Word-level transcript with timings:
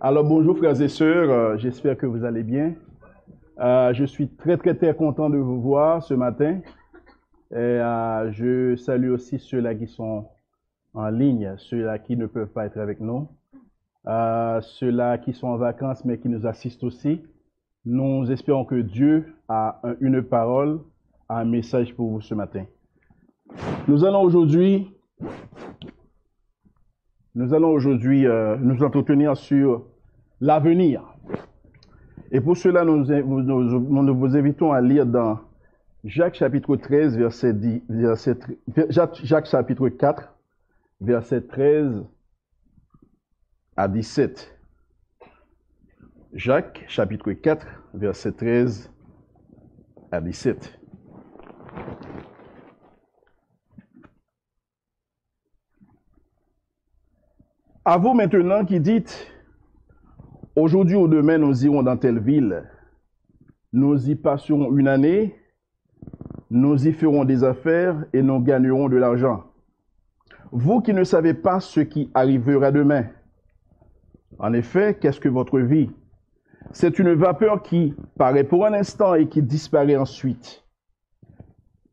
Alors 0.00 0.24
bonjour 0.24 0.56
frères 0.56 0.80
et 0.80 0.88
sœurs, 0.88 1.30
euh, 1.30 1.56
j'espère 1.58 1.96
que 1.96 2.06
vous 2.06 2.24
allez 2.24 2.42
bien. 2.42 2.74
Euh, 3.58 3.92
je 3.92 4.04
suis 4.04 4.28
très 4.28 4.56
très 4.56 4.74
très 4.74 4.94
content 4.94 5.28
de 5.28 5.36
vous 5.36 5.60
voir 5.60 6.02
ce 6.02 6.14
matin. 6.14 6.60
Et 7.52 7.56
euh, 7.56 8.30
je 8.32 8.76
salue 8.76 9.10
aussi 9.10 9.38
ceux-là 9.38 9.74
qui 9.74 9.86
sont 9.88 10.26
en 10.94 11.08
ligne, 11.10 11.54
ceux-là 11.58 11.98
qui 11.98 12.16
ne 12.16 12.26
peuvent 12.26 12.48
pas 12.48 12.66
être 12.66 12.78
avec 12.78 13.00
nous, 13.00 13.28
ceux-là 14.06 15.18
qui 15.18 15.32
sont 15.32 15.48
en 15.48 15.56
vacances 15.56 16.04
mais 16.04 16.18
qui 16.18 16.28
nous 16.28 16.46
assistent 16.46 16.84
aussi. 16.84 17.20
Nous 17.84 18.30
espérons 18.30 18.64
que 18.64 18.76
Dieu 18.80 19.34
a 19.48 19.80
un- 19.82 19.96
une 20.00 20.22
parole, 20.22 20.80
un 21.28 21.44
message 21.44 21.94
pour 21.94 22.10
vous 22.10 22.20
ce 22.20 22.34
matin. 22.34 22.64
Nous 23.88 24.04
allons 24.04 24.22
aujourd'hui 24.22 24.90
nous 27.34 27.54
allons 27.54 27.70
aujourd'hui 27.70 28.26
euh, 28.26 28.56
nous 28.56 28.82
entretenir 28.82 29.36
sur 29.36 29.84
l'avenir. 30.40 31.02
Et 32.32 32.40
pour 32.40 32.56
cela, 32.56 32.84
nous, 32.84 33.04
nous- 33.04 33.42
nous- 33.42 34.14
vous 34.16 34.36
invitons 34.36 34.72
à 34.72 34.80
lire 34.80 35.06
dans 35.06 35.40
Jacques 36.04 36.34
chapitre 36.36 36.76
13, 36.76 37.16
verset 37.16 37.52
10, 37.52 37.82
verset, 37.88 38.36
Jacques 38.88 39.46
chapitre 39.46 39.88
4, 39.88 40.32
verset 41.00 41.42
13 41.42 42.04
à 43.76 43.88
17. 43.88 44.56
Jacques 46.32 46.84
chapitre 46.88 47.32
4, 47.32 47.66
verset 47.94 48.32
13 48.32 48.90
à 50.12 50.20
17. 50.20 50.79
À 57.82 57.96
vous 57.96 58.12
maintenant 58.12 58.66
qui 58.66 58.78
dites, 58.78 59.32
aujourd'hui 60.54 60.96
ou 60.96 61.08
demain 61.08 61.38
nous 61.38 61.64
irons 61.64 61.82
dans 61.82 61.96
telle 61.96 62.18
ville, 62.18 62.68
nous 63.72 64.10
y 64.10 64.14
passerons 64.16 64.76
une 64.76 64.86
année, 64.86 65.34
nous 66.50 66.86
y 66.86 66.92
ferons 66.92 67.24
des 67.24 67.42
affaires 67.42 68.04
et 68.12 68.20
nous 68.20 68.38
gagnerons 68.40 68.90
de 68.90 68.98
l'argent. 68.98 69.44
Vous 70.52 70.82
qui 70.82 70.92
ne 70.92 71.04
savez 71.04 71.32
pas 71.32 71.58
ce 71.60 71.80
qui 71.80 72.10
arrivera 72.12 72.70
demain. 72.70 73.06
En 74.38 74.52
effet, 74.52 74.98
qu'est-ce 75.00 75.20
que 75.20 75.30
votre 75.30 75.58
vie? 75.58 75.88
C'est 76.72 76.98
une 76.98 77.14
vapeur 77.14 77.62
qui 77.62 77.94
paraît 78.18 78.44
pour 78.44 78.66
un 78.66 78.74
instant 78.74 79.14
et 79.14 79.26
qui 79.26 79.42
disparaît 79.42 79.96
ensuite. 79.96 80.66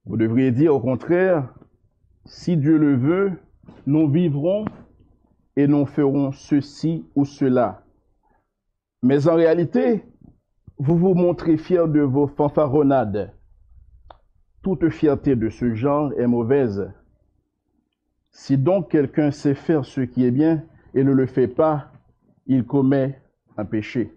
Vous 0.05 0.17
devriez 0.17 0.51
dire 0.51 0.75
au 0.75 0.81
contraire, 0.81 1.47
si 2.25 2.57
Dieu 2.57 2.77
le 2.77 2.97
veut, 2.97 3.31
nous 3.85 4.09
vivrons 4.09 4.65
et 5.57 5.67
nous 5.67 5.87
ferons 5.87 6.31
ceci 6.31 7.03
ou 7.15 7.25
cela. 7.25 7.83
Mais 9.01 9.27
en 9.27 9.35
réalité, 9.35 10.05
vous 10.77 10.95
vous 10.95 11.15
montrez 11.15 11.57
fiers 11.57 11.87
de 11.87 12.01
vos 12.01 12.27
fanfaronnades. 12.27 13.33
Toute 14.61 14.87
fierté 14.89 15.35
de 15.35 15.49
ce 15.49 15.73
genre 15.73 16.13
est 16.13 16.27
mauvaise. 16.27 16.93
Si 18.29 18.55
donc 18.55 18.91
quelqu'un 18.91 19.31
sait 19.31 19.55
faire 19.55 19.83
ce 19.83 20.01
qui 20.01 20.25
est 20.25 20.31
bien 20.31 20.63
et 20.93 21.03
ne 21.03 21.11
le 21.11 21.25
fait 21.25 21.47
pas, 21.47 21.91
il 22.45 22.63
commet 22.63 23.19
un 23.57 23.65
péché. 23.65 24.13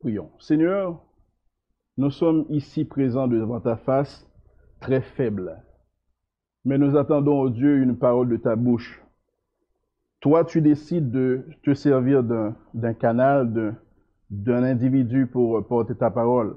Prions. 0.00 0.32
Seigneur, 0.40 1.00
nous 1.96 2.10
sommes 2.10 2.44
ici 2.48 2.84
présents 2.84 3.28
devant 3.28 3.60
ta 3.60 3.76
face, 3.76 4.28
très 4.80 5.00
faibles. 5.00 5.62
Mais 6.64 6.76
nous 6.76 6.96
attendons, 6.96 7.40
au 7.40 7.50
Dieu, 7.50 7.80
une 7.80 7.96
parole 7.96 8.28
de 8.28 8.36
ta 8.36 8.56
bouche. 8.56 9.03
Toi, 10.24 10.42
tu 10.46 10.62
décides 10.62 11.10
de 11.10 11.44
te 11.62 11.74
servir 11.74 12.24
d'un 12.24 12.94
canal, 12.94 13.76
d'un- 14.30 14.62
individu 14.62 15.26
pour 15.26 15.62
porter 15.66 15.94
ta 15.94 16.10
parole. 16.10 16.56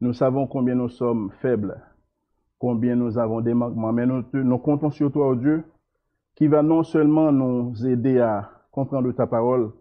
Nous 0.00 0.14
savons 0.14 0.46
combien 0.46 0.76
nous 0.76 0.88
sommes 0.88 1.30
faibles, 1.42 1.78
combien 2.58 2.96
nous 2.96 3.18
avons 3.18 3.42
des 3.42 3.52
manquements, 3.52 3.92
mais 3.92 4.06
nous, 4.06 4.24
nous 4.32 4.56
comptons 4.56 4.88
sur 4.90 5.12
toi, 5.12 5.28
oh 5.28 5.34
Dieu, 5.34 5.62
qui 6.34 6.46
va 6.46 6.62
non 6.62 6.82
seulement 6.82 7.30
nous 7.30 7.86
aider 7.86 8.18
à 8.18 8.50
comprendre 8.72 9.12
ta 9.12 9.26
parole, 9.26 9.72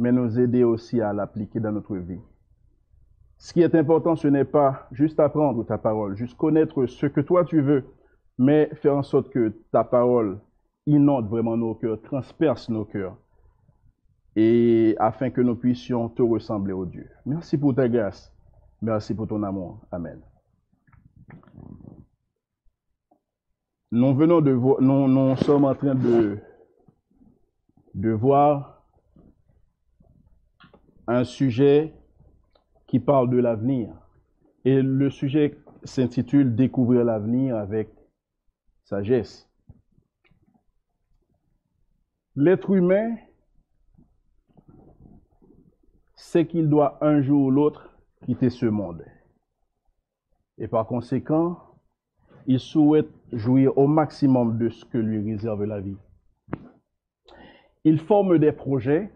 mais 0.00 0.10
nous 0.10 0.40
aider 0.40 0.64
aussi 0.64 1.00
à 1.00 1.12
l'appliquer 1.12 1.60
dans 1.60 1.70
notre 1.70 1.94
vie. 1.94 2.18
Ce 3.38 3.52
qui 3.52 3.62
est 3.62 3.76
important, 3.76 4.16
ce 4.16 4.26
n'est 4.26 4.44
pas 4.44 4.88
juste 4.90 5.20
apprendre 5.20 5.64
ta 5.64 5.78
parole, 5.78 6.16
juste 6.16 6.36
connaître 6.36 6.86
ce 6.86 7.06
que 7.06 7.20
toi 7.20 7.44
tu 7.44 7.60
veux, 7.60 7.84
mais 8.36 8.68
faire 8.82 8.96
en 8.96 9.04
sorte 9.04 9.30
que 9.30 9.52
ta 9.70 9.84
parole 9.84 10.40
inonde 10.86 11.28
vraiment 11.28 11.56
nos 11.56 11.74
cœurs, 11.74 12.00
transperce 12.02 12.68
nos 12.68 12.84
cœurs, 12.84 13.16
et 14.34 14.94
afin 14.98 15.30
que 15.30 15.40
nous 15.40 15.56
puissions 15.56 16.08
te 16.08 16.22
ressembler 16.22 16.72
au 16.72 16.86
Dieu. 16.86 17.08
Merci 17.26 17.58
pour 17.58 17.74
ta 17.74 17.88
grâce. 17.88 18.32
Merci 18.80 19.14
pour 19.14 19.28
ton 19.28 19.42
amour. 19.42 19.80
Amen. 19.92 20.20
Nous 23.92 24.14
venons 24.14 24.40
de 24.40 24.52
voir, 24.52 25.38
sommes 25.38 25.66
en 25.66 25.74
train 25.74 25.94
de, 25.94 26.38
de 27.94 28.10
voir 28.10 28.82
un 31.06 31.24
sujet 31.24 31.92
qui 32.86 32.98
parle 32.98 33.28
de 33.28 33.36
l'avenir. 33.36 33.94
Et 34.64 34.80
le 34.80 35.10
sujet 35.10 35.58
s'intitule 35.84 36.54
Découvrir 36.54 37.04
l'avenir 37.04 37.56
avec 37.56 37.90
sagesse. 38.84 39.51
L'être 42.34 42.70
humain 42.70 43.16
sait 46.14 46.46
qu'il 46.46 46.70
doit 46.70 46.96
un 47.04 47.20
jour 47.20 47.42
ou 47.42 47.50
l'autre 47.50 47.94
quitter 48.24 48.48
ce 48.48 48.64
monde. 48.64 49.04
Et 50.56 50.66
par 50.66 50.86
conséquent, 50.86 51.58
il 52.46 52.58
souhaite 52.58 53.10
jouir 53.32 53.76
au 53.76 53.86
maximum 53.86 54.56
de 54.56 54.70
ce 54.70 54.82
que 54.86 54.96
lui 54.96 55.30
réserve 55.30 55.64
la 55.64 55.80
vie. 55.80 55.98
Il 57.84 57.98
forme 57.98 58.38
des 58.38 58.52
projets, 58.52 59.12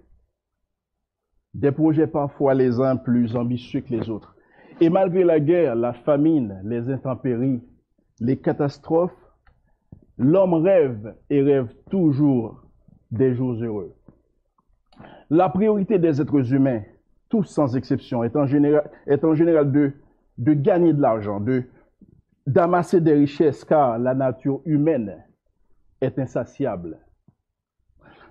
des 1.54 1.72
projets 1.72 2.06
parfois 2.06 2.52
les 2.52 2.80
uns 2.80 2.96
plus 2.96 3.34
ambitieux 3.34 3.80
que 3.80 3.94
les 3.94 4.10
autres. 4.10 4.36
Et 4.82 4.90
malgré 4.90 5.24
la 5.24 5.40
guerre, 5.40 5.74
la 5.74 5.94
famine, 5.94 6.60
les 6.64 6.90
intempéries, 6.90 7.62
les 8.20 8.38
catastrophes, 8.38 9.16
l'homme 10.18 10.52
rêve 10.52 11.16
et 11.30 11.40
rêve 11.40 11.74
toujours 11.90 12.65
des 13.10 13.34
jours 13.34 13.54
heureux. 13.54 13.94
La 15.30 15.48
priorité 15.48 15.98
des 15.98 16.20
êtres 16.20 16.52
humains, 16.52 16.82
tous 17.28 17.44
sans 17.44 17.76
exception, 17.76 18.22
est 18.24 18.36
en 18.36 18.46
général, 18.46 18.90
est 19.06 19.24
en 19.24 19.34
général 19.34 19.72
de, 19.72 19.92
de 20.38 20.52
gagner 20.52 20.92
de 20.92 21.02
l'argent, 21.02 21.40
de, 21.40 21.64
d'amasser 22.46 23.00
des 23.00 23.14
richesses, 23.14 23.64
car 23.64 23.98
la 23.98 24.14
nature 24.14 24.60
humaine 24.64 25.24
est 26.00 26.18
insatiable. 26.18 26.98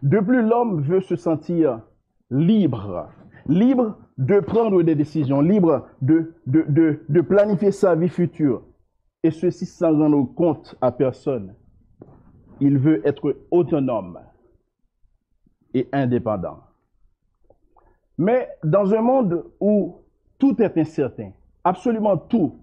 De 0.01 0.19
plus, 0.19 0.41
l'homme 0.41 0.81
veut 0.81 1.01
se 1.01 1.15
sentir 1.15 1.81
libre, 2.29 3.09
libre 3.47 3.97
de 4.17 4.39
prendre 4.39 4.81
des 4.83 4.95
décisions, 4.95 5.41
libre 5.41 5.87
de, 6.01 6.33
de, 6.47 6.65
de, 6.69 7.01
de 7.09 7.21
planifier 7.21 7.71
sa 7.71 7.95
vie 7.95 8.09
future, 8.09 8.63
et 9.23 9.31
ceci 9.31 9.65
sans 9.65 9.97
rendre 9.97 10.23
compte 10.35 10.75
à 10.81 10.91
personne. 10.91 11.55
Il 12.61 12.77
veut 12.77 13.05
être 13.05 13.35
autonome 13.51 14.19
et 15.75 15.87
indépendant. 15.91 16.61
Mais 18.17 18.47
dans 18.63 18.93
un 18.93 19.01
monde 19.01 19.43
où 19.59 19.97
tout 20.39 20.59
est 20.61 20.77
incertain, 20.77 21.31
absolument 21.63 22.17
tout, 22.17 22.55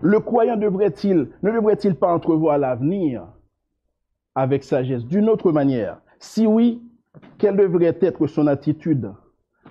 le 0.00 0.20
croyant 0.20 0.56
devrait-il, 0.56 1.28
ne 1.42 1.50
devrait-il 1.52 1.94
pas 1.94 2.12
entrevoir 2.12 2.58
l'avenir 2.58 3.26
avec 4.34 4.64
sagesse? 4.64 5.04
D'une 5.04 5.28
autre 5.28 5.52
manière 5.52 6.00
Si 6.18 6.46
oui, 6.46 6.82
quelle 7.38 7.56
devrait 7.56 7.96
être 8.00 8.26
son 8.26 8.46
attitude 8.46 9.12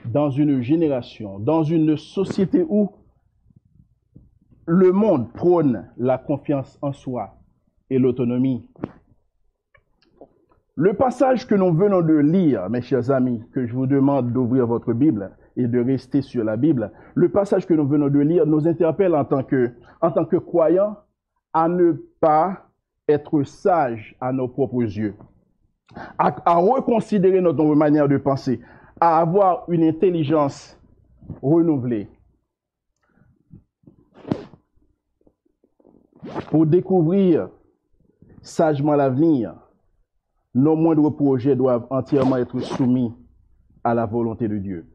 dans 0.05 0.29
une 0.29 0.61
génération, 0.61 1.39
dans 1.39 1.63
une 1.63 1.97
société 1.97 2.63
où 2.69 2.91
le 4.67 4.91
monde 4.91 5.31
prône 5.33 5.89
la 5.97 6.19
confiance 6.19 6.77
en 6.83 6.93
soi 6.93 7.35
et 7.89 7.97
l'autonomie? 7.97 8.69
Le 10.75 10.93
passage 10.93 11.47
que 11.47 11.55
nous 11.55 11.73
venons 11.73 12.01
de 12.01 12.15
lire, 12.15 12.69
mes 12.69 12.81
chers 12.81 13.09
amis, 13.09 13.41
que 13.53 13.65
je 13.65 13.73
vous 13.73 13.87
demande 13.87 14.33
d'ouvrir 14.33 14.67
votre 14.67 14.91
Bible 14.91 15.31
et 15.55 15.67
de 15.67 15.79
rester 15.79 16.21
sur 16.21 16.43
la 16.43 16.57
Bible, 16.57 16.91
le 17.13 17.29
passage 17.29 17.65
que 17.65 17.73
nous 17.73 17.87
venons 17.87 18.09
de 18.09 18.19
lire 18.19 18.45
nous 18.45 18.67
interpelle 18.67 19.15
en 19.15 19.23
tant 19.23 19.43
que, 19.43 19.71
en 20.01 20.11
tant 20.11 20.25
que 20.25 20.35
croyants 20.35 20.97
à 21.53 21.69
ne 21.69 21.93
pas 22.19 22.67
être 23.07 23.43
sages 23.43 24.17
à 24.19 24.33
nos 24.33 24.49
propres 24.49 24.81
yeux, 24.83 25.15
à, 26.17 26.35
à 26.45 26.55
reconsidérer 26.55 27.39
notre 27.39 27.63
manière 27.63 28.09
de 28.09 28.17
penser, 28.17 28.59
à 28.99 29.19
avoir 29.19 29.63
une 29.69 29.83
intelligence 29.83 30.77
renouvelée 31.41 32.09
pour 36.49 36.65
découvrir 36.65 37.49
sagement 38.41 38.95
l'avenir 38.95 39.55
nos 40.55 40.75
moindres 40.77 41.13
projets 41.13 41.55
doivent 41.55 41.85
entièrement 41.89 42.37
être 42.37 42.59
soumis 42.59 43.13
à 43.83 43.93
la 43.93 44.05
volonté 44.05 44.47
de 44.47 44.57
Dieu. 44.57 44.87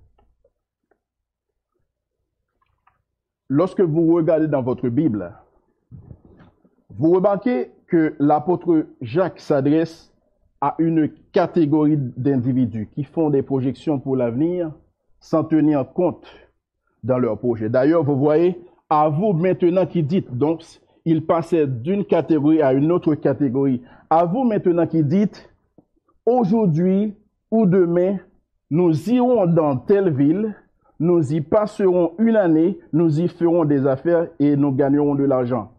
Lorsque 3.49 3.81
vous 3.81 4.15
regardez 4.15 4.49
dans 4.49 4.63
votre 4.63 4.89
Bible, 4.89 5.35
vous 6.89 7.13
remarquez 7.13 7.71
que 7.87 8.15
l'apôtre 8.19 8.87
Jacques 9.01 9.41
s'adresse 9.41 10.13
à 10.61 10.77
une 10.79 11.11
catégorie 11.33 11.97
d'individus 11.97 12.89
qui 12.95 13.05
font 13.05 13.31
des 13.31 13.43
projections 13.43 13.99
pour 13.99 14.17
l'avenir 14.17 14.73
sans 15.21 15.45
tenir 15.45 15.93
compte 15.93 16.27
dans 17.03 17.19
leur 17.19 17.39
projet. 17.39 17.69
D'ailleurs, 17.69 18.05
vous 18.05 18.19
voyez, 18.19 18.61
à 18.89 19.09
vous 19.09 19.33
maintenant 19.33 19.87
qui 19.87 20.03
dites, 20.03 20.31
donc 20.37 20.63
il 21.11 21.27
passait 21.27 21.67
d'une 21.67 22.05
catégorie 22.05 22.63
à 22.63 22.73
une 22.73 22.93
autre 22.93 23.17
catégorie. 23.17 23.83
À 24.09 24.25
vous 24.25 24.45
maintenant 24.45 24.87
qui 24.87 25.03
dites, 25.03 25.51
aujourd'hui 26.25 27.15
ou 27.51 27.67
demain, 27.67 28.19
nous 28.71 29.11
irons 29.11 29.47
dans 29.47 29.77
telle 29.77 30.11
ville, 30.11 30.55
nous 31.01 31.33
y 31.35 31.41
passerons 31.41 32.13
une 32.19 32.37
année, 32.37 32.79
nous 32.93 33.21
y 33.21 33.27
ferons 33.27 33.65
des 33.65 33.87
affaires 33.87 34.29
et 34.39 34.55
nous 34.57 34.71
gagnerons 34.71 35.17
de 35.17 35.25
l'argent. 35.25 35.73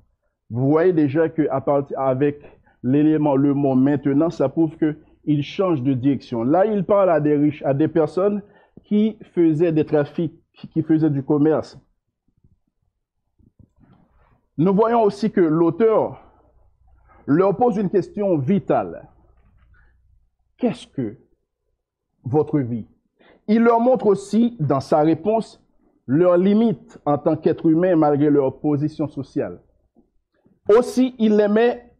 Vous 0.49 0.69
voyez 0.69 0.91
déjà 0.91 1.29
que 1.29 1.47
à 1.49 1.61
partir 1.61 1.97
avec 1.97 2.41
l'élément 2.83 3.37
le 3.37 3.53
mot 3.53 3.75
maintenant, 3.75 4.29
ça 4.29 4.49
prouve 4.49 4.75
que 4.75 4.97
il 5.23 5.43
change 5.43 5.81
de 5.81 5.93
direction. 5.93 6.43
Là, 6.43 6.65
il 6.65 6.83
parle 6.83 7.09
à 7.09 7.21
des 7.21 7.37
riches, 7.37 7.63
à 7.63 7.73
des 7.73 7.87
personnes 7.87 8.41
qui 8.83 9.17
faisaient 9.33 9.71
des 9.71 9.85
trafics, 9.85 10.33
qui 10.73 10.81
faisaient 10.81 11.11
du 11.11 11.23
commerce. 11.23 11.79
Nous 14.61 14.75
voyons 14.75 15.01
aussi 15.01 15.31
que 15.31 15.41
l'auteur 15.41 16.21
leur 17.25 17.57
pose 17.57 17.77
une 17.77 17.89
question 17.89 18.37
vitale. 18.37 19.09
Qu'est-ce 20.55 20.85
que 20.85 21.17
votre 22.23 22.59
vie? 22.59 22.85
Il 23.47 23.63
leur 23.63 23.79
montre 23.79 24.05
aussi, 24.05 24.55
dans 24.59 24.79
sa 24.79 24.99
réponse, 24.99 25.65
leurs 26.05 26.37
limites 26.37 27.01
en 27.07 27.17
tant 27.17 27.35
qu'être 27.37 27.65
humain 27.71 27.95
malgré 27.95 28.29
leur 28.29 28.59
position 28.59 29.07
sociale. 29.07 29.63
Aussi, 30.69 31.15
il 31.17 31.37
les 31.37 31.47
met, 31.47 31.91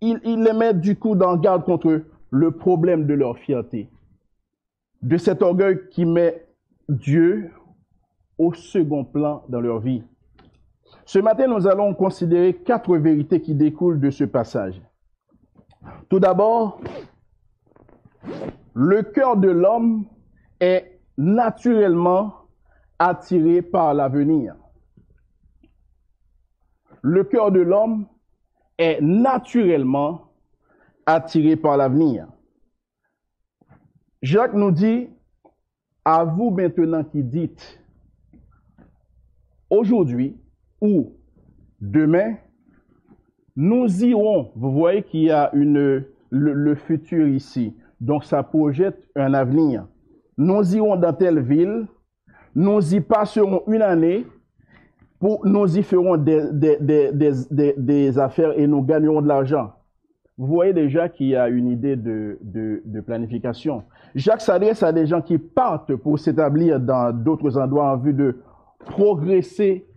il, 0.00 0.18
les 0.24 0.52
met 0.52 0.74
du 0.74 0.98
coup 0.98 1.14
dans 1.14 1.36
garde 1.36 1.64
contre 1.64 2.02
le 2.30 2.50
problème 2.50 3.06
de 3.06 3.14
leur 3.14 3.38
fierté, 3.38 3.88
de 5.02 5.16
cet 5.16 5.42
orgueil 5.42 5.88
qui 5.90 6.04
met 6.04 6.44
Dieu 6.88 7.52
au 8.36 8.52
second 8.52 9.04
plan 9.04 9.44
dans 9.48 9.60
leur 9.60 9.78
vie. 9.78 10.02
Ce 11.04 11.18
matin, 11.18 11.46
nous 11.46 11.66
allons 11.66 11.94
considérer 11.94 12.54
quatre 12.54 12.96
vérités 12.96 13.40
qui 13.40 13.54
découlent 13.54 14.00
de 14.00 14.10
ce 14.10 14.24
passage. 14.24 14.80
Tout 16.08 16.20
d'abord, 16.20 16.80
le 18.74 19.02
cœur 19.02 19.36
de 19.36 19.48
l'homme 19.48 20.06
est 20.60 21.00
naturellement 21.16 22.34
attiré 22.98 23.62
par 23.62 23.94
l'avenir 23.94 24.54
le 27.02 27.24
cœur 27.24 27.52
de 27.52 27.60
l'homme 27.60 28.06
est 28.76 29.00
naturellement 29.00 30.32
attiré 31.06 31.56
par 31.56 31.76
l'avenir. 31.76 32.28
Jacques 34.22 34.54
nous 34.54 34.70
dit, 34.70 35.08
à 36.04 36.24
vous 36.24 36.50
maintenant 36.50 37.04
qui 37.04 37.22
dites, 37.22 37.80
aujourd'hui 39.70 40.36
ou 40.80 41.12
demain, 41.80 42.36
nous 43.56 44.04
irons. 44.04 44.50
Vous 44.54 44.72
voyez 44.72 45.02
qu'il 45.02 45.22
y 45.22 45.30
a 45.30 45.50
le, 45.52 46.74
futur 46.74 47.26
ici. 47.26 47.74
Donc 48.00 48.24
ça 48.24 48.42
projette 48.42 49.02
un 49.16 49.34
avenir. 49.34 49.86
Nous 50.36 50.76
irons 50.76 50.96
dans 50.96 51.12
telle 51.12 51.40
ville, 51.40 51.86
nous 52.54 52.94
y 52.94 53.00
passerons 53.00 53.62
une 53.66 53.82
année, 53.82 54.24
nous 55.20 55.76
y 55.76 55.82
ferons 55.82 56.16
des, 56.16 56.38
affaires 58.18 58.56
et 58.56 58.68
nous 58.68 58.82
gagnerons 58.82 59.20
de 59.20 59.26
l'argent. 59.28 59.72
Vous 60.36 60.46
voyez 60.46 60.72
déjà 60.72 61.08
qu'il 61.08 61.26
y 61.26 61.36
a 61.36 61.48
une 61.48 61.66
idée 61.66 61.96
de, 61.96 62.38
de 62.40 63.00
planification. 63.00 63.82
Jacques 64.14 64.40
s'adresse 64.42 64.84
à 64.84 64.92
des 64.92 65.06
gens 65.06 65.20
qui 65.20 65.36
partent 65.36 65.96
pour 65.96 66.20
s'établir 66.20 66.78
dans 66.78 67.12
d'autres 67.12 67.58
endroits 67.58 67.90
en 67.92 67.96
vue 67.96 68.14
de 68.14 68.38
progresser 68.78 69.88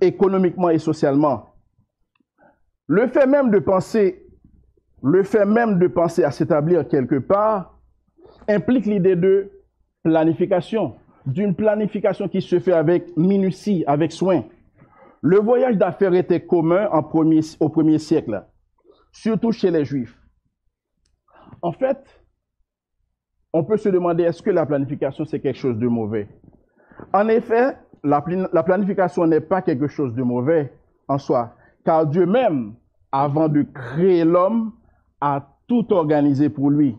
économiquement 0.00 0.70
et 0.70 0.78
socialement. 0.78 1.54
Le 2.86 3.08
fait 3.08 3.26
même 3.26 3.50
de 3.50 3.58
penser, 3.58 4.26
le 5.02 5.22
fait 5.22 5.44
même 5.46 5.78
de 5.78 5.86
penser 5.88 6.24
à 6.24 6.30
s'établir 6.30 6.86
quelque 6.88 7.18
part 7.18 7.78
implique 8.48 8.86
l'idée 8.86 9.16
de 9.16 9.50
planification, 10.02 10.94
d'une 11.26 11.54
planification 11.54 12.28
qui 12.28 12.40
se 12.40 12.60
fait 12.60 12.72
avec 12.72 13.16
minutie, 13.16 13.84
avec 13.86 14.12
soin. 14.12 14.44
Le 15.22 15.38
voyage 15.38 15.76
d'affaires 15.76 16.14
était 16.14 16.44
commun 16.46 16.88
au 17.58 17.68
premier 17.68 17.98
siècle, 17.98 18.44
surtout 19.10 19.50
chez 19.50 19.70
les 19.70 19.84
Juifs. 19.84 20.16
En 21.62 21.72
fait, 21.72 21.98
on 23.52 23.64
peut 23.64 23.78
se 23.78 23.88
demander 23.88 24.24
est-ce 24.24 24.42
que 24.42 24.50
la 24.50 24.66
planification 24.66 25.24
c'est 25.24 25.40
quelque 25.40 25.58
chose 25.58 25.78
de 25.78 25.88
mauvais? 25.88 26.28
En 27.12 27.26
effet, 27.28 27.76
la, 28.06 28.24
la 28.52 28.62
planification 28.62 29.26
n'est 29.26 29.40
pas 29.40 29.62
quelque 29.62 29.88
chose 29.88 30.14
de 30.14 30.22
mauvais 30.22 30.72
en 31.08 31.18
soi, 31.18 31.54
car 31.84 32.06
Dieu 32.06 32.26
même, 32.26 32.74
avant 33.12 33.48
de 33.48 33.62
créer 33.62 34.24
l'homme, 34.24 34.72
a 35.20 35.46
tout 35.66 35.92
organisé 35.92 36.48
pour 36.48 36.70
lui. 36.70 36.96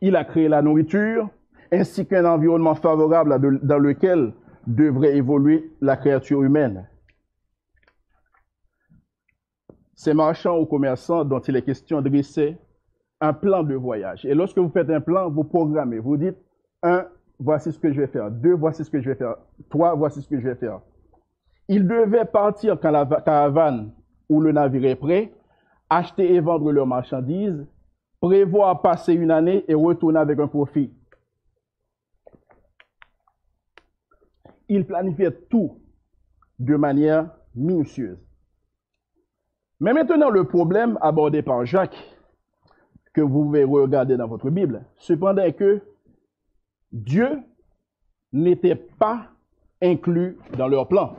Il 0.00 0.16
a 0.16 0.24
créé 0.24 0.48
la 0.48 0.62
nourriture 0.62 1.28
ainsi 1.70 2.06
qu'un 2.06 2.24
environnement 2.24 2.74
favorable 2.74 3.60
dans 3.62 3.78
lequel 3.78 4.32
devrait 4.66 5.16
évoluer 5.16 5.72
la 5.80 5.96
créature 5.96 6.42
humaine. 6.42 6.88
Ces 9.94 10.14
marchands 10.14 10.58
ou 10.58 10.66
commerçants 10.66 11.24
dont 11.24 11.40
il 11.40 11.56
est 11.56 11.62
question 11.62 12.00
dressaient 12.00 12.56
un 13.20 13.32
plan 13.32 13.62
de 13.62 13.74
voyage. 13.74 14.24
Et 14.24 14.34
lorsque 14.34 14.58
vous 14.58 14.70
faites 14.70 14.90
un 14.90 15.00
plan, 15.00 15.28
vous 15.28 15.44
programmez. 15.44 15.98
Vous 15.98 16.16
dites, 16.16 16.36
un, 16.82 17.06
voici 17.38 17.72
ce 17.72 17.78
que 17.78 17.92
je 17.92 18.00
vais 18.00 18.06
faire. 18.06 18.30
Deux, 18.30 18.54
voici 18.54 18.84
ce 18.84 18.90
que 18.90 19.00
je 19.00 19.08
vais 19.10 19.16
faire. 19.16 19.36
Trois, 19.68 19.94
voici 19.94 20.22
ce 20.22 20.28
que 20.28 20.38
je 20.38 20.48
vais 20.48 20.54
faire. 20.54 20.80
Ils 21.68 21.86
devaient 21.86 22.24
partir 22.24 22.78
quand 22.80 22.90
la 22.90 23.04
caravane 23.06 23.92
ou 24.28 24.40
le 24.40 24.52
navire 24.52 24.84
est 24.86 24.96
prêt, 24.96 25.32
acheter 25.90 26.34
et 26.34 26.40
vendre 26.40 26.72
leurs 26.72 26.86
marchandises, 26.86 27.66
prévoir 28.20 28.82
passer 28.82 29.14
une 29.14 29.30
année 29.30 29.64
et 29.68 29.74
retourner 29.74 30.18
avec 30.18 30.38
un 30.38 30.48
profit. 30.48 30.92
il 34.68 34.86
planifiait 34.86 35.32
tout 35.48 35.80
de 36.58 36.76
manière 36.76 37.30
minutieuse. 37.54 38.18
Mais 39.80 39.92
maintenant, 39.92 40.30
le 40.30 40.44
problème 40.44 40.98
abordé 41.00 41.42
par 41.42 41.64
Jacques, 41.64 42.14
que 43.14 43.20
vous 43.20 43.44
pouvez 43.44 43.64
regarder 43.64 44.16
dans 44.16 44.26
votre 44.26 44.50
Bible, 44.50 44.84
cependant 44.98 45.50
que 45.52 45.80
Dieu 46.92 47.42
n'était 48.32 48.76
pas 48.76 49.28
inclus 49.82 50.36
dans 50.56 50.68
leur 50.68 50.88
plan. 50.88 51.14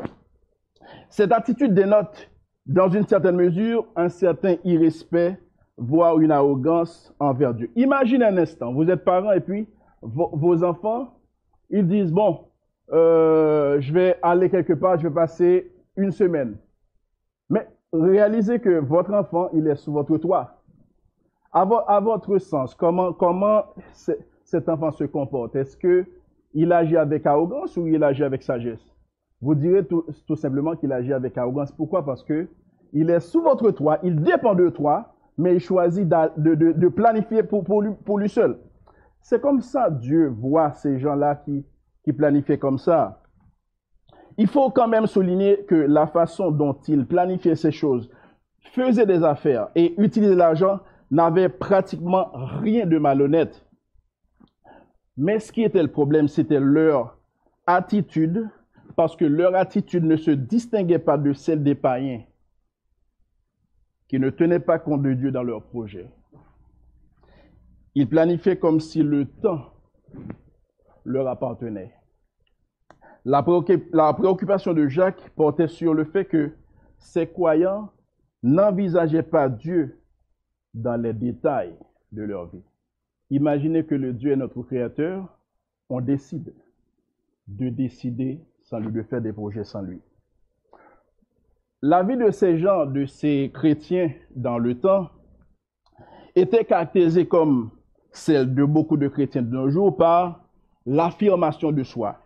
Cette 1.09 1.31
attitude 1.31 1.73
dénote, 1.73 2.29
dans 2.65 2.89
une 2.89 3.07
certaine 3.07 3.35
mesure, 3.35 3.85
un 3.95 4.09
certain 4.09 4.55
irrespect, 4.63 5.39
voire 5.77 6.19
une 6.19 6.31
arrogance 6.31 7.13
envers 7.19 7.53
Dieu. 7.53 7.71
Imaginez 7.75 8.25
un 8.25 8.37
instant, 8.37 8.73
vous 8.73 8.89
êtes 8.89 9.03
parents 9.03 9.31
et 9.31 9.39
puis 9.39 9.67
vos, 10.01 10.63
enfants, 10.63 11.13
ils 11.69 11.87
disent, 11.87 12.11
bon, 12.11 12.45
euh, 12.91 13.79
je 13.79 13.93
vais 13.93 14.17
aller 14.21 14.49
quelque 14.49 14.73
part, 14.73 14.97
je 14.97 15.07
vais 15.07 15.13
passer 15.13 15.71
une 15.95 16.11
semaine. 16.11 16.57
Mais 17.49 17.67
réalisez 17.91 18.59
que 18.59 18.79
votre 18.79 19.13
enfant, 19.13 19.49
il 19.53 19.67
est 19.67 19.75
sous 19.75 19.91
votre 19.91 20.17
toit. 20.17 20.55
À, 21.51 21.65
votre 21.99 22.37
sens, 22.37 22.75
comment 22.75 23.13
cet 24.49 24.67
enfant 24.67 24.91
se 24.91 25.03
comporte? 25.03 25.55
Est-ce 25.55 25.77
que 25.77 26.05
il 26.53 26.71
agit 26.73 26.97
avec 26.97 27.25
arrogance 27.25 27.77
ou 27.77 27.87
il 27.87 28.03
agit 28.03 28.23
avec 28.23 28.41
sagesse? 28.41 28.83
Vous 29.41 29.55
direz 29.55 29.85
tout, 29.85 30.03
simplement 30.35 30.75
qu'il 30.75 30.91
agit 30.91 31.13
avec 31.13 31.37
arrogance. 31.37 31.71
Pourquoi? 31.71 32.03
Parce 32.03 32.23
que 32.23 32.47
il 32.91 33.09
est 33.09 33.19
sous 33.19 33.41
votre 33.41 33.69
toit, 33.71 33.99
il 34.03 34.21
dépend 34.21 34.55
de 34.55 34.69
toi, 34.69 35.13
mais 35.37 35.55
il 35.55 35.59
choisit 35.59 36.07
de, 36.07 36.87
planifier 36.87 37.43
pour, 37.43 37.81
lui, 37.81 38.29
seul. 38.29 38.57
C'est 39.21 39.39
comme 39.39 39.61
ça 39.61 39.89
Dieu 39.89 40.27
voit 40.27 40.71
ces 40.71 40.99
gens-là 40.99 41.35
qui 41.35 42.13
planifiait 42.13 42.57
comme 42.57 42.79
ça. 42.79 43.21
Il 44.37 44.47
faut 44.47 44.71
quand 44.71 44.87
même 44.87 45.05
souligner 45.05 45.65
que 45.65 45.75
la 45.75 46.07
façon 46.07 46.49
dont 46.49 46.73
il 46.87 47.05
planifiait 47.05 47.55
ces 47.55 47.71
choses, 47.71 48.09
faisait 48.71 49.05
des 49.05 49.23
affaires 49.23 49.69
et 49.75 49.93
utilisait 50.01 50.35
l'argent 50.35 50.79
n'avait 51.11 51.49
pratiquement 51.49 52.29
rien 52.33 52.85
de 52.85 52.97
malhonnête. 52.97 53.65
Mais 55.21 55.41
ce 55.41 55.51
qui 55.51 55.63
était 55.63 55.83
le 55.83 55.91
problème, 55.91 56.29
c'était 56.29 56.61
leur 56.61 57.17
attitude, 57.67 58.49
parce 58.95 59.17
que 59.17 59.25
leur 59.25 59.53
attitude 59.53 60.05
ne 60.05 60.15
se 60.15 60.31
distinguait 60.31 60.97
pas 60.97 61.17
de 61.17 61.33
celle 61.33 61.61
des 61.61 61.75
païens, 61.75 62.23
qui 64.07 64.17
ne 64.17 64.29
tenaient 64.29 64.61
pas 64.61 64.79
compte 64.79 65.01
de 65.01 65.11
Dieu 65.11 65.29
dans 65.29 65.43
leur 65.43 65.61
projet. 65.61 66.09
Ils 67.95 68.07
planifiaient 68.07 68.59
comme 68.59 68.79
si 68.79 69.03
le 69.03 69.25
temps 69.25 69.73
leur 71.03 71.27
appartenait. 71.27 71.93
La, 73.25 73.43
préoccupation 73.43 74.73
de 74.73 74.87
Jacques 74.87 75.31
portait 75.35 75.67
sur 75.67 75.93
le 75.93 76.05
fait 76.05 76.23
que 76.23 76.53
ces 76.97 77.27
croyants 77.27 77.91
n'envisageaient 78.41 79.21
pas 79.23 79.49
Dieu 79.49 79.99
dans 80.73 80.95
les 80.95 81.11
détails 81.11 81.75
de 82.13 82.23
leur 82.23 82.47
vie. 82.47 82.63
Imaginez 83.31 83.83
que 83.85 83.95
le 83.95 84.13
Dieu 84.13 84.31
est 84.31 84.35
notre 84.35 84.61
créateur, 84.63 85.37
on 85.89 86.01
décide 86.01 86.53
de 87.47 87.69
décider 87.69 88.39
sans 88.63 88.79
lui, 88.79 88.91
de 88.91 89.01
faire 89.03 89.21
des 89.21 89.33
projets 89.33 89.63
sans 89.63 89.81
lui. 89.81 90.01
La 91.81 92.03
vie 92.03 92.17
de 92.17 92.29
ces 92.31 92.57
gens, 92.57 92.85
de 92.85 93.05
ces 93.05 93.51
chrétiens 93.53 94.11
dans 94.35 94.57
le 94.57 94.79
temps, 94.79 95.09
était 96.35 96.65
caractérisée 96.65 97.27
comme 97.27 97.71
celle 98.11 98.53
de 98.53 98.63
beaucoup 98.63 98.97
de 98.97 99.07
chrétiens 99.07 99.41
de 99.41 99.49
nos 99.49 99.69
jours 99.69 99.95
par 99.95 100.43
l'affirmation 100.85 101.71
de 101.71 101.83
soi, 101.83 102.17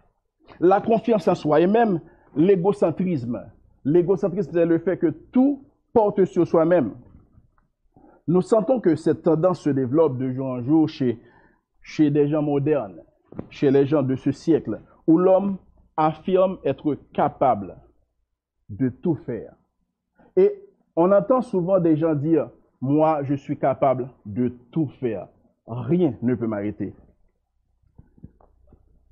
la 0.60 0.82
confiance 0.82 1.28
en 1.28 1.36
soi 1.36 1.62
et 1.62 1.68
même 1.68 2.00
l'égocentrisme. 2.36 3.44
L'égocentrisme, 3.86 4.52
c'est 4.54 4.66
le 4.66 4.80
fait 4.80 4.98
que 4.98 5.08
tout 5.08 5.66
porte 5.92 6.26
sur 6.26 6.48
soi-même. 6.48 6.94
Nous 8.28 8.42
sentons 8.42 8.80
que 8.80 8.96
cette 8.96 9.24
tendance 9.24 9.62
se 9.62 9.70
développe 9.70 10.18
de 10.18 10.32
jour 10.32 10.48
en 10.48 10.62
jour 10.62 10.88
chez, 10.88 11.20
des 12.10 12.28
gens 12.30 12.42
modernes, 12.42 13.02
chez 13.50 13.70
les 13.70 13.86
gens 13.86 14.04
de 14.04 14.16
ce 14.16 14.32
siècle, 14.32 14.82
où 15.08 15.18
l'homme 15.18 15.58
affirme 15.98 16.58
être 16.64 16.96
capable 17.14 17.76
de 18.70 18.90
tout 18.90 19.16
faire. 19.16 19.54
Et 20.38 20.52
on 20.96 21.12
entend 21.12 21.42
souvent 21.42 21.80
des 21.80 21.98
gens 21.98 22.16
dire, 22.16 22.50
moi, 22.80 23.24
je 23.24 23.34
suis 23.34 23.58
capable 23.58 24.10
de 24.26 24.50
tout 24.72 24.88
faire. 25.00 25.28
Rien 25.68 26.16
ne 26.22 26.36
peut 26.36 26.48
m'arrêter. 26.48 26.94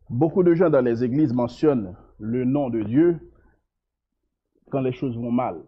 Beaucoup 0.09 0.43
de 0.43 0.53
gens 0.53 0.69
dans 0.69 0.83
les 0.83 1.03
églises 1.03 1.33
mentionnent 1.33 1.95
le 2.19 2.45
nom 2.45 2.69
de 2.69 2.83
Dieu 2.83 3.31
quand 4.69 4.81
les 4.81 4.91
choses 4.91 5.17
vont 5.17 5.31
mal. 5.31 5.61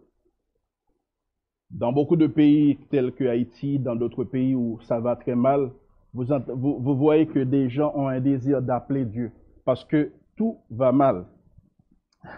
Dans 1.74 1.92
beaucoup 1.92 2.16
de 2.16 2.28
pays 2.28 2.78
tels 2.88 3.12
que 3.12 3.24
Haïti, 3.24 3.80
dans 3.80 3.96
d'autres 3.96 4.22
pays 4.22 4.54
où 4.54 4.78
ça 4.82 5.00
va 5.00 5.16
très 5.16 5.34
mal, 5.34 5.70
vous, 6.14 6.96
voyez 6.96 7.26
que 7.26 7.40
des 7.40 7.68
gens 7.68 7.92
ont 7.96 8.06
un 8.06 8.20
désir 8.20 8.62
d'appeler 8.62 9.04
Dieu 9.04 9.32
parce 9.64 9.84
que 9.84 10.12
tout 10.36 10.58
va 10.70 10.92
mal. 10.92 11.26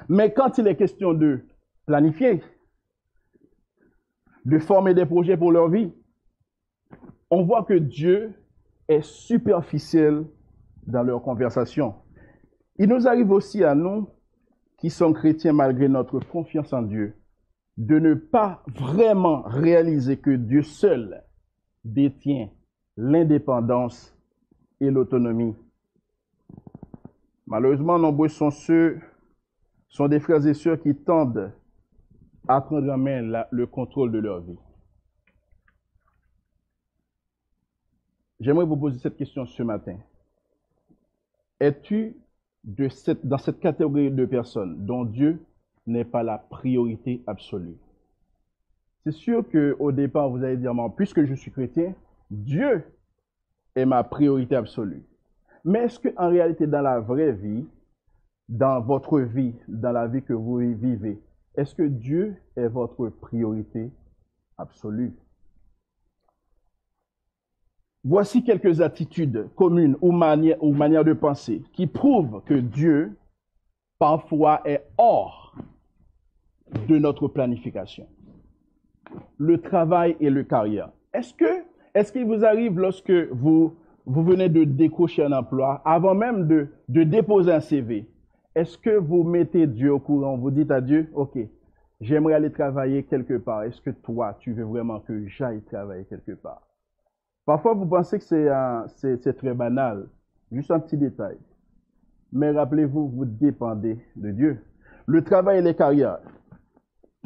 Mais 0.09 0.33
quand 0.33 0.57
il 0.57 0.66
est 0.66 0.76
question 0.76 1.12
de 1.12 1.45
planifier, 1.85 2.43
de 4.47 4.59
former 4.59 4.95
des 4.95 5.05
projets 5.05 5.37
pour 5.37 5.52
leur 5.52 5.69
vie, 5.69 5.93
on 7.31 7.43
voit 7.43 7.64
que 7.64 7.75
Dieu 7.75 8.33
est 8.88 9.02
superficiel 9.02 10.25
dans 10.87 11.02
leur 11.02 11.23
conversation. 11.23 11.95
Il 12.78 12.88
nous 12.88 13.07
arrive 13.07 13.31
aussi 13.31 13.64
à 13.64 13.75
nous, 13.75 14.09
qui 14.78 14.88
sommes 14.88 15.14
chrétiens 15.14 15.52
malgré 15.52 15.88
notre 15.88 16.21
confiance 16.21 16.73
en 16.73 16.83
Dieu, 16.83 17.14
de 17.76 17.99
ne 17.99 18.14
pas 18.14 18.62
vraiment 18.66 19.42
réaliser 19.42 20.16
que 20.18 20.30
Dieu 20.30 20.62
seul 20.62 21.23
détient 21.85 22.49
l'indépendance 22.97 24.16
et 24.80 24.90
l'autonomie. 24.90 25.54
Malheureusement, 27.47 27.99
nombreux 27.99 28.28
sont 28.28 28.50
ceux, 28.50 29.00
sont 29.88 30.09
des 30.09 30.21
frères 30.21 30.45
et 30.47 30.54
sœurs 30.54 30.80
qui 30.80 30.95
tendent 30.95 31.52
à 32.49 32.61
prendre 32.61 32.90
en 32.92 32.99
main 32.99 33.45
le 33.50 33.66
contrôle 33.66 34.12
de 34.12 34.18
leur 34.18 34.40
vie. 34.40 34.59
J'aimerais 38.40 38.66
vous 38.66 38.76
poser 38.76 38.99
cette 38.99 39.16
question 39.16 39.47
ce 39.47 39.62
matin. 39.62 39.99
Es-tu 41.59 42.16
dans 42.64 43.38
cette 43.38 43.61
catégorie 43.61 44.11
de 44.11 44.26
personnes 44.26 44.85
dont 44.85 45.04
Dieu 45.04 45.40
n'est 45.87 46.05
pas 46.05 46.23
la 46.23 46.38
priorité 46.38 47.23
absolue? 47.26 47.76
C'est 49.05 49.12
sûr 49.12 49.45
qu'au 49.49 49.93
départ, 49.93 50.28
vous 50.28 50.43
allez 50.43 50.57
dire, 50.57 50.73
puisque 50.97 51.25
je 51.25 51.35
suis 51.35 51.50
chrétien, 51.52 51.95
Dieu 52.31 52.85
est 53.76 53.87
ma 53.87 54.02
priorité 54.02 54.57
absolue. 54.57 55.05
Mais 55.64 55.81
est-ce 55.81 56.00
qu'en 56.00 56.28
réalité, 56.28 56.66
dans 56.66 56.83
la 56.83 56.99
vraie 56.99 57.33
vie, 57.33 57.64
dans 58.49 58.81
votre 58.81 59.21
vie, 59.21 59.55
dans 59.69 59.93
la 59.93 60.07
vie 60.07 60.23
que 60.23 60.33
vous 60.33 60.57
vivez, 60.57 61.21
est-ce 61.57 61.75
que 61.75 61.83
Dieu 61.83 62.37
est 62.57 62.69
votre 62.69 63.09
priorité 63.09 63.90
absolue? 64.59 65.14
Voici 68.05 68.45
quelques 68.45 68.81
attitudes 68.81 69.49
communes 69.57 69.97
ou 70.00 70.12
manières, 70.12 70.62
ou 70.62 70.73
manières 70.73 71.05
de 71.05 71.12
penser 71.12 71.62
qui 71.73 71.87
prouvent 71.87 72.43
que 72.45 72.55
Dieu, 72.55 73.16
parfois, 73.99 74.62
est 74.64 74.87
hors 74.97 75.45
de 76.88 76.99
notre 76.99 77.28
planification. 77.28 78.06
Le 79.38 79.61
travail 79.61 80.16
et 80.20 80.30
le 80.30 80.42
carrière. 80.42 80.90
Est-ce 81.14 81.32
que, 81.35 81.62
est-ce 81.94 82.12
qu'il 82.12 82.26
vous 82.26 82.44
arrive 82.44 82.78
lorsque 82.78 83.12
vous, 83.30 83.75
vous 84.04 84.23
venez 84.23 84.49
de 84.49 84.64
décrocher 84.64 85.25
un 85.25 85.32
emploi, 85.32 85.80
avant 85.85 86.14
même 86.14 86.46
de, 86.46 86.68
de 86.88 87.02
déposer 87.04 87.52
un 87.52 87.61
CV, 87.61 88.08
est-ce 88.54 88.78
que 88.78 88.96
vous 88.96 89.23
mettez 89.23 89.66
Dieu 89.66 89.92
au 89.92 89.99
courant? 89.99 90.37
Vous 90.37 90.50
dites 90.50 90.70
à 90.70 90.80
Dieu, 90.80 91.11
OK, 91.14 91.38
j'aimerais 92.00 92.35
aller 92.35 92.50
travailler 92.50 93.04
quelque 93.04 93.38
part. 93.38 93.64
Est-ce 93.64 93.80
que 93.80 93.90
toi, 93.90 94.37
tu 94.40 94.52
veux 94.52 94.64
vraiment 94.64 95.00
que 95.00 95.26
j'aille 95.26 95.62
travailler 95.62 96.04
quelque 96.04 96.32
part? 96.32 96.66
Parfois, 97.44 97.75
vous 97.75 97.87
pensez 97.87 98.18
que 98.18 98.25
c'est 98.25 99.37
très 99.37 99.54
banal, 99.54 100.08
juste 100.50 100.70
un 100.70 100.80
petit 100.80 100.96
détail. 100.96 101.37
Mais 102.32 102.50
rappelez-vous, 102.50 103.08
vous 103.08 103.25
dépendez 103.25 103.99
de 104.16 104.30
Dieu. 104.30 104.64
Le 105.06 105.23
travail 105.23 105.58
et 105.58 105.62
les 105.62 105.75
carrières, 105.75 106.18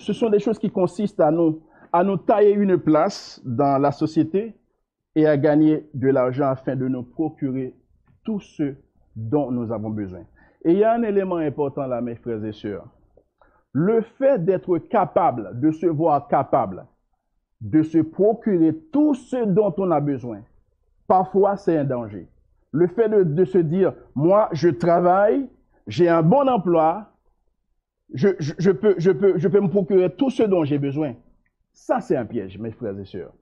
ce 0.00 0.12
sont 0.12 0.30
des 0.30 0.40
choses 0.40 0.58
qui 0.58 0.70
consistent 0.70 1.20
à 1.20 1.30
nous, 1.30 1.60
à 1.92 2.02
nous 2.02 2.16
tailler 2.16 2.52
une 2.52 2.78
place 2.78 3.40
dans 3.44 3.78
la 3.78 3.92
société 3.92 4.54
et 5.14 5.26
à 5.26 5.36
gagner 5.36 5.88
de 5.94 6.08
l'argent 6.08 6.48
afin 6.48 6.76
de 6.76 6.88
nous 6.88 7.02
procurer 7.02 7.74
tout 8.24 8.40
ce 8.40 8.74
dont 9.14 9.50
nous 9.50 9.72
avons 9.72 9.90
besoin. 9.90 10.22
Et 10.64 10.72
il 10.72 10.78
y 10.78 10.84
a 10.84 10.92
un 10.92 11.02
élément 11.02 11.36
important 11.36 11.86
là, 11.86 12.00
mes 12.00 12.16
frères 12.16 12.44
et 12.44 12.52
sœurs. 12.52 12.86
Le 13.72 14.02
fait 14.18 14.44
d'être 14.44 14.78
capable, 14.78 15.58
de 15.60 15.70
se 15.70 15.86
voir 15.86 16.28
capable, 16.28 16.86
de 17.60 17.82
se 17.82 17.98
procurer 17.98 18.74
tout 18.92 19.14
ce 19.14 19.44
dont 19.44 19.74
on 19.78 19.90
a 19.90 20.00
besoin, 20.00 20.40
parfois 21.06 21.56
c'est 21.56 21.76
un 21.76 21.84
danger. 21.84 22.28
Le 22.72 22.86
fait 22.86 23.08
de, 23.08 23.44
se 23.44 23.58
dire, 23.58 23.94
moi, 24.14 24.48
je 24.52 24.68
travaille, 24.68 25.48
j'ai 25.86 26.08
un 26.08 26.22
bon 26.22 26.48
emploi, 26.48 27.10
je, 28.14 28.70
peux, 28.70 28.94
je, 28.98 29.10
peux, 29.10 29.38
je 29.38 29.48
peux 29.48 29.60
me 29.60 29.68
procurer 29.68 30.10
tout 30.14 30.30
ce 30.30 30.42
dont 30.42 30.64
j'ai 30.64 30.78
besoin. 30.78 31.14
Ça, 31.72 32.00
c'est 32.00 32.16
un 32.16 32.26
piège, 32.26 32.58
mes 32.58 32.72
frères 32.72 32.98
et 32.98 33.04
sœurs. 33.04 33.32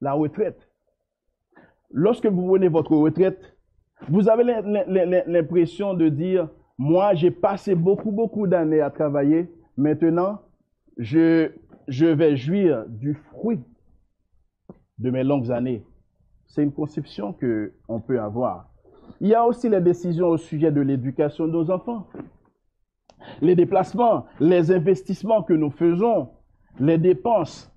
La 0.00 0.12
retraite. 0.12 0.68
Lorsque 1.90 2.26
vous 2.26 2.46
prenez 2.46 2.68
votre 2.68 2.94
retraite, 2.96 3.56
vous 4.08 4.28
avez 4.28 4.44
l'impression 4.44 5.94
de 5.94 6.08
dire, 6.08 6.48
moi, 6.76 7.14
j'ai 7.14 7.30
passé 7.30 7.74
beaucoup, 7.74 8.12
beaucoup 8.12 8.46
d'années 8.46 8.80
à 8.80 8.90
travailler. 8.90 9.50
Maintenant, 9.76 10.40
je, 10.96 11.50
je 11.88 12.06
vais 12.06 12.36
jouir 12.36 12.84
du 12.88 13.14
fruit 13.14 13.60
de 14.98 15.10
mes 15.10 15.24
longues 15.24 15.50
années. 15.50 15.84
C'est 16.46 16.62
une 16.62 16.72
conception 16.72 17.32
que 17.32 17.72
on 17.88 18.00
peut 18.00 18.20
avoir. 18.20 18.70
Il 19.20 19.28
y 19.28 19.34
a 19.34 19.44
aussi 19.44 19.68
les 19.68 19.80
décisions 19.80 20.28
au 20.28 20.36
sujet 20.36 20.70
de 20.70 20.80
l'éducation 20.80 21.46
de 21.46 21.52
nos 21.52 21.70
enfants. 21.70 22.06
Les 23.40 23.54
déplacements, 23.54 24.26
les 24.40 24.70
investissements 24.70 25.42
que 25.42 25.52
nous 25.52 25.70
faisons, 25.70 26.30
les 26.78 26.98
dépenses. 26.98 27.72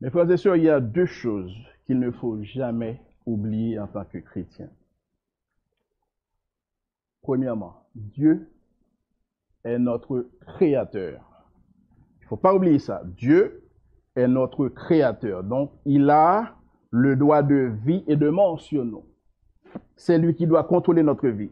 Mes 0.00 0.10
frères 0.10 0.30
et 0.30 0.36
sœurs, 0.36 0.56
il 0.56 0.64
y 0.64 0.70
a 0.70 0.80
deux 0.80 1.06
choses 1.06 1.54
qu'il 1.86 1.98
ne 1.98 2.10
faut 2.10 2.42
jamais 2.42 3.00
oublier 3.26 3.78
en 3.78 3.86
tant 3.86 4.04
que 4.04 4.18
chrétien. 4.18 4.68
Premièrement, 7.22 7.84
Dieu 7.94 8.50
est 9.64 9.78
notre 9.78 10.28
créateur 10.46 11.30
faut 12.30 12.36
pas 12.36 12.54
oublier 12.54 12.78
ça. 12.78 13.02
Dieu 13.04 13.64
est 14.14 14.28
notre 14.28 14.68
créateur. 14.68 15.42
Donc, 15.42 15.72
il 15.84 16.08
a 16.10 16.54
le 16.92 17.16
droit 17.16 17.42
de 17.42 17.72
vie 17.84 18.04
et 18.06 18.14
de 18.14 18.28
mort 18.28 18.60
sur 18.60 18.84
nous. 18.84 19.04
C'est 19.96 20.16
lui 20.16 20.34
qui 20.36 20.46
doit 20.46 20.62
contrôler 20.62 21.02
notre 21.02 21.26
vie. 21.28 21.50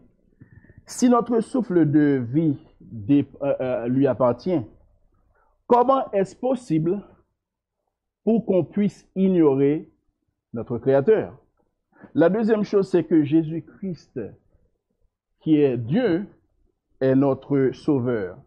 Si 0.89 1.11
notre 1.11 1.41
souffle 1.41 1.85
de 1.91 2.25
vie 2.33 2.57
euh, 3.11 3.23
euh, 3.43 3.89
lui 3.89 4.07
appartient, 4.07 4.63
comment 5.67 6.11
est-ce 6.13 6.35
possible 6.35 7.03
pour 8.25 8.47
qu'on 8.47 8.65
puisse 8.65 9.07
ignorer 9.15 9.93
notre 10.55 10.79
Créateur? 10.79 11.37
La 12.15 12.31
deuxième 12.31 12.65
chose, 12.65 12.89
c'est 12.89 13.05
que 13.05 13.23
Jésus-Christ, 13.23 14.19
qui 15.41 15.57
est 15.57 15.77
Dieu, 15.77 16.27
est 17.03 17.15
notre 17.15 17.71
Sauveur. 17.75 18.39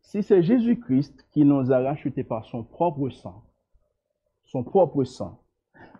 Si 0.00 0.24
c'est 0.24 0.42
Jésus-Christ 0.42 1.28
qui 1.30 1.44
nous 1.44 1.72
a 1.72 1.78
rachetés 1.78 2.24
par 2.24 2.44
son 2.44 2.64
propre 2.64 3.08
sang, 3.10 3.44
son 4.46 4.64
propre 4.64 5.04
sang, 5.04 5.40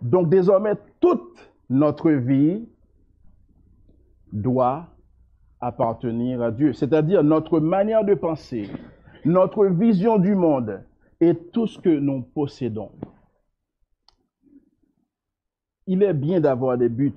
donc 0.02 0.28
désormais 0.28 0.74
toute 0.98 1.52
notre 1.70 2.10
vie 2.10 2.68
doit 4.42 4.88
appartenir 5.60 6.42
à 6.42 6.50
Dieu. 6.50 6.72
C'est-à-dire 6.72 7.24
notre 7.24 7.60
manière 7.60 8.04
de 8.04 8.14
penser, 8.14 8.70
notre 9.24 9.66
vision 9.66 10.18
du 10.18 10.34
monde 10.34 10.84
et 11.20 11.34
tout 11.34 11.66
ce 11.66 11.78
que 11.78 11.88
nous 11.88 12.22
possédons. 12.22 12.92
Il 15.86 16.02
est 16.02 16.14
bien 16.14 16.40
d'avoir 16.40 16.76
des 16.76 16.88
buts, 16.88 17.14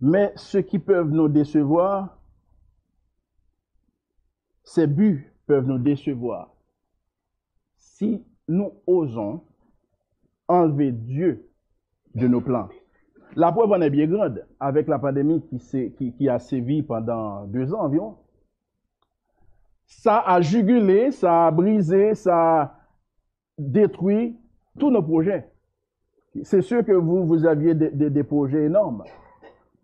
mais 0.00 0.32
ceux 0.36 0.62
qui 0.62 0.78
peuvent 0.78 1.10
nous 1.10 1.28
décevoir, 1.28 2.18
ces 4.64 4.86
buts 4.86 5.32
peuvent 5.46 5.66
nous 5.66 5.78
décevoir 5.78 6.54
si 7.76 8.24
nous 8.48 8.72
osons 8.86 9.44
enlever 10.48 10.92
Dieu 10.92 11.48
de 12.14 12.26
nos 12.26 12.40
plans. 12.40 12.68
La 13.34 13.50
preuve 13.50 13.72
en 13.72 13.80
est 13.80 13.90
bien 13.90 14.06
grande 14.06 14.46
avec 14.60 14.88
la 14.88 14.98
pandémie 14.98 15.42
qui, 15.96 16.28
a 16.28 16.38
sévi 16.38 16.82
pendant 16.82 17.44
deux 17.46 17.72
ans 17.72 17.80
environ. 17.80 18.16
Ça 19.86 20.18
a 20.20 20.40
jugulé, 20.40 21.10
ça 21.10 21.46
a 21.46 21.50
brisé, 21.50 22.14
ça 22.14 22.60
a 22.60 22.78
détruit 23.58 24.36
tous 24.78 24.90
nos 24.90 25.02
projets. 25.02 25.48
C'est 26.42 26.62
sûr 26.62 26.84
que 26.84 26.92
vous, 26.92 27.46
aviez 27.46 27.74
des, 27.74 28.24
projets 28.24 28.64
énormes. 28.64 29.04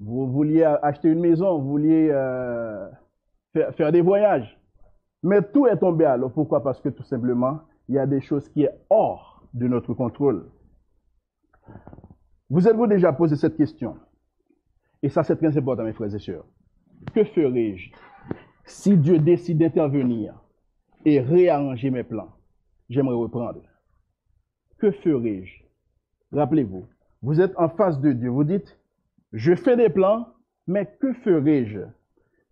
Vous 0.01 0.27
vouliez 0.31 0.65
acheter 0.65 1.09
une 1.09 1.21
maison, 1.21 1.59
vous 1.59 1.71
vouliez 1.71 2.09
euh, 2.11 2.89
faire, 3.53 3.75
faire, 3.75 3.93
des 3.93 4.01
voyages. 4.01 4.59
Mais 5.23 5.43
tout 5.43 5.67
est 5.67 5.77
tombé 5.77 6.05
à 6.05 6.17
l'eau. 6.17 6.29
Pourquoi? 6.29 6.63
Parce 6.63 6.81
que 6.81 6.89
tout 6.89 7.03
simplement, 7.03 7.61
il 7.89 7.97
y 7.97 7.99
a 7.99 8.07
des 8.07 8.21
choses 8.21 8.49
qui 8.49 8.65
sont 8.65 8.71
hors 8.91 9.43
de 9.53 9.67
notre 9.67 9.95
contrôle. 9.95 10.47
Vous 12.51 12.67
êtes-vous 12.67 12.87
déjà 12.87 13.13
posé 13.13 13.37
cette 13.37 13.57
question? 13.57 13.99
Et 15.03 15.09
ça, 15.09 15.23
c'est 15.23 15.37
très 15.37 15.57
important, 15.57 15.85
mes 15.85 15.93
frères 15.93 16.15
et 16.15 16.19
sœurs. 16.19 16.47
Que 17.15 17.25
ferais-je 17.25 17.91
si 18.65 18.97
Dieu 18.97 19.19
décide 19.19 19.59
d'intervenir 19.59 20.35
et 21.05 21.21
réarranger 21.21 21.91
mes 21.91 22.05
plans? 22.05 22.33
J'aimerais 22.89 23.17
reprendre. 23.17 23.63
Que 24.79 24.91
ferais-je 24.91 25.63
Rappelez-vous, 26.33 26.87
vous 27.23 27.41
êtes 27.41 27.57
en 27.57 27.69
face 27.69 28.01
de 28.01 28.13
Dieu. 28.13 28.31
Vous 28.31 28.45
dites, 28.45 28.79
je 29.33 29.55
fais 29.55 29.77
des 29.77 29.91
plans, 29.91 30.29
mais 30.67 30.87
que 31.01 31.13
ferais-je 31.13 31.81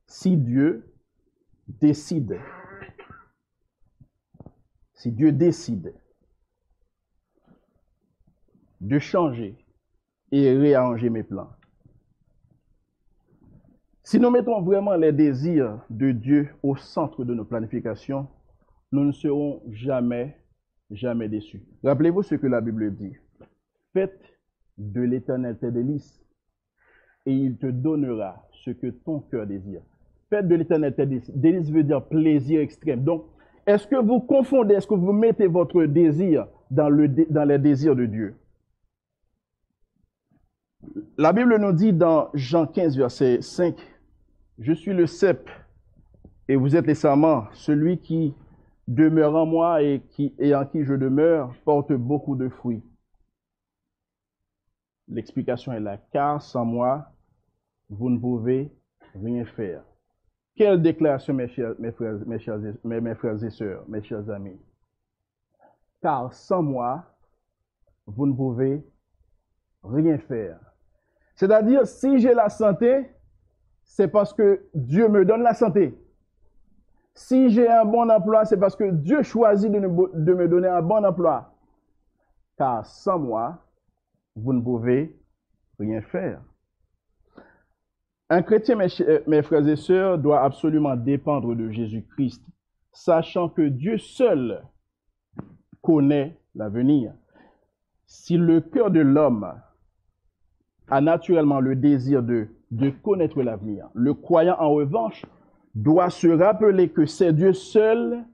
si 0.06 0.36
Dieu 0.36 0.94
décide? 1.68 2.38
Si 4.94 5.12
Dieu 5.12 5.32
décide 5.32 5.94
de 8.80 8.98
changer 8.98 9.56
et 10.44 10.56
réarranger 10.56 11.10
mes 11.10 11.22
plans. 11.22 11.48
Si 14.02 14.20
nous 14.20 14.30
mettons 14.30 14.60
vraiment 14.60 14.94
les 14.94 15.12
désirs 15.12 15.80
de 15.90 16.12
Dieu 16.12 16.50
au 16.62 16.76
centre 16.76 17.24
de 17.24 17.34
nos 17.34 17.44
planifications, 17.44 18.28
nous 18.92 19.04
ne 19.04 19.12
serons 19.12 19.62
jamais, 19.70 20.36
jamais 20.90 21.28
déçus. 21.28 21.62
Rappelez-vous 21.82 22.22
ce 22.22 22.36
que 22.36 22.46
la 22.46 22.60
Bible 22.60 22.94
dit. 22.94 23.14
Faites 23.92 24.20
de 24.78 25.00
l'éternel 25.00 25.58
tes 25.58 25.72
délices 25.72 26.22
et 27.24 27.32
il 27.32 27.56
te 27.56 27.66
donnera 27.66 28.46
ce 28.52 28.70
que 28.70 28.88
ton 28.88 29.20
cœur 29.20 29.46
désire. 29.46 29.80
Faites 30.30 30.46
de 30.46 30.54
l'éternel 30.54 30.94
tes 30.94 31.06
délices. 31.06 31.30
Délice 31.30 31.70
veut 31.70 31.82
dire 31.82 32.04
plaisir 32.04 32.60
extrême. 32.60 33.02
Donc, 33.02 33.24
est-ce 33.66 33.88
que 33.88 33.96
vous 33.96 34.20
confondez, 34.20 34.74
est-ce 34.74 34.86
que 34.86 34.94
vous 34.94 35.12
mettez 35.12 35.48
votre 35.48 35.84
désir 35.84 36.46
dans, 36.70 36.88
le, 36.88 37.08
dans 37.08 37.44
les 37.44 37.58
désirs 37.58 37.96
de 37.96 38.06
Dieu? 38.06 38.36
La 41.18 41.32
Bible 41.32 41.56
nous 41.58 41.72
dit 41.72 41.92
dans 41.92 42.30
Jean 42.34 42.66
15, 42.66 42.96
verset 42.96 43.40
5, 43.42 43.76
Je 44.58 44.72
suis 44.72 44.92
le 44.92 45.06
cep 45.06 45.48
et 46.48 46.56
vous 46.56 46.76
êtes 46.76 46.86
les 46.86 46.94
serments. 46.94 47.46
Celui 47.52 47.98
qui 47.98 48.34
demeure 48.86 49.34
en 49.34 49.46
moi 49.46 49.82
et, 49.82 50.02
en 50.54 50.66
qui 50.66 50.84
je 50.84 50.94
demeure 50.94 51.54
porte 51.64 51.92
beaucoup 51.92 52.36
de 52.36 52.48
fruits. 52.48 52.82
L'explication 55.08 55.72
est 55.72 55.80
là, 55.80 55.98
car 56.12 56.42
sans 56.42 56.64
moi, 56.64 57.06
vous 57.88 58.10
ne 58.10 58.18
pouvez 58.18 58.72
rien 59.14 59.44
faire. 59.44 59.82
Quelle 60.56 60.82
déclaration, 60.82 61.34
mes 61.34 61.48
frères, 61.48 61.74
mes 62.26 62.38
chers, 62.38 62.58
mes 62.84 63.14
frères 63.14 63.44
et 63.44 63.50
sœurs, 63.50 63.84
mes 63.88 64.02
chers 64.02 64.28
amis. 64.30 64.58
Car 66.00 66.32
sans 66.32 66.62
moi, 66.62 67.04
vous 68.06 68.26
ne 68.26 68.32
pouvez 68.32 68.82
rien 69.82 70.18
faire. 70.18 70.58
C'est-à-dire, 71.36 71.86
si 71.86 72.18
j'ai 72.18 72.34
la 72.34 72.48
santé, 72.48 73.10
c'est 73.84 74.08
parce 74.08 74.32
que 74.32 74.66
Dieu 74.74 75.08
me 75.08 75.24
donne 75.24 75.42
la 75.42 75.54
santé. 75.54 75.94
Si 77.14 77.50
j'ai 77.50 77.68
un 77.68 77.84
bon 77.84 78.10
emploi, 78.10 78.44
c'est 78.44 78.56
parce 78.56 78.74
que 78.74 78.90
Dieu 78.90 79.22
choisit 79.22 79.70
de, 79.70 79.78
me 79.78 80.48
donner 80.48 80.68
un 80.68 80.82
bon 80.82 81.04
emploi. 81.04 81.54
Car 82.58 82.84
sans 82.84 83.18
moi, 83.18 83.58
vous 84.34 84.52
ne 84.52 84.60
pouvez 84.60 85.14
rien 85.78 86.00
faire. 86.00 86.40
Un 88.28 88.42
chrétien, 88.42 88.76
mes, 88.76 88.88
mes 89.26 89.42
frères 89.42 89.66
et 89.68 89.76
sœurs, 89.76 90.18
doit 90.18 90.42
absolument 90.42 90.96
dépendre 90.96 91.54
de 91.54 91.70
Jésus-Christ, 91.70 92.42
sachant 92.92 93.48
que 93.48 93.62
Dieu 93.62 93.98
seul 93.98 94.62
connaît 95.82 96.38
l'avenir. 96.54 97.12
Si 98.06 98.36
le 98.36 98.60
cœur 98.60 98.90
de 98.90 99.00
l'homme 99.00 99.54
a 100.88 101.00
naturellement 101.00 101.60
le 101.60 101.76
désir 101.76 102.22
de, 102.22 102.48
connaître 103.02 103.42
l'avenir. 103.42 103.88
Le 103.94 104.14
croyant, 104.14 104.56
en 104.58 104.70
revanche, 104.70 105.24
doit 105.74 106.10
se 106.10 106.28
rappeler 106.28 106.90
que 106.90 107.06
c'est 107.06 107.32
Dieu 107.32 107.52
seul 107.52 108.24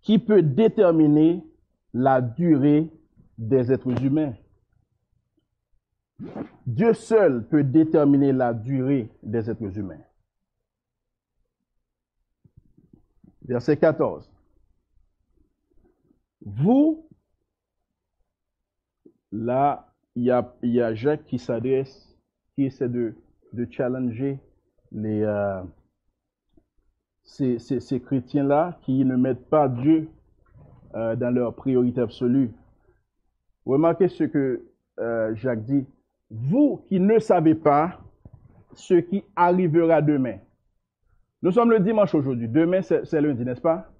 qui 0.00 0.18
peut 0.18 0.42
déterminer 0.42 1.44
la 1.92 2.20
durée 2.20 2.90
des 3.38 3.72
êtres 3.72 4.02
humains. 4.02 4.34
Dieu 6.66 6.94
seul 6.94 7.46
peut 7.48 7.64
déterminer 7.64 8.32
la 8.32 8.54
durée 8.54 9.10
des 9.22 9.50
êtres 9.50 9.76
humains. 9.76 10.00
Verset 13.44 13.76
14. 13.76 14.30
Vous, 16.44 17.08
là, 19.32 19.91
il 20.14 20.24
y 20.24 20.80
a, 20.80 20.94
Jacques 20.94 21.24
qui 21.26 21.38
s'adresse, 21.38 22.16
qui 22.54 22.64
essaie 22.64 22.88
de, 22.88 23.14
challenger 23.70 24.38
les, 24.90 25.22
euh, 25.22 25.62
ces, 27.22 28.00
chrétiens-là 28.00 28.78
qui 28.82 29.04
ne 29.04 29.16
mettent 29.16 29.48
pas 29.48 29.68
Dieu 29.68 30.08
euh, 30.94 31.16
dans 31.16 31.30
leur 31.30 31.54
priorité 31.54 32.00
absolue. 32.00 32.50
Remarquez 33.64 34.08
ce 34.08 34.24
que 34.24 34.62
euh, 34.98 35.34
Jacques 35.36 35.64
dit. 35.64 35.86
Vous 36.30 36.82
qui 36.88 36.98
ne 36.98 37.18
savez 37.18 37.54
pas 37.54 38.00
ce 38.74 38.94
qui 38.94 39.22
arrivera 39.36 40.00
demain. 40.00 40.38
Nous 41.42 41.52
sommes 41.52 41.70
le 41.70 41.80
dimanche 41.80 42.14
aujourd'hui. 42.14 42.48
Demain, 42.48 42.82
c'est 42.82 43.20
lundi, 43.20 43.44
n'est-ce 43.44 43.60
pas? 43.60 43.90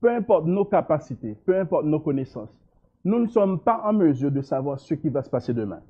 Peu 0.00 0.10
importe 0.10 0.46
nos 0.46 0.64
capacités, 0.64 1.36
peu 1.46 1.58
importe 1.58 1.84
nos 1.84 2.00
connaissances, 2.00 2.61
nous 3.04 3.18
ne 3.18 3.26
sommes 3.26 3.60
pas 3.60 3.82
en 3.84 3.92
mesure 3.92 4.30
de 4.30 4.42
savoir 4.42 4.78
ce 4.78 4.94
qui 4.94 5.08
va 5.08 5.22
se 5.22 5.30
passer 5.30 5.52
demain. 5.52 5.82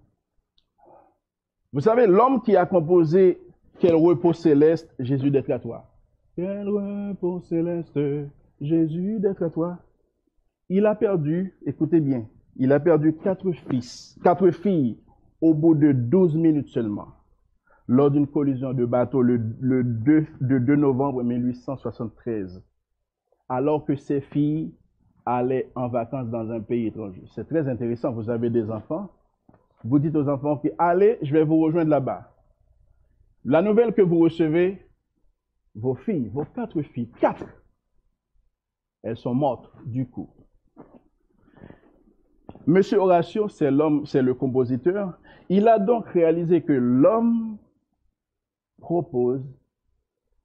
Vous 1.72 1.81
savez, 1.81 2.07
l'homme 2.07 2.42
qui 2.42 2.57
a 2.57 2.66
composé 2.66 3.40
Quel 3.79 3.94
repos 3.94 4.33
céleste, 4.33 4.94
Jésus 4.98 5.31
d'être 5.31 5.51
à 5.51 5.59
toi. 5.59 5.87
Quel 6.37 6.68
repos 6.68 7.40
céleste, 7.40 7.98
Jésus 8.61 9.18
d'être 9.20 9.42
à 9.42 9.51
toi. 9.51 9.79
Il 10.68 10.87
a 10.87 10.94
perdu, 10.94 11.55
écoutez 11.66 12.01
bien, 12.01 12.27
il 12.57 12.72
a 12.72 12.81
perdu 12.81 13.14
quatre 13.14 13.51
fils, 13.53 14.18
quatre 14.22 14.51
filles 14.51 14.98
au 15.40 15.55
bout 15.55 15.75
de 15.75 15.92
12 15.92 16.37
minutes 16.37 16.68
seulement, 16.68 17.09
lors 17.88 18.11
d'une 18.11 18.27
collision 18.27 18.72
de 18.72 18.85
bateau 18.85 19.22
le, 19.22 19.38
2, 19.38 20.27
2 20.40 20.77
novembre 20.77 21.22
1873, 21.22 22.62
alors 23.48 23.85
que 23.85 23.96
ses 23.96 24.20
filles 24.20 24.72
aller 25.25 25.71
en 25.75 25.89
vacances 25.89 26.29
dans 26.29 26.51
un 26.51 26.61
pays 26.61 26.87
étranger. 26.87 27.23
C'est 27.35 27.49
très 27.49 27.69
intéressant. 27.69 28.13
Vous 28.13 28.31
avez 28.31 28.51
des 28.51 28.71
enfants. 28.71 29.09
Vous 29.85 29.99
dites 29.99 30.15
aux 30.15 30.29
enfants, 30.29 30.53
OK, 30.53 30.71
allez, 30.79 31.19
je 31.23 31.33
vais 31.33 31.45
vous 31.45 31.59
rejoindre 31.61 31.91
là-bas. 31.91 32.33
La 33.45 33.63
nouvelle 33.63 33.93
que 33.93 34.03
vous 34.03 34.19
recevez, 34.19 34.87
vos 35.75 35.95
filles, 35.95 36.29
vos 36.29 36.45
quatre 36.45 36.81
filles, 36.83 37.11
quatre, 37.21 37.47
elles 39.03 39.17
sont 39.17 39.35
mortes 39.35 39.73
du 39.85 40.07
coup. 40.09 40.31
Monsieur 42.67 42.99
Horatio, 42.99 43.49
c'est 43.49 43.73
l'homme, 43.73 44.07
c'est 44.07 44.23
le 44.23 44.35
compositeur. 44.35 45.19
Il 45.49 45.67
a 45.67 45.81
donc 45.81 46.07
réalisé 46.09 46.63
que 46.63 46.73
l'homme 46.73 47.59
propose, 48.79 49.43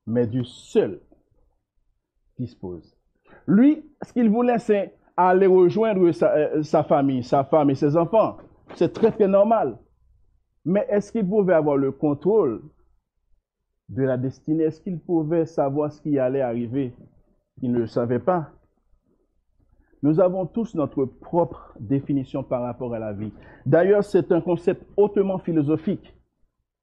mais 0.08 0.26
du 0.26 0.44
seul 0.44 1.00
dispose. 2.40 2.97
Lui, 3.48 3.84
ce 4.02 4.14
qu'il 4.14 4.30
voulait, 4.30 4.60
c'est 4.60 4.94
aller 5.16 5.48
rejoindre 5.48 6.12
sa, 6.12 6.36
euh, 6.36 6.64
sa, 6.64 6.84
famille, 6.84 7.24
sa 7.24 7.44
femme 7.44 7.70
et 7.70 7.76
ses 7.76 7.96
enfants. 7.98 8.38
C'est 8.76 8.94
très, 8.94 9.12
très 9.12 9.28
normal. 9.28 9.78
Mais 10.66 10.86
est-ce 10.90 11.12
qu'il 11.12 11.28
pouvait 11.28 11.54
avoir 11.54 11.78
le 11.78 11.92
contrôle 11.92 12.62
de 13.90 14.04
la 14.04 14.18
destinée? 14.18 14.66
Est-ce 14.66 14.82
qu'il 14.82 15.00
pouvait 15.00 15.46
savoir 15.46 15.92
ce 15.92 16.02
qui 16.02 16.20
allait 16.20 16.42
arriver? 16.42 16.94
Il 17.62 17.72
ne 17.72 17.80
le 17.80 17.88
savait 17.88 18.20
pas. 18.20 18.52
Nous 20.04 20.20
avons 20.20 20.46
tous 20.46 20.76
notre 20.76 21.06
propre 21.06 21.74
définition 21.80 22.44
par 22.44 22.62
rapport 22.62 22.94
à 22.94 23.00
la 23.00 23.14
vie. 23.14 23.32
D'ailleurs, 23.66 24.04
c'est 24.04 24.32
un 24.32 24.42
concept 24.42 24.86
hautement 24.96 25.40
philosophique. 25.40 26.14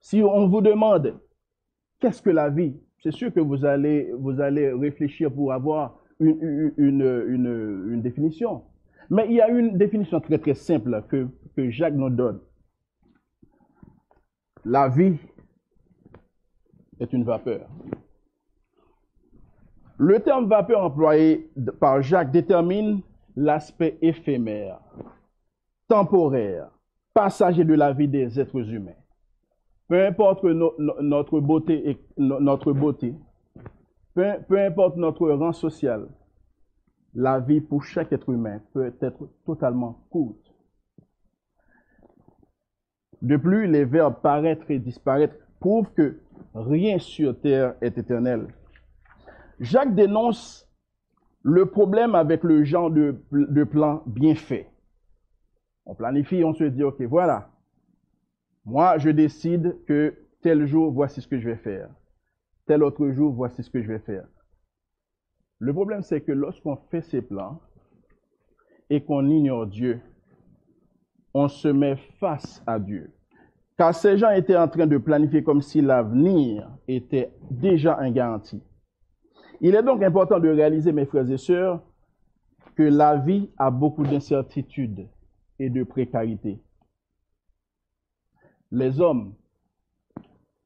Si 0.01 0.23
on 0.23 0.49
vous 0.49 0.61
demande 0.61 1.15
qu'est-ce 2.01 2.21
que 2.21 2.31
la 2.31 2.49
vie, 2.51 2.77
c'est 3.03 3.13
sûr 3.13 3.33
que 3.33 3.41
vous 3.41 3.65
allez, 3.65 4.13
vous 4.19 4.41
allez 4.41 4.73
réfléchir 4.73 5.33
pour 5.33 5.53
avoir 5.53 6.01
une, 6.21 6.73
une, 6.77 7.87
une, 7.89 8.03
définition. 8.03 8.63
Mais 9.11 9.27
il 9.29 9.35
y 9.35 9.41
a 9.41 9.49
une 9.49 9.77
définition 9.77 10.21
très 10.21 10.39
très 10.39 10.55
simple 10.55 11.03
que, 11.09 11.29
que 11.57 11.71
Jacques 11.71 11.95
nous 11.95 12.11
donne. 12.11 12.41
La 14.65 14.89
vie 14.89 15.17
est 17.01 17.13
une 17.13 17.25
vapeur. 17.25 17.69
Le 19.99 20.21
terme 20.21 20.49
vapeur 20.49 20.83
employé 20.83 21.51
par 21.79 22.03
Jacques 22.03 22.33
détermine 22.33 23.01
l'aspect 23.37 23.99
éphémère, 24.01 24.81
temporaire, 25.89 26.71
passager 27.13 27.65
de 27.65 27.75
la 27.75 27.93
vie 27.93 28.09
des 28.09 28.41
êtres 28.41 28.69
humains. 28.71 28.97
Peu 29.89 30.05
importe 30.05 30.45
notre 30.45 31.41
beauté, 31.41 31.99
notre 32.17 32.73
beauté 32.73 33.15
peu, 34.15 34.59
importe 34.59 34.97
notre 34.97 35.29
rang 35.31 35.53
social, 35.53 36.09
la 37.15 37.41
vie 37.41 37.61
pour 37.61 37.85
chaque 37.85 38.13
être 38.13 38.31
humain 38.31 38.61
peut 38.73 38.93
être 39.01 39.29
totalement 39.45 40.05
courte. 40.11 40.53
De 43.23 43.37
plus, 43.37 43.67
les 43.67 43.85
verbes 43.85 44.21
paraître 44.23 44.71
et 44.71 44.79
disparaître 44.79 45.37
prouvent 45.61 45.93
que 45.93 46.21
rien 46.55 46.99
sur 46.99 47.41
terre 47.41 47.75
est 47.81 47.97
éternel. 47.97 48.49
Jacques 49.61 49.95
dénonce 49.95 50.69
le 51.43 51.67
problème 51.67 52.15
avec 52.15 52.43
le 52.43 52.65
genre 52.65 52.91
de, 52.91 53.65
plan 53.65 54.03
bien 54.07 54.35
fait. 54.35 54.69
On 55.87 55.95
planifie, 55.95 56.43
on 56.45 56.55
se 56.55 56.65
dit, 56.65 56.83
OK, 56.83 57.01
voilà, 57.03 57.51
moi, 58.65 58.99
je 58.99 59.11
décide 59.11 59.85
que 59.87 60.15
tel 60.41 60.67
jour, 60.67 60.93
voici 60.93 61.21
ce 61.21 61.29
que 61.29 61.39
je 61.39 61.51
vais 61.51 61.57
faire. 61.57 61.91
Tel 62.67 62.83
autre 62.83 63.09
jour, 63.11 63.33
voici 63.33 63.63
ce 63.63 63.71
que 63.71 63.83
je 63.83 63.89
vais 63.89 63.99
faire. 63.99 64.27
Le 65.59 65.73
problème, 65.73 66.03
c'est 66.03 66.21
que 66.21 66.33
lorsqu'on 66.33 66.77
fait 66.91 67.03
ces 67.03 67.23
plans 67.23 67.61
et 68.91 69.03
qu'on 69.03 69.29
ignore 69.29 69.67
Dieu, 69.67 70.01
on 71.33 71.49
se 71.49 71.69
met 71.69 71.97
face 72.19 72.63
à 72.67 72.79
Dieu. 72.79 73.13
Car 73.77 73.95
ces 73.95 74.17
gens 74.17 74.31
étaient 74.31 74.57
en 74.57 74.69
train 74.69 74.87
de 74.87 74.99
planifier 74.99 75.43
comme 75.43 75.63
si 75.63 75.81
l'avenir 75.81 76.71
était 76.87 77.33
déjà 77.51 77.99
un 77.99 78.11
garanti. 78.11 78.63
Il 79.61 79.75
est 79.75 79.83
donc 79.83 80.03
important 80.03 80.39
de 80.39 80.49
réaliser, 80.49 80.93
mes 80.93 81.07
frères 81.07 81.29
et 81.31 81.39
sœurs, 81.39 81.83
que 82.77 82.83
la 82.83 83.17
vie 83.17 83.51
a 83.59 83.71
beaucoup 83.71 84.05
d'incertitudes 84.05 85.09
et 85.59 85.71
de 85.71 85.83
précarité 85.83 86.61
les 88.75 89.01
hommes 89.01 89.35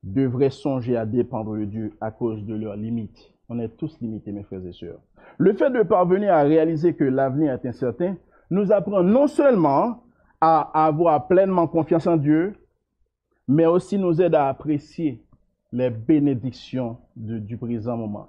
devraient 0.03 0.51
songer 0.51 0.97
à 0.97 1.07
dépendre 1.07 1.57
de 1.57 1.65
Dieu 1.65 1.93
à 2.01 2.11
cause 2.11 2.45
de 2.45 2.55
leurs 2.55 2.77
limites. 2.77 3.33
On 3.49 3.59
est 3.59 3.77
tous 3.77 3.99
limités, 4.01 4.33
mes 4.33 4.43
frères 4.43 4.65
et 4.65 4.73
sœurs. 4.73 5.01
Le 5.39 5.53
fait 5.55 5.71
de 5.71 5.83
parvenir 5.83 6.35
à 6.35 6.43
réaliser 6.43 6.95
que 6.95 7.05
l'avenir 7.05 7.53
est 7.53 7.67
incertain 7.67 8.17
nous 8.51 8.73
apprend 8.73 9.03
non 9.03 9.27
seulement 9.27 10.03
à 10.41 10.87
avoir 10.87 11.27
pleinement 11.27 11.67
confiance 11.67 12.07
en 12.07 12.17
Dieu, 12.17 12.55
mais 13.47 13.67
aussi 13.67 13.99
nous 13.99 14.21
aide 14.21 14.35
à 14.35 14.49
apprécier 14.49 15.25
les 15.73 15.91
bénédictions 15.91 16.99
du 17.17 17.57
présent 17.57 17.97
moment. 17.97 18.29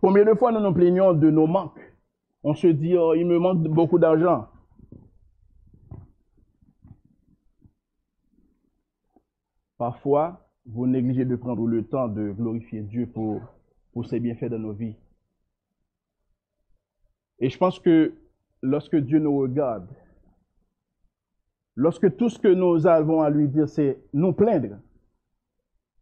Combien 0.00 0.24
de 0.24 0.34
fois 0.34 0.52
nous 0.52 0.60
nous 0.60 0.72
plaignons 0.72 1.12
de 1.12 1.30
nos 1.30 1.46
manques? 1.46 1.80
On 2.42 2.54
se 2.54 2.66
dit, 2.66 2.96
oh, 2.96 3.14
il 3.14 3.26
me 3.26 3.38
manque 3.38 3.62
beaucoup 3.62 3.98
d'argent. 3.98 4.46
Parfois, 9.76 10.47
vous 10.68 10.86
négligez 10.86 11.24
de 11.24 11.36
prendre 11.36 11.66
le 11.66 11.82
temps 11.82 12.08
de 12.08 12.30
glorifier 12.30 12.82
Dieu 12.82 13.06
pour, 13.06 13.40
pour 13.92 14.06
ses 14.06 14.20
bienfaits 14.20 14.50
dans 14.50 14.58
nos 14.58 14.72
vies. 14.72 14.96
Et 17.38 17.48
je 17.48 17.56
pense 17.56 17.78
que 17.78 18.12
lorsque 18.62 18.96
Dieu 18.96 19.18
nous 19.18 19.38
regarde, 19.38 19.88
lorsque 21.74 22.16
tout 22.16 22.28
ce 22.28 22.38
que 22.38 22.48
nous 22.48 22.86
avons 22.86 23.22
à 23.22 23.30
lui 23.30 23.48
dire, 23.48 23.68
c'est 23.68 23.98
nous 24.12 24.32
plaindre, 24.32 24.78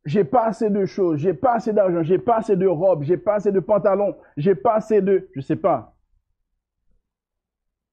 j'ai 0.05 0.25
pas 0.25 0.47
assez 0.47 0.71
de 0.71 0.85
choses, 0.85 1.21
j'ai 1.21 1.35
pas 1.35 1.55
assez 1.55 1.73
d'argent, 1.73 2.03
j'ai 2.03 2.19
pas 2.19 2.39
assez 2.39 2.57
de 2.57 2.67
robes, 2.67 3.03
j'ai 3.03 3.17
pas 3.17 3.35
assez 3.35 3.53
de 3.53 3.61
pantalons, 3.61 4.17
j'ai 4.37 4.55
pas 4.55 4.75
assez 4.75 5.01
de, 5.01 5.29
je 5.35 5.41
sais 5.41 5.57
pas. 5.57 5.95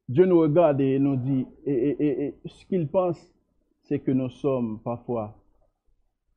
Dieu 0.08 0.26
nous 0.26 0.40
regarde 0.40 0.82
et 0.82 1.00
nous 1.00 1.16
dit, 1.18 1.46
et, 1.66 2.26
et 2.26 2.36
ce 2.46 2.66
qu'il 2.66 2.88
pense, 2.88 3.32
c'est 3.84 4.00
que 4.00 4.12
nous 4.12 4.30
sommes 4.30 4.80
parfois 4.84 5.43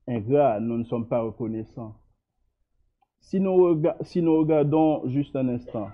ingrats, 0.08 0.60
nous 0.60 0.78
ne 0.78 0.84
sommes 0.84 1.06
pas 1.08 1.20
reconnaissants. 1.22 1.94
Si 3.20 3.40
nous, 3.40 3.56
regardons 3.56 5.08
juste 5.08 5.34
un 5.34 5.48
instant, 5.48 5.88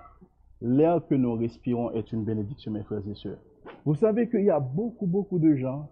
l'air 0.60 1.00
que 1.06 1.14
nous 1.14 1.34
respirons 1.34 1.90
est 1.92 2.12
une 2.12 2.24
bénédiction, 2.24 2.72
mes 2.72 2.82
frères 2.82 3.06
et 3.08 3.14
sœurs. 3.14 3.38
Vous 3.84 3.94
savez 3.94 4.28
qu'il 4.28 4.44
y 4.44 4.50
a 4.50 4.60
beaucoup, 4.60 5.06
beaucoup 5.06 5.38
de 5.38 5.54
gens 5.54 5.88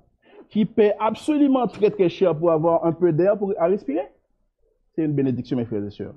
qui 0.50 0.66
paient 0.66 0.94
absolument 0.98 1.66
très, 1.66 1.90
très 1.90 2.08
cher 2.08 2.36
pour 2.36 2.50
avoir 2.50 2.84
un 2.84 2.92
peu 2.92 3.12
d'air 3.12 3.36
à 3.58 3.66
respirer. 3.66 4.08
C'est 4.94 5.04
une 5.04 5.14
bénédiction, 5.14 5.56
mes 5.56 5.64
frères 5.64 5.84
et 5.84 5.90
sœurs. 5.90 6.14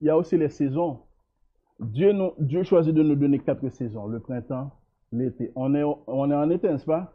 Il 0.00 0.06
y 0.06 0.10
a 0.10 0.16
aussi 0.16 0.38
les 0.38 0.48
saisons. 0.48 1.00
Dieu, 1.80 2.12
nous, 2.12 2.32
Dieu 2.38 2.62
choisit 2.62 2.94
de 2.94 3.02
nous 3.02 3.16
donner 3.16 3.40
quatre 3.40 3.68
saisons. 3.68 4.06
Le 4.06 4.20
printemps, 4.20 4.70
l'été. 5.12 5.52
On 5.54 5.74
est 5.74 5.82
en 5.84 6.50
été, 6.50 6.68
n'est-ce 6.68 6.86
pas? 6.86 7.12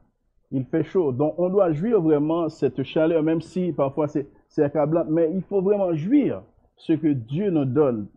Il 0.54 0.66
fait 0.66 0.84
chaud. 0.84 1.12
Donc, 1.12 1.34
on 1.39 1.50
doit 1.50 1.74
jouir 1.74 2.00
vraiment 2.00 2.48
cette 2.48 2.84
chaleur, 2.84 3.24
même 3.24 3.42
si 3.42 3.74
parfois 3.74 4.08
c'est 4.08 4.63
accablant, 4.63 5.04
mais 5.10 5.32
il 5.34 5.42
faut 5.42 5.62
vraiment 5.62 5.94
jouir 5.96 6.44
ce 6.78 6.94
que 6.94 7.08
Dieu 7.08 7.50
nous 7.50 7.66
donne. 7.66 8.08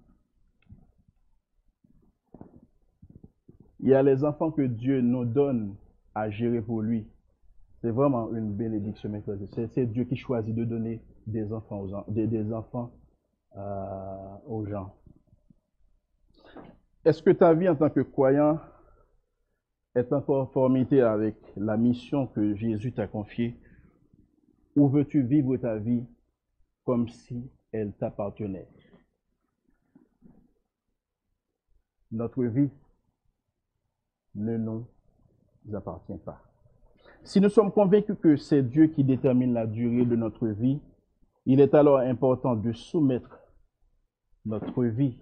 Il 3.81 3.89
y 3.89 3.95
a 3.95 4.03
les 4.03 4.23
enfants 4.23 4.51
que 4.51 4.63
Dieu 4.63 5.01
nous 5.01 5.25
donne 5.25 5.75
à 6.15 6.29
gérer 6.31 6.61
pour 6.61 6.83
lui. 6.83 7.07
C'est 7.81 7.91
vraiment 7.91 8.31
une 8.33 8.53
bénédiction, 8.53 9.09
mes 9.09 9.23
frères. 9.23 9.39
C'est 9.73 9.87
Dieu 9.87 10.05
qui 10.05 10.17
choisit 10.17 10.55
de 10.55 10.65
donner 10.65 11.01
des 11.27 11.53
enfants 11.53 11.81
aux, 11.81 11.95
euh, 13.57 14.37
aux 14.47 14.67
gens. 14.67 14.95
Est-ce 17.05 17.23
que 17.23 17.31
ta 17.31 17.55
vie 17.55 17.69
en 17.69 17.77
tant 17.77 17.89
que 17.89 18.01
croyant 18.01 18.59
est 19.97 20.13
en 20.13 20.21
conformité 20.21 21.01
avec 21.01 21.35
la 21.57 21.77
mission 21.77 22.27
que 22.27 22.55
Jésus 22.55 22.93
t'a 22.93 23.07
confiée 23.07 23.57
ou 24.77 24.89
veux-tu 24.89 25.23
vivre 25.23 25.57
ta 25.57 25.79
vie 25.79 26.05
comme 26.85 27.09
si 27.09 27.51
elle 27.73 27.95
t'appartenait? 27.95 28.69
Notre 32.13 32.45
vie 32.45 32.71
ne 34.35 34.59
nous 34.59 34.87
appartient 35.73 36.19
pas. 36.25 36.43
Si 37.25 37.41
nous 37.41 37.49
sommes 37.49 37.73
convaincus 37.73 38.17
que 38.23 38.37
c'est 38.37 38.63
Dieu 38.63 38.89
qui 38.89 39.03
détermine 39.03 39.55
la 39.55 39.67
durée 39.67 40.05
de 40.05 40.15
notre 40.15 40.47
vie, 40.47 40.79
il 41.47 41.61
est 41.61 41.75
alors 41.75 41.99
important 41.99 42.55
de 42.55 42.73
soumettre 42.73 43.41
notre 44.45 44.85
vie 44.85 45.17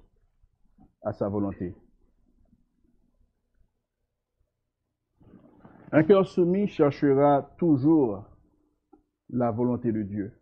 à 1.03 1.13
sa 1.13 1.29
volonté. 1.29 1.75
Un 5.97 6.03
cœur 6.03 6.27
soumis 6.27 6.67
cherchera 6.67 7.55
toujours 7.57 8.25
la 9.31 9.53
volonté 9.53 9.93
de 9.93 10.03
Dieu. 10.03 10.33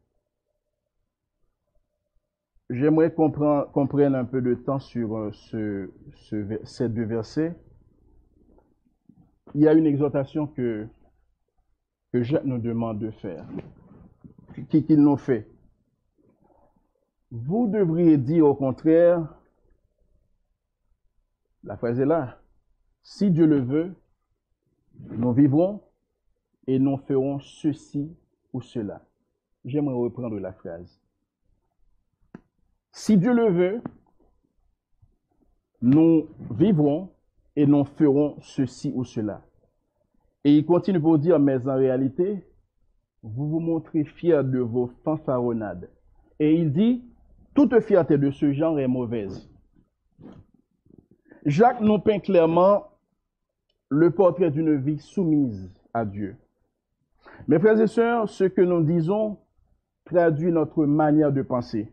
J'aimerais 2.71 3.13
qu'on 3.13 3.31
prenne 3.31 4.15
un 4.15 4.25
peu 4.25 4.41
de 4.41 4.55
temps 4.55 4.79
sur 4.79 5.15
euh, 5.15 5.31
ce, 5.31 5.91
ces 6.65 6.89
deux 6.89 7.05
versets. 7.05 7.55
Il 9.55 9.61
y 9.61 9.69
a 9.69 9.75
une 9.75 9.85
exhortation 9.85 10.47
que, 10.47 10.89
que 12.15 12.23
Jacques 12.23 12.47
nous 12.47 12.57
demande 12.57 12.99
de 12.99 13.11
faire, 13.11 13.47
qu'il 14.71 15.03
nous 15.03 15.19
fait. 15.19 15.47
Vous 17.31 17.69
devriez 17.69 18.17
dire 18.17 18.47
au 18.47 18.55
contraire, 18.55 19.39
la 21.63 21.77
phrase 21.77 22.01
est 22.01 22.07
là, 22.07 22.41
si 23.03 23.31
Dieu 23.31 23.45
le 23.45 23.61
veut, 23.61 23.95
nous 25.11 25.33
vivrons 25.33 25.81
et 26.67 26.79
nous 26.79 26.97
ferons 26.97 27.41
ceci 27.41 28.17
ou 28.53 28.61
cela. 28.61 29.03
J'aimerais 29.65 29.95
reprendre 29.95 30.39
la 30.39 30.53
phrase. 30.53 31.01
Si 32.93 33.17
Dieu 33.17 33.33
le 33.33 33.51
veut, 33.51 33.83
nous 35.81 36.29
vivrons 36.51 37.11
et 37.57 37.67
nous 37.67 37.85
ferons 37.85 38.37
ceci 38.41 38.93
ou 38.95 39.05
cela. 39.05 39.43
Et 40.45 40.57
il 40.57 40.65
continue 40.65 41.01
pour 41.01 41.19
dire, 41.19 41.39
mais 41.39 41.67
en 41.67 41.77
réalité, 41.77 42.45
vous 43.23 43.49
vous 43.49 43.61
montrez 43.61 44.05
fiers 44.05 44.43
de 44.43 44.59
vos 44.59 44.89
fanfaronnades. 45.05 45.89
Et 46.39 46.55
il 46.55 46.73
dit, 46.73 47.05
toute 47.55 47.79
fierté 47.81 48.19
de 48.19 48.31
ce 48.31 48.53
genre 48.53 48.79
est 48.79 48.89
mauvaise. 48.89 49.49
Jacques 51.45 51.81
nous 51.81 51.99
peint 51.99 52.19
clairement 52.19 52.92
le 53.93 54.11
portrait 54.11 54.51
d'une 54.51 54.77
vie 54.77 54.99
soumise 54.99 55.71
à 55.93 56.07
Dieu. 56.07 56.35
Mes 57.47 57.59
frères 57.59 57.79
et 57.79 57.87
sœurs, 57.87 58.27
ce 58.27 58.45
que 58.45 58.63
nous 58.63 58.83
disons 58.83 59.39
traduit 60.07 60.51
notre 60.51 60.87
manière 60.87 61.31
de 61.31 61.43
penser, 61.43 61.93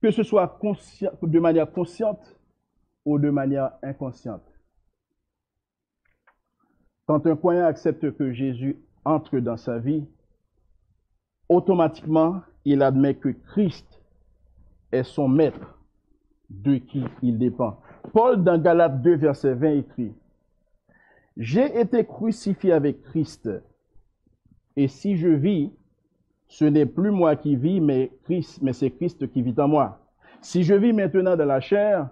que 0.00 0.12
ce 0.12 0.22
soit 0.22 0.60
de 1.20 1.40
manière 1.40 1.72
consciente 1.72 2.38
ou 3.04 3.18
de 3.18 3.30
manière 3.30 3.72
inconsciente. 3.82 4.44
Quand 7.06 7.26
un 7.26 7.34
croyant 7.34 7.66
accepte 7.66 8.16
que 8.16 8.32
Jésus 8.32 8.78
entre 9.04 9.40
dans 9.40 9.56
sa 9.56 9.80
vie, 9.80 10.06
automatiquement, 11.48 12.42
il 12.64 12.80
admet 12.80 13.16
que 13.16 13.30
Christ 13.30 14.00
est 14.92 15.02
son 15.02 15.26
maître 15.26 15.80
de 16.48 16.76
qui 16.76 17.02
il 17.22 17.38
dépend. 17.38 17.80
Paul, 18.12 18.44
dans 18.44 18.58
Galates 18.58 19.02
2, 19.02 19.16
verset 19.16 19.54
20, 19.54 19.70
écrit, 19.70 20.14
J'ai 21.38 21.80
été 21.80 22.04
crucifié 22.04 22.72
avec 22.72 23.00
Christ, 23.02 23.48
et 24.76 24.88
si 24.88 25.16
je 25.16 25.28
vis, 25.28 25.70
ce 26.48 26.64
n'est 26.64 26.86
plus 26.86 27.12
moi 27.12 27.36
qui 27.36 27.54
vis, 27.54 27.80
mais 27.80 28.10
Christ, 28.24 28.60
mais 28.60 28.72
c'est 28.72 28.90
Christ 28.90 29.30
qui 29.30 29.42
vit 29.42 29.54
en 29.58 29.68
moi. 29.68 30.00
Si 30.40 30.64
je 30.64 30.74
vis 30.74 30.92
maintenant 30.92 31.36
dans 31.36 31.44
la 31.44 31.60
chair, 31.60 32.10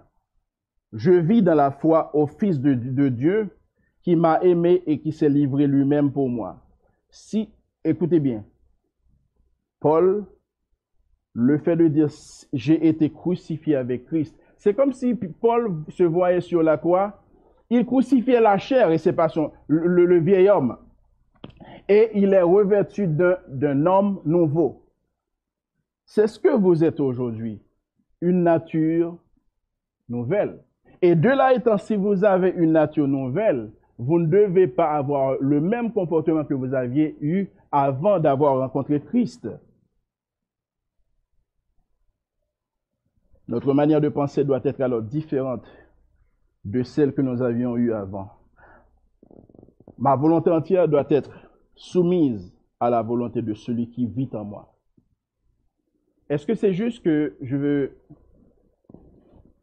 je 0.93 1.11
vis 1.11 1.41
dans 1.41 1.55
la 1.55 1.71
foi 1.71 2.15
au 2.15 2.27
Fils 2.27 2.59
de, 2.59 2.73
de 2.73 3.09
Dieu 3.09 3.49
qui 4.01 4.15
m'a 4.15 4.41
aimé 4.41 4.81
et 4.85 4.99
qui 4.99 5.11
s'est 5.11 5.29
livré 5.29 5.67
lui-même 5.67 6.11
pour 6.11 6.29
moi. 6.29 6.63
Si, 7.09 7.49
écoutez 7.83 8.21
bien, 8.21 8.45
Paul, 9.81 10.25
le 11.33 11.57
fait 11.57 11.75
de 11.75 11.87
dire 11.87 12.07
j'ai 12.53 12.87
été 12.87 13.11
crucifié 13.11 13.75
avec 13.75 14.05
Christ, 14.05 14.37
c'est 14.55 14.73
comme 14.73 14.93
si 14.93 15.13
Paul 15.15 15.83
se 15.89 16.03
voyait 16.03 16.41
sur 16.41 16.63
la 16.63 16.77
croix, 16.77 17.21
il 17.69 17.85
crucifiait 17.85 18.41
la 18.41 18.57
chair 18.57 18.91
et 18.91 18.97
c'est 18.97 19.13
pas 19.13 19.29
son, 19.29 19.51
le, 19.67 20.05
le 20.05 20.19
vieil 20.19 20.49
homme. 20.49 20.77
Et 21.89 22.11
il 22.15 22.33
est 22.33 22.41
revêtu 22.41 23.07
d'un 23.07 23.85
homme 23.85 24.21
nouveau. 24.25 24.85
C'est 26.05 26.27
ce 26.27 26.39
que 26.39 26.55
vous 26.55 26.83
êtes 26.83 26.99
aujourd'hui, 26.99 27.61
une 28.21 28.43
nature 28.43 29.17
nouvelle. 30.09 30.63
Et 31.01 31.15
de 31.15 31.29
là 31.29 31.53
étant, 31.53 31.77
si 31.77 31.95
vous 31.95 32.23
avez 32.23 32.49
une 32.49 32.71
nature 32.71 33.07
nouvelle, 33.07 33.71
vous 33.97 34.19
ne 34.19 34.27
devez 34.27 34.67
pas 34.67 34.91
avoir 34.91 35.35
le 35.39 35.59
même 35.59 35.91
comportement 35.91 36.45
que 36.45 36.53
vous 36.53 36.73
aviez 36.73 37.17
eu 37.21 37.47
avant 37.71 38.19
d'avoir 38.19 38.57
rencontré 38.57 39.01
Christ. 39.01 39.47
Notre 43.47 43.73
manière 43.73 44.01
de 44.01 44.09
penser 44.09 44.43
doit 44.43 44.61
être 44.63 44.81
alors 44.81 45.01
différente 45.01 45.63
de 46.67 46.83
celle 46.83 47.13
que 47.13 47.21
nous 47.21 47.41
avions 47.41 47.77
eue 47.77 47.93
avant. 47.93 48.29
Ma 49.97 50.15
volonté 50.17 50.51
entière 50.51 50.87
doit 50.87 51.07
être 51.09 51.31
soumise 51.75 52.53
à 52.79 52.89
la 52.89 53.01
volonté 53.01 53.41
de 53.41 53.53
celui 53.53 53.89
qui 53.89 54.05
vit 54.05 54.29
en 54.33 54.43
moi. 54.43 54.75
Est-ce 56.29 56.45
que 56.45 56.55
c'est 56.55 56.73
juste 56.73 57.03
que 57.03 57.37
je 57.41 57.55
veux, 57.55 57.97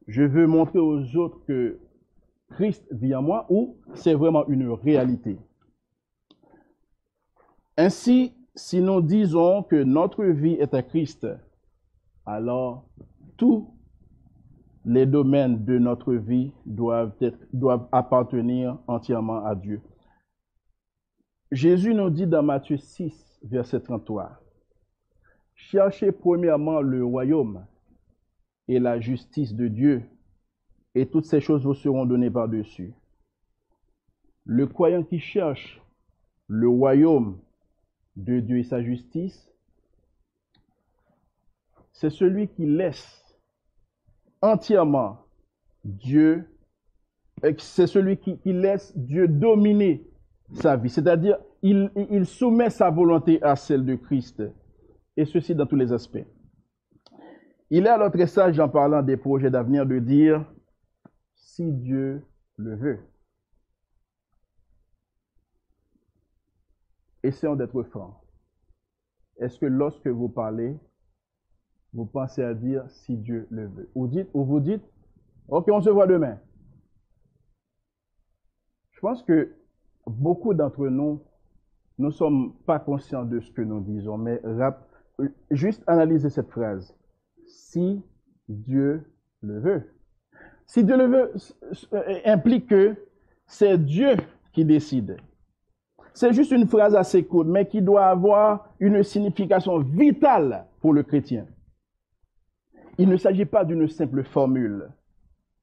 je 0.06 0.22
veux 0.22 0.46
montrer 0.46 0.78
aux 0.78 1.16
autres 1.16 1.44
que 1.46 1.78
Christ 2.52 2.86
vit 2.90 3.14
en 3.14 3.20
moi 3.22 3.46
ou 3.50 3.76
c'est 3.92 4.14
vraiment 4.14 4.46
une 4.48 4.70
réalité? 4.70 5.36
Ainsi, 7.76 8.32
si 8.54 8.80
nous 8.80 9.02
disons 9.02 9.62
que 9.62 9.82
notre 9.82 10.24
vie 10.24 10.54
est 10.54 10.72
à 10.72 10.82
Christ, 10.82 11.26
alors 12.24 12.88
tous 13.36 13.73
les 14.84 15.06
domaines 15.06 15.64
de 15.64 15.78
notre 15.78 16.14
vie 16.14 16.52
doivent, 16.66 17.12
appartenir 17.92 18.78
entièrement 18.86 19.44
à 19.44 19.54
Dieu. 19.54 19.80
Jésus 21.50 21.94
nous 21.94 22.10
dit 22.10 22.26
dans 22.26 22.42
Matthieu 22.42 22.76
6, 22.76 23.40
verset 23.44 23.80
33, 23.80 24.40
Cherchez 25.54 26.12
premièrement 26.12 26.80
le 26.80 27.04
royaume 27.04 27.64
et 28.68 28.78
la 28.78 29.00
justice 29.00 29.54
de 29.54 29.68
Dieu, 29.68 30.02
et 30.94 31.06
toutes 31.06 31.26
ces 31.26 31.40
choses 31.40 31.64
vous 31.64 31.74
seront 31.74 32.06
données 32.06 32.30
par-dessus. 32.30 32.92
Le 34.44 34.66
croyant 34.66 35.02
qui 35.02 35.18
cherche 35.18 35.80
le 36.48 36.68
royaume 36.68 37.38
de 38.16 38.40
Dieu 38.40 38.58
et 38.58 38.64
sa 38.64 38.82
justice, 38.82 39.50
c'est 41.92 42.10
celui 42.10 42.48
qui 42.48 42.66
laisse 42.66 43.23
entièrement 44.44 45.26
Dieu, 45.84 46.44
c'est 47.58 47.86
celui 47.86 48.18
qui, 48.18 48.38
laisse 48.44 48.96
Dieu 48.96 49.26
dominer 49.26 50.06
sa 50.52 50.76
vie, 50.76 50.90
c'est-à-dire 50.90 51.38
il, 51.62 52.26
soumet 52.26 52.70
sa 52.70 52.90
volonté 52.90 53.42
à 53.42 53.56
celle 53.56 53.84
de 53.84 53.94
Christ, 53.94 54.42
et 55.16 55.24
ceci 55.24 55.54
dans 55.54 55.66
tous 55.66 55.76
les 55.76 55.92
aspects. 55.92 56.24
Il 57.70 57.86
est 57.86 57.90
alors 57.90 58.10
très 58.10 58.26
sage 58.26 58.60
en 58.60 58.68
parlant 58.68 59.02
des 59.02 59.16
projets 59.16 59.50
d'avenir 59.50 59.86
de 59.86 59.98
dire, 59.98 60.44
si 61.34 61.72
Dieu 61.72 62.22
le 62.56 62.76
veut. 62.76 62.98
Essayons 67.22 67.56
d'être 67.56 67.82
francs. 67.84 68.14
Est-ce 69.38 69.58
que 69.58 69.66
lorsque 69.66 70.06
vous 70.06 70.28
parlez, 70.28 70.76
vous 71.94 72.06
pensez 72.06 72.42
à 72.42 72.54
dire 72.54 72.84
si 72.90 73.16
Dieu 73.16 73.46
le 73.50 73.68
veut 73.68 73.88
Ou, 73.94 74.08
dites, 74.08 74.28
ou 74.34 74.44
vous 74.44 74.60
dites, 74.60 74.82
ok, 75.48 75.68
on 75.72 75.80
se 75.80 75.90
voit 75.90 76.06
demain. 76.06 76.38
Je 78.90 79.00
pense 79.00 79.22
que 79.22 79.54
beaucoup 80.06 80.54
d'entre 80.54 80.88
nous, 80.88 81.22
ne 81.98 82.10
sommes 82.10 82.54
pas 82.66 82.80
conscients 82.80 83.24
de 83.24 83.40
ce 83.40 83.52
que 83.52 83.62
nous 83.62 83.80
disons, 83.80 84.18
mais 84.18 84.42
juste 85.50 85.82
analysez 85.86 86.28
cette 86.28 86.50
phrase. 86.50 86.96
Si 87.46 88.02
Dieu 88.48 89.04
le 89.42 89.60
veut. 89.60 89.94
Si 90.66 90.82
Dieu 90.82 90.96
le 90.96 91.06
veut, 91.06 91.32
euh, 91.92 92.18
implique 92.24 92.66
que 92.66 92.96
c'est 93.46 93.78
Dieu 93.78 94.16
qui 94.52 94.64
décide. 94.64 95.18
C'est 96.14 96.32
juste 96.32 96.52
une 96.52 96.66
phrase 96.66 96.94
assez 96.94 97.24
courte, 97.24 97.46
mais 97.46 97.66
qui 97.66 97.82
doit 97.82 98.06
avoir 98.06 98.68
une 98.80 99.02
signification 99.02 99.78
vitale 99.78 100.66
pour 100.80 100.92
le 100.92 101.02
chrétien. 101.02 101.46
Il 102.98 103.08
ne 103.08 103.16
s'agit 103.16 103.44
pas 103.44 103.64
d'une 103.64 103.88
simple 103.88 104.22
formule, 104.22 104.88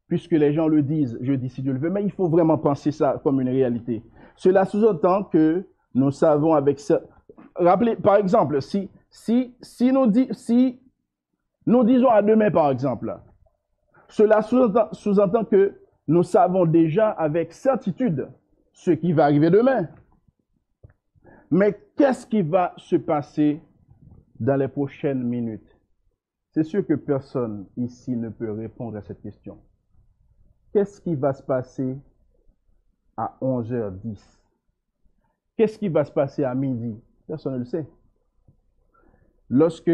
puisque 0.07 0.31
les 0.31 0.53
gens 0.53 0.67
le 0.67 0.81
disent, 0.81 1.17
je 1.21 1.33
dis 1.33 1.49
si 1.49 1.61
Dieu 1.61 1.73
le 1.73 1.79
veut, 1.79 1.89
mais 1.89 2.03
il 2.03 2.11
faut 2.11 2.27
vraiment 2.27 2.57
penser 2.57 2.91
ça 2.91 3.19
comme 3.23 3.39
une 3.39 3.49
réalité. 3.49 4.03
Cela 4.35 4.65
sous-entend 4.65 5.23
que 5.23 5.65
nous 5.93 6.11
savons 6.11 6.53
avec 6.53 6.79
ça. 6.79 7.01
Rappelez, 7.55 7.95
par 7.95 8.17
exemple, 8.17 8.59
si, 8.61 8.89
nous 11.65 11.83
disons 11.83 12.09
à 12.09 12.21
demain, 12.21 12.51
par 12.51 12.71
exemple, 12.71 13.17
cela 14.09 14.41
sous-entend 14.41 15.45
que 15.45 15.79
nous 16.07 16.23
savons 16.23 16.65
déjà 16.65 17.09
avec 17.11 17.53
certitude 17.53 18.27
ce 18.73 18.91
qui 18.91 19.13
va 19.13 19.25
arriver 19.25 19.49
demain. 19.49 19.87
Mais 21.49 21.79
qu'est-ce 21.95 22.25
qui 22.25 22.41
va 22.41 22.73
se 22.77 22.95
passer 22.95 23.61
dans 24.39 24.55
les 24.55 24.67
prochaines 24.67 25.23
minutes? 25.23 25.70
C'est 26.51 26.63
sûr 26.63 26.85
que 26.85 26.93
personne 26.93 27.65
ici 27.77 28.15
ne 28.15 28.29
peut 28.29 28.51
répondre 28.51 28.97
à 28.97 29.01
cette 29.01 29.21
question. 29.21 29.57
Qu'est-ce 30.73 30.99
qui 30.99 31.15
va 31.15 31.33
se 31.33 31.43
passer 31.43 31.97
à 33.17 33.37
11h10 33.41 34.19
Qu'est-ce 35.57 35.79
qui 35.79 35.89
va 35.89 36.03
se 36.03 36.11
passer 36.11 36.43
à 36.43 36.53
midi? 36.55 36.99
Personne 37.27 37.53
ne 37.53 37.59
le 37.59 37.65
sait. 37.65 37.87
Lorsque 39.49 39.91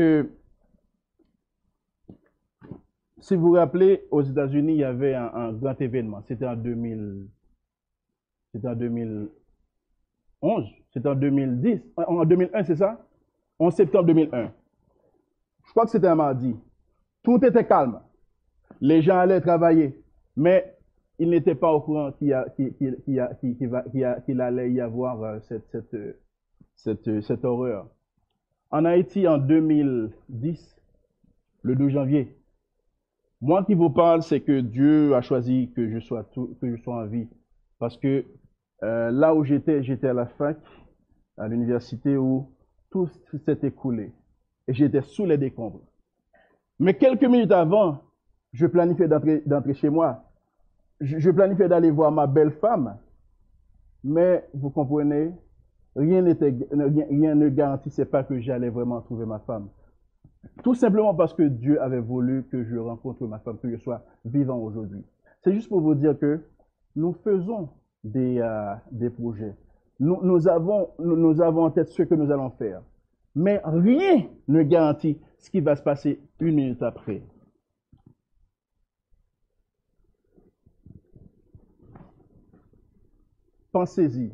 si 3.20 3.36
vous 3.36 3.48
vous 3.48 3.54
rappelez, 3.54 4.08
aux 4.12 4.22
États-Unis, 4.22 4.74
il 4.74 4.80
y 4.80 4.84
avait 4.84 5.13
un, 5.13 5.52
grand 5.52 5.80
événement. 5.82 6.22
C'était 6.24 6.46
en 6.46 6.56
2000, 6.56 7.28
c'était 8.54 8.67
en 8.67 8.76
2011, 8.76 9.30
c'était 10.93 11.10
en 11.10 11.15
2010, 11.15 11.82
en 11.98 12.26
2001, 12.26 12.63
c'est 12.63 12.76
ça? 12.76 13.06
En 13.60 13.72
septembre 13.72 14.06
2001. 14.06 14.54
Je 15.68 15.72
crois 15.72 15.86
que 15.86 15.92
c'était 15.92 16.08
un 16.08 16.16
mardi. 16.16 16.56
Tout 17.24 17.44
était 17.46 17.66
calme. 17.66 18.00
Les 18.82 19.02
gens 19.02 19.18
allaient 19.18 19.42
travailler, 19.42 20.02
mais 20.36 20.76
ils 21.20 21.30
n'étaient 21.30 21.56
pas 21.56 21.72
au 21.72 21.82
courant 21.82 22.12
qu'il 22.12 22.34
allait 24.42 24.72
y 24.72 24.82
avoir 24.82 25.24
euh, 25.24 25.40
cette, 25.48 25.78
cette, 26.76 27.22
cette, 27.22 27.46
horreur. 27.46 27.88
En 28.72 28.86
Haïti, 28.86 29.28
en 29.28 29.38
2010, 29.38 30.76
le 31.64 31.76
12 31.76 31.92
janvier, 31.92 32.36
moi 33.42 33.64
qui 33.64 33.74
vous 33.74 33.90
parle, 33.90 34.22
c'est 34.24 34.42
que 34.42 34.62
Dieu 34.62 35.16
a 35.16 35.22
choisi 35.22 35.72
que 35.76 35.90
je 35.90 36.00
sois, 36.00 36.28
en 36.88 37.06
vie. 37.06 37.28
Parce 37.80 37.98
que 37.98 38.26
Euh, 38.84 39.10
là 39.12 39.34
où 39.34 39.44
j'étais, 39.44 39.84
j'étais 39.84 40.08
à 40.08 40.14
la 40.14 40.28
fac, 40.28 40.58
à 41.38 41.48
l'université 41.48 42.16
où 42.16 42.52
tout 42.92 43.10
s'est 43.46 43.60
écoulé. 43.64 44.12
Et 44.68 44.74
j'étais 44.74 45.02
sous 45.02 45.26
les 45.26 45.38
décombres. 45.38 45.82
Mais 46.80 46.94
quelques 46.94 47.24
minutes 47.24 47.52
avant, 47.52 48.00
je 48.54 48.66
planifiais 48.68 49.08
d'entrer 49.08 49.74
chez 49.74 49.90
moi. 49.90 50.24
Je, 51.00 51.30
planifiais 51.30 51.68
d'aller 51.68 51.92
voir 51.92 52.12
ma 52.12 52.28
belle 52.28 52.52
femme. 52.52 52.98
Mais 54.04 54.48
vous 54.54 54.70
comprenez, 54.70 55.32
rien, 55.96 56.22
ne 56.22 57.50
garantissait 57.50 58.06
pas 58.06 58.24
que 58.24 58.40
j'allais 58.40 58.70
vraiment 58.70 59.02
trouver 59.02 59.26
ma 59.26 59.40
femme. 59.40 59.70
Tout 60.64 60.76
simplement 60.76 61.14
parce 61.14 61.34
que 61.34 61.44
Dieu 61.44 61.82
avait 61.82 62.00
voulu 62.00 62.46
que 62.52 62.64
je 62.64 62.78
rencontre 62.78 63.26
ma 63.28 63.40
femme, 63.40 63.58
que 63.60 63.70
je 63.70 63.78
sois 63.78 64.04
vivant 64.26 64.58
aujourd'hui. 64.58 65.04
C'est 65.44 65.54
juste 65.54 65.70
pour 65.70 65.82
vous 65.82 65.96
dire 65.96 66.18
que 66.18 66.42
nous 66.96 67.14
faisons 67.24 67.70
des, 68.04 68.40
euh, 68.40 69.10
projets. 69.18 69.56
Nous, 70.00 70.48
avons 70.48 70.90
en 70.98 71.72
tête 71.72 71.90
ce 71.90 72.04
que 72.04 72.16
nous 72.16 72.32
allons 72.32 72.52
faire. 72.52 72.82
Mais 73.38 73.62
rien 73.63 74.28
ne 74.47 74.63
garantit 74.63 75.21
ce 75.38 75.52
qui 75.52 75.60
va 75.60 75.76
se 75.76 75.84
passer 75.84 76.19
une 76.39 76.56
minute 76.56 76.82
après. 76.82 77.21
Pensez-y. 83.71 84.34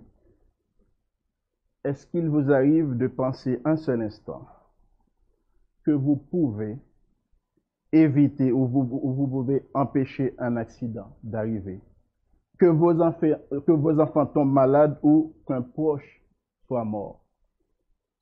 Est-ce 1.84 2.08
qu'il 2.08 2.30
vous 2.30 2.50
arrive 2.50 2.96
de 2.96 3.08
penser 3.08 3.60
un 3.66 3.76
seul 3.76 4.04
instant 4.04 4.48
que 5.84 5.92
vous 5.92 6.16
pouvez 6.16 6.78
éviter 7.92 8.54
ou 8.54 8.66
vous, 8.66 9.28
pouvez 9.28 9.68
empêcher 9.74 10.34
un 10.38 10.56
accident 10.56 11.14
d'arriver, 11.24 11.82
que 12.58 12.68
vos, 12.68 13.02
enfants, 13.02 13.36
que 13.52 13.72
vos 13.74 14.00
enfants 14.00 14.28
tombent 14.28 14.54
malades 14.54 14.98
ou 15.04 15.34
qu'un 15.46 15.62
proche 15.62 16.24
soit 16.68 16.86
mort? 16.86 17.23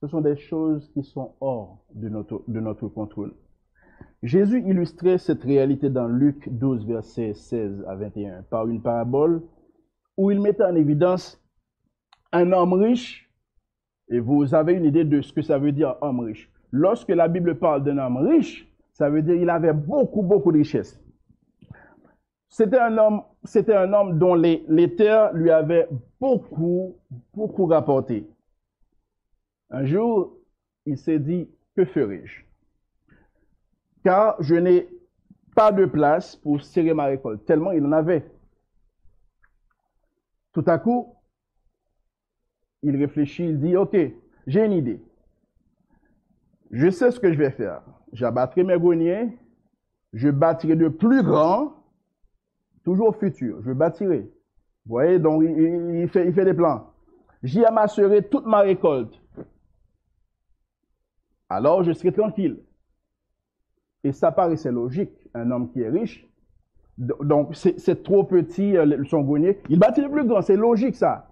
Ce 0.01 0.07
sont 0.07 0.21
des 0.21 0.35
choses 0.35 0.89
qui 0.93 1.03
sont 1.03 1.35
hors 1.41 1.85
de 1.93 2.09
notre, 2.09 2.43
de 2.47 2.59
notre 2.59 2.87
contrôle. 2.87 3.35
Jésus 4.23 4.63
illustrait 4.67 5.19
cette 5.19 5.43
réalité 5.43 5.91
dans 5.91 6.07
Luc 6.07 6.49
12, 6.49 6.87
versets 6.87 7.35
16 7.35 7.85
à 7.87 7.95
21, 7.95 8.41
par 8.49 8.67
une 8.67 8.81
parabole 8.81 9.43
où 10.17 10.31
il 10.31 10.41
mettait 10.41 10.63
en 10.63 10.75
évidence 10.75 11.39
un 12.31 12.51
homme 12.51 12.73
riche, 12.73 13.31
et 14.09 14.19
vous 14.19 14.55
avez 14.55 14.73
une 14.73 14.85
idée 14.85 15.03
de 15.03 15.21
ce 15.21 15.33
que 15.33 15.43
ça 15.43 15.59
veut 15.59 15.71
dire 15.71 15.95
homme 16.01 16.21
riche. 16.21 16.51
Lorsque 16.71 17.09
la 17.09 17.27
Bible 17.27 17.59
parle 17.59 17.83
d'un 17.83 17.99
homme 17.99 18.17
riche, 18.17 18.67
ça 18.93 19.09
veut 19.09 19.21
dire 19.21 19.35
qu'il 19.35 19.49
avait 19.51 19.73
beaucoup, 19.73 20.23
beaucoup 20.23 20.51
de 20.51 20.57
richesses. 20.57 20.99
C'était 22.49 22.79
un 22.79 22.97
homme, 22.97 23.21
c'était 23.43 23.75
un 23.75 23.93
homme 23.93 24.17
dont 24.17 24.33
les, 24.33 24.65
les 24.67 24.95
terres 24.95 25.31
lui 25.33 25.51
avaient 25.51 25.87
beaucoup, 26.19 26.95
beaucoup 27.33 27.67
rapporté. 27.67 28.27
Un 29.71 29.85
jour, 29.85 30.37
il 30.85 30.97
s'est 30.97 31.19
dit, 31.19 31.49
que 31.75 31.85
ferai-je? 31.85 32.43
Car 34.03 34.35
je 34.41 34.55
n'ai 34.55 34.89
pas 35.55 35.71
de 35.71 35.85
place 35.85 36.35
pour 36.35 36.61
serrer 36.61 36.93
ma 36.93 37.05
récolte, 37.05 37.45
tellement 37.45 37.71
il 37.71 37.85
en 37.85 37.93
avait. 37.93 38.29
Tout 40.53 40.63
à 40.67 40.77
coup, 40.77 41.15
il 42.83 42.97
réfléchit, 42.97 43.45
il 43.45 43.59
dit, 43.59 43.77
OK, 43.77 43.95
j'ai 44.47 44.65
une 44.65 44.73
idée. 44.73 45.01
Je 46.71 46.89
sais 46.89 47.11
ce 47.11 47.19
que 47.19 47.31
je 47.31 47.37
vais 47.37 47.51
faire. 47.51 47.81
J'abattrai 48.11 48.63
mes 48.63 48.77
greniers, 48.77 49.37
je 50.13 50.29
bâtirai 50.29 50.75
de 50.75 50.89
plus 50.89 51.23
grands, 51.23 51.73
toujours 52.83 53.15
futur, 53.15 53.61
je 53.63 53.71
bâtirai. 53.71 54.29
Vous 54.85 54.95
voyez, 54.95 55.19
donc 55.19 55.43
il, 55.43 56.09
fait, 56.09 56.27
il 56.27 56.33
fait 56.33 56.43
des 56.43 56.53
plans. 56.53 56.91
J'y 57.43 57.63
amasserai 57.63 58.27
toute 58.27 58.45
ma 58.45 58.59
récolte. 58.59 59.20
Alors 61.51 61.83
je 61.83 61.91
serai 61.91 62.13
tranquille. 62.13 62.59
Et 64.05 64.13
ça 64.13 64.31
paraissait 64.31 64.71
logique. 64.71 65.11
Un 65.33 65.51
homme 65.51 65.69
qui 65.69 65.81
est 65.81 65.89
riche, 65.89 66.25
donc 66.97 67.55
c'est 67.55 68.03
trop 68.03 68.23
petit 68.23 68.77
euh, 68.77 69.03
son 69.05 69.21
grenier, 69.21 69.59
il 69.69 69.79
bâtit 69.79 70.01
le 70.01 70.09
plus 70.09 70.25
grand, 70.25 70.41
c'est 70.41 70.57
logique 70.57 70.95
ça. 70.95 71.31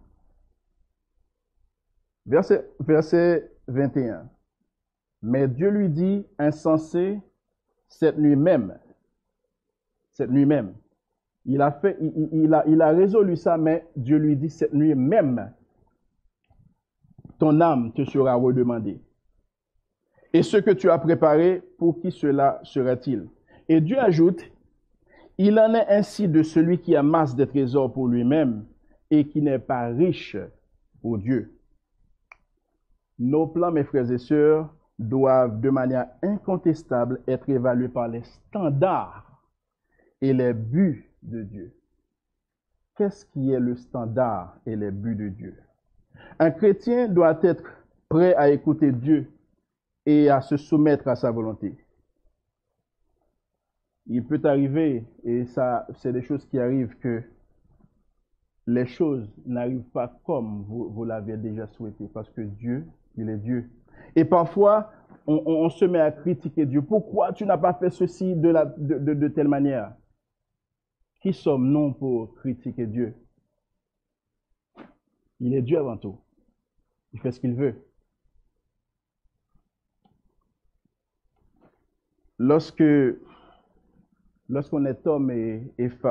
Verset, 2.25 2.69
verset 2.79 3.51
21. 3.67 4.29
Mais 5.21 5.47
Dieu 5.47 5.69
lui 5.69 5.89
dit, 5.89 6.25
insensé, 6.37 7.19
cette 7.87 8.17
nuit 8.17 8.35
même, 8.35 8.77
cette 10.11 10.31
nuit 10.31 10.45
même, 10.45 10.75
il 11.45 11.61
a 11.61 11.71
fait, 11.71 11.97
il, 11.99 12.53
a, 12.53 12.63
il 12.67 12.81
a 12.81 12.89
résolu 12.89 13.35
ça, 13.35 13.57
mais 13.57 13.85
Dieu 13.95 14.17
lui 14.17 14.37
dit, 14.37 14.49
cette 14.49 14.73
nuit 14.73 14.95
même, 14.95 15.51
ton 17.37 17.59
âme 17.59 17.91
te 17.93 18.05
sera 18.05 18.35
redemandée. 18.35 19.01
Et 20.33 20.43
ce 20.43 20.57
que 20.57 20.71
tu 20.71 20.89
as 20.89 20.97
préparé, 20.99 21.63
pour 21.77 21.99
qui 21.99 22.11
cela 22.11 22.59
sera-t-il? 22.63 23.27
Et 23.67 23.81
Dieu 23.81 23.99
ajoute, 23.99 24.43
il 25.37 25.59
en 25.59 25.73
est 25.73 25.87
ainsi 25.87 26.27
de 26.27 26.43
celui 26.43 26.79
qui 26.79 26.95
amasse 26.95 27.35
des 27.35 27.47
trésors 27.47 27.91
pour 27.91 28.07
lui-même 28.07 28.65
et 29.09 29.27
qui 29.27 29.41
n'est 29.41 29.59
pas 29.59 29.87
riche 29.87 30.37
pour 31.01 31.17
Dieu. 31.17 31.55
Nos 33.17 33.47
plans, 33.47 33.71
mes 33.71 33.83
frères 33.83 34.11
et 34.11 34.17
sœurs, 34.17 34.73
doivent 34.99 35.59
de 35.61 35.69
manière 35.69 36.07
incontestable 36.21 37.21
être 37.27 37.49
évalués 37.49 37.89
par 37.89 38.07
les 38.07 38.23
standards 38.23 39.41
et 40.21 40.33
les 40.33 40.53
buts 40.53 41.09
de 41.23 41.41
Dieu. 41.43 41.73
Qu'est-ce 42.97 43.25
qui 43.25 43.51
est 43.51 43.59
le 43.59 43.77
standard 43.77 44.57
et 44.65 44.75
les 44.75 44.91
buts 44.91 45.15
de 45.15 45.29
Dieu? 45.29 45.55
Un 46.37 46.51
chrétien 46.51 47.07
doit 47.07 47.39
être 47.41 47.63
prêt 48.09 48.35
à 48.35 48.49
écouter 48.49 48.91
Dieu 48.91 49.31
et 50.09 50.27
à 50.27 50.41
se 50.41 50.57
soumettre 50.57 51.07
à 51.07 51.15
sa 51.15 51.29
volonté. 51.29 51.77
Il 54.07 54.25
peut 54.25 54.41
arriver, 54.43 55.05
et 55.23 55.45
ça, 55.45 55.85
c'est 55.97 56.11
des 56.11 56.23
choses 56.23 56.47
qui 56.47 56.57
arrivent, 56.57 56.97
que 56.97 57.21
les 58.65 58.87
choses 58.87 59.31
n'arrivent 59.45 59.87
pas 59.93 60.19
comme 60.25 60.63
vous, 60.63 61.05
l'avez 61.05 61.37
déjà 61.37 61.67
souhaité, 61.67 62.07
parce 62.11 62.27
que 62.31 62.41
Dieu, 62.41 62.87
il 63.17 63.29
est 63.29 63.37
Dieu. 63.37 63.69
Et 64.15 64.25
parfois, 64.25 64.91
on, 65.27 65.69
se 65.69 65.85
met 65.85 65.99
à 65.99 66.11
critiquer 66.11 66.65
Dieu. 66.65 66.81
Pourquoi 66.81 67.31
tu 67.33 67.45
n'as 67.45 67.59
pas 67.59 67.75
fait 67.75 67.91
ceci 67.91 68.35
de, 68.35 68.51
de, 69.13 69.27
telle 69.27 69.47
manière? 69.47 69.93
Qui 71.21 71.33
sommes-nous 71.33 71.93
pour 71.93 72.33
critiquer 72.33 72.87
Dieu? 72.87 73.13
Il 75.39 75.53
est 75.53 75.61
Dieu 75.61 75.77
avant 75.77 75.97
tout. 75.97 76.17
Il 77.13 77.19
fait 77.19 77.31
ce 77.31 77.39
qu'il 77.39 77.53
veut. 77.53 77.75
Lorsque 82.39 82.83
lorsqu'on 84.47 84.85
est 84.85 85.05
homme 85.05 85.29
et, 85.29 85.61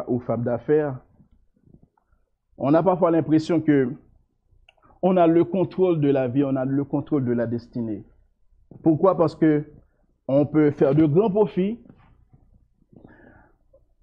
ou 0.06 0.20
femme 0.20 0.44
d'affaires, 0.44 1.00
on 2.56 2.74
a 2.74 2.82
parfois 2.82 3.10
l'impression 3.10 3.60
que 3.60 3.92
on 5.00 5.16
a 5.16 5.26
le 5.26 5.44
contrôle 5.44 6.00
de 6.00 6.10
la 6.10 6.28
vie, 6.28 6.44
on 6.44 6.56
a 6.56 6.64
le 6.64 6.84
contrôle 6.84 7.24
de 7.24 7.32
la 7.32 7.46
destinée. 7.46 8.04
Pourquoi? 8.82 9.16
Parce 9.16 9.34
que 9.34 9.64
on 10.26 10.44
peut 10.44 10.70
faire 10.70 10.94
de 10.94 11.06
grands 11.06 11.30
profits 11.30 11.80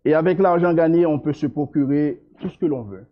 et 0.03 0.13
avec 0.13 0.39
l'argent 0.39 0.73
gagné, 0.73 1.05
on 1.05 1.19
peut 1.19 1.33
se 1.33 1.47
procurer 1.47 2.23
tout 2.39 2.49
ce 2.49 2.57
que 2.57 2.65
l'on 2.65 2.83
veut. 2.83 3.07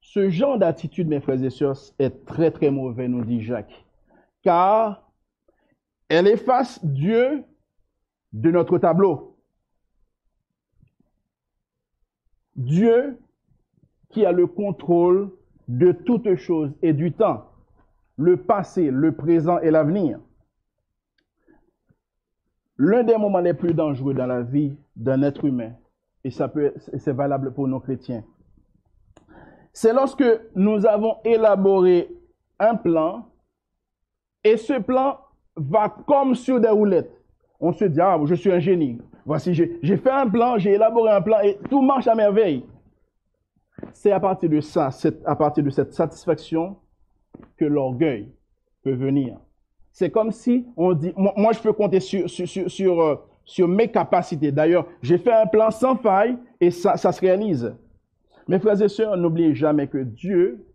Ce 0.00 0.30
genre 0.30 0.58
d'attitude, 0.58 1.08
mes 1.08 1.20
frères 1.20 1.42
et 1.42 1.50
sœurs, 1.50 1.78
est 1.98 2.24
très 2.24 2.50
très 2.50 2.70
mauvais, 2.70 3.08
nous 3.08 3.24
dit 3.24 3.42
Jacques, 3.42 3.86
car 4.42 5.05
elle 6.08 6.28
efface 6.28 6.84
Dieu 6.84 7.44
de 8.32 8.50
notre 8.50 8.78
tableau. 8.78 9.38
Dieu 12.54 13.18
qui 14.10 14.24
a 14.24 14.32
le 14.32 14.46
contrôle 14.46 15.30
de 15.68 15.92
toutes 15.92 16.36
choses 16.36 16.72
et 16.80 16.92
du 16.92 17.12
temps, 17.12 17.50
le 18.16 18.36
passé, 18.36 18.90
le 18.90 19.14
présent 19.14 19.58
et 19.58 19.70
l'avenir. 19.70 20.20
L'un 22.78 23.02
des 23.02 23.16
moments 23.16 23.40
les 23.40 23.54
plus 23.54 23.74
dangereux 23.74 24.14
dans 24.14 24.26
la 24.26 24.42
vie 24.42 24.76
d'un 24.94 25.22
être 25.22 25.44
humain, 25.44 25.72
et 26.24 26.30
ça 26.30 26.48
peut, 26.48 26.72
c'est 26.76 27.12
valable 27.12 27.52
pour 27.52 27.68
nos 27.68 27.80
chrétiens, 27.80 28.24
c'est 29.72 29.92
lorsque 29.92 30.24
nous 30.54 30.86
avons 30.86 31.16
élaboré 31.24 32.08
un 32.58 32.76
plan 32.76 33.28
et 34.44 34.56
ce 34.56 34.80
plan 34.80 35.18
va 35.56 35.88
comme 36.06 36.34
sur 36.34 36.60
des 36.60 36.68
roulettes. 36.68 37.10
On 37.58 37.72
se 37.72 37.84
dit, 37.84 38.00
ah, 38.00 38.18
je 38.24 38.34
suis 38.34 38.52
un 38.52 38.58
génie. 38.58 38.98
Voici, 39.24 39.54
j'ai 39.54 39.96
fait 39.96 40.10
un 40.10 40.28
plan, 40.28 40.58
j'ai 40.58 40.74
élaboré 40.74 41.10
un 41.10 41.20
plan 41.20 41.40
et 41.40 41.58
tout 41.68 41.82
marche 41.82 42.06
à 42.06 42.14
merveille. 42.14 42.64
C'est 43.92 44.12
à 44.12 44.20
partir 44.20 44.48
de 44.48 44.60
ça, 44.60 44.90
à 45.24 45.36
partir 45.36 45.64
de 45.64 45.70
cette 45.70 45.92
satisfaction 45.92 46.76
que 47.56 47.64
l'orgueil 47.64 48.32
peut 48.82 48.94
venir. 48.94 49.38
C'est 49.92 50.10
comme 50.10 50.30
si 50.30 50.66
on 50.76 50.92
dit, 50.92 51.12
moi, 51.16 51.52
je 51.52 51.60
peux 51.60 51.72
compter 51.72 52.00
sur, 52.00 52.28
sur, 52.28 52.46
sur, 52.70 53.00
euh, 53.00 53.16
sur, 53.44 53.66
mes 53.66 53.90
capacités. 53.90 54.52
D'ailleurs, 54.52 54.86
j'ai 55.02 55.18
fait 55.18 55.32
un 55.32 55.46
plan 55.46 55.70
sans 55.70 55.96
faille 55.96 56.36
et 56.60 56.70
ça, 56.70 56.96
ça 56.96 57.12
se 57.12 57.20
réalise. 57.20 57.74
Mes 58.46 58.58
frères 58.58 58.80
et 58.80 58.88
sœurs, 58.88 59.16
n'oubliez 59.16 59.54
jamais 59.54 59.88
que 59.88 59.98
Dieu 59.98 60.66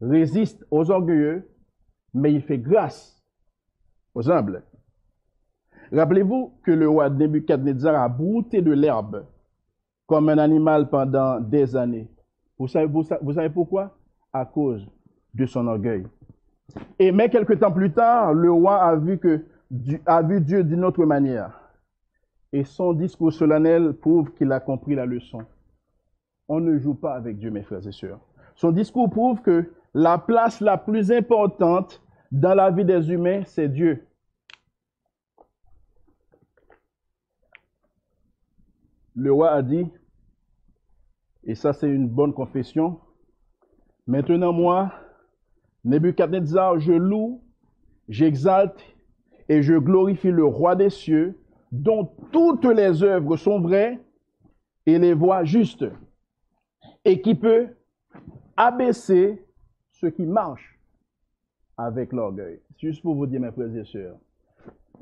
résiste 0.00 0.64
aux 0.70 0.90
orgueilleux, 0.90 1.48
mais 2.12 2.32
il 2.32 2.42
fait 2.42 2.58
grâce 2.58 3.15
humbles. 4.22 4.62
Rappelez-vous 5.92 6.54
que 6.64 6.72
le 6.72 6.88
roi 6.88 7.10
Nebuchadnezzar 7.10 7.94
a 7.94 8.08
brouté 8.08 8.62
de 8.62 8.72
l'herbe 8.72 9.24
comme 10.06 10.28
un 10.28 10.38
animal 10.38 10.88
pendant 10.88 11.40
des 11.40 11.76
années. 11.76 12.08
Vous 12.58 12.68
savez, 12.68 13.50
pourquoi? 13.52 13.96
À 14.32 14.44
cause 14.44 14.86
de 15.34 15.46
son 15.46 15.66
orgueil. 15.66 16.06
Et 16.98 17.12
mais 17.12 17.28
quelque 17.28 17.52
temps 17.52 17.72
plus 17.72 17.92
tard, 17.92 18.32
le 18.32 18.50
roi 18.50 18.76
a 18.76 18.96
vu, 18.96 19.18
que, 19.18 19.44
a 20.06 20.22
vu 20.22 20.40
Dieu 20.40 20.64
d'une 20.64 20.84
autre 20.84 21.04
manière. 21.04 21.60
Et 22.52 22.64
son 22.64 22.92
discours 22.92 23.32
solennel 23.32 23.92
prouve 23.94 24.32
qu'il 24.32 24.50
a 24.52 24.60
compris 24.60 24.94
la 24.94 25.06
leçon. 25.06 25.42
On 26.48 26.60
ne 26.60 26.78
joue 26.78 26.94
pas 26.94 27.14
avec 27.14 27.38
Dieu, 27.38 27.50
mes 27.50 27.62
frères 27.62 27.86
et 27.86 27.92
sœurs. 27.92 28.20
Son 28.54 28.72
discours 28.72 29.10
prouve 29.10 29.42
que 29.42 29.72
la 29.94 30.18
place 30.18 30.60
la 30.60 30.78
plus 30.78 31.12
importante 31.12 32.02
dans 32.30 32.54
la 32.54 32.70
vie 32.70 32.84
des 32.84 33.10
humains, 33.10 33.42
c'est 33.44 33.68
Dieu. 33.68 34.06
Le 39.14 39.32
roi 39.32 39.50
a 39.50 39.62
dit, 39.62 39.86
et 41.44 41.54
ça 41.54 41.72
c'est 41.72 41.88
une 41.88 42.08
bonne 42.08 42.34
confession, 42.34 43.00
maintenant 44.06 44.52
moi, 44.52 44.92
Nebuchadnezzar, 45.84 46.80
je 46.80 46.92
loue, 46.92 47.42
j'exalte 48.08 48.84
et 49.48 49.62
je 49.62 49.74
glorifie 49.74 50.30
le 50.30 50.44
roi 50.44 50.76
des 50.76 50.90
cieux, 50.90 51.40
dont 51.72 52.04
toutes 52.32 52.64
les 52.64 53.02
œuvres 53.02 53.36
sont 53.36 53.60
vraies 53.60 53.98
et 54.84 54.98
les 54.98 55.14
voies 55.14 55.44
justes, 55.44 55.86
et 57.04 57.22
qui 57.22 57.34
peut 57.34 57.68
abaisser 58.56 59.42
ceux 59.92 60.10
qui 60.10 60.26
marchent 60.26 60.75
avec 61.76 62.12
l'orgueil. 62.12 62.60
Juste 62.78 63.02
pour 63.02 63.14
vous 63.14 63.26
dire, 63.26 63.40
mes 63.40 63.52
frères 63.52 63.74
et 63.74 63.84
sœurs, 63.84 64.16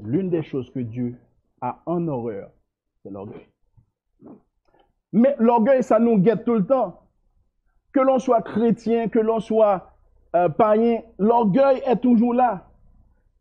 l'une 0.03 0.31
des 0.31 0.43
choses 0.43 0.71
que 0.71 0.81
Dieu 0.81 1.17
a 1.61 1.81
en 1.87 2.07
horreur, 2.09 2.51
c'est 3.03 3.11
l'orgueil. 3.11 3.47
Mais 5.13 5.37
l'orgueil, 5.39 5.83
ça 5.83 5.99
nous 5.99 6.19
guette 6.19 6.45
tout 6.45 6.55
le 6.55 6.67
temps. 6.67 7.01
Que 7.93 8.01
l'on 8.01 8.19
soit 8.19 8.43
chrétien, 8.43 9.09
que 9.09 9.21
l'on 9.21 9.39
soit 9.39 9.93
euh, 10.35 10.49
païen, 10.49 11.01
l'orgueil 11.19 11.81
est 11.87 12.01
toujours 12.01 12.35
là. 12.35 12.69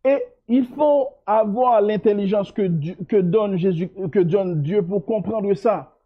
Et 0.06 0.22
il 0.48 0.68
faut 0.68 1.08
avoir 1.26 1.82
l'intelligence 1.82 2.52
que, 2.52 2.70
que 3.06 3.16
donne 3.16 3.58
Jésus, 3.58 3.90
que 4.12 4.20
donne 4.20 4.62
Dieu 4.62 4.86
pour 4.86 5.06
comprendre 5.06 5.54
ça. 5.56 5.98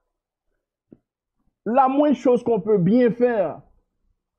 La 1.65 1.89
moindre 1.89 2.15
chose 2.15 2.43
qu'on 2.43 2.61
peut 2.61 2.77
bien 2.77 3.11
faire, 3.11 3.61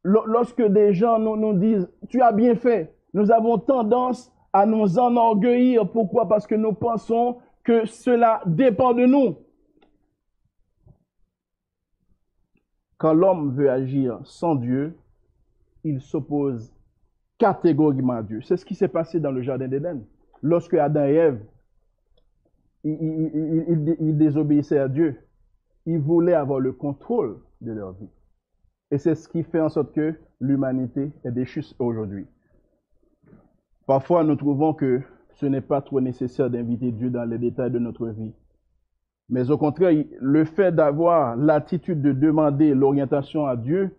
lorsque 0.08 0.62
des 0.62 0.94
gens 0.94 1.18
nous, 1.18 1.52
disent, 1.54 1.88
tu 2.08 2.22
as 2.22 2.32
bien 2.32 2.54
fait, 2.54 2.94
nous 3.14 3.30
avons 3.30 3.58
tendance 3.58 4.32
à 4.52 4.66
nous 4.66 4.98
enorgueillir. 4.98 5.90
Pourquoi? 5.90 6.28
Parce 6.28 6.46
que 6.46 6.54
nous 6.54 6.72
pensons 6.72 7.38
que 7.62 7.86
cela 7.86 8.40
dépend 8.46 8.94
de 8.94 9.06
nous. 9.06 9.36
Quand 12.96 13.12
l'homme 13.12 13.54
veut 13.54 13.70
agir 13.70 14.20
sans 14.24 14.54
Dieu, 14.56 14.96
il 15.84 16.00
s'oppose 16.00 16.72
catégoriquement 17.38 18.14
à 18.14 18.22
Dieu. 18.22 18.40
C'est 18.42 18.56
ce 18.56 18.64
qui 18.64 18.74
s'est 18.74 18.88
passé 18.88 19.20
dans 19.20 19.30
le 19.30 19.42
Jardin 19.42 19.68
d'Éden. 19.68 20.02
Lorsque 20.42 20.74
Adam 20.74 21.04
et 21.04 21.14
Ève, 21.14 21.40
ils, 22.84 24.16
désobéissaient 24.16 24.78
à 24.78 24.88
Dieu, 24.88 25.20
ils 25.86 25.98
voulaient 25.98 26.34
avoir 26.34 26.60
le 26.60 26.72
contrôle 26.72 27.38
de 27.60 27.72
leur 27.72 27.92
vie. 27.92 28.08
Et 28.90 28.98
c'est 28.98 29.14
ce 29.14 29.28
qui 29.28 29.42
fait 29.42 29.60
en 29.60 29.68
sorte 29.68 29.92
que 29.92 30.14
l'humanité 30.40 31.12
est 31.24 31.32
déchue 31.32 31.64
aujourd'hui. 31.78 32.26
Parfois, 33.86 34.24
nous 34.24 34.36
trouvons 34.36 34.74
que 34.74 35.02
ce 35.34 35.46
n'est 35.46 35.60
pas 35.60 35.80
trop 35.82 36.00
nécessaire 36.00 36.50
d'inviter 36.50 36.90
Dieu 36.90 37.10
dans 37.10 37.24
les 37.24 37.38
détails 37.38 37.70
de 37.70 37.78
notre 37.78 38.08
vie. 38.08 38.32
Mais 39.28 39.50
au 39.50 39.58
contraire, 39.58 40.04
le 40.20 40.44
fait 40.44 40.72
d'avoir 40.72 41.36
l'attitude 41.36 42.00
de 42.00 42.12
demander 42.12 42.74
l'orientation 42.74 43.46
à 43.46 43.56
Dieu 43.56 43.96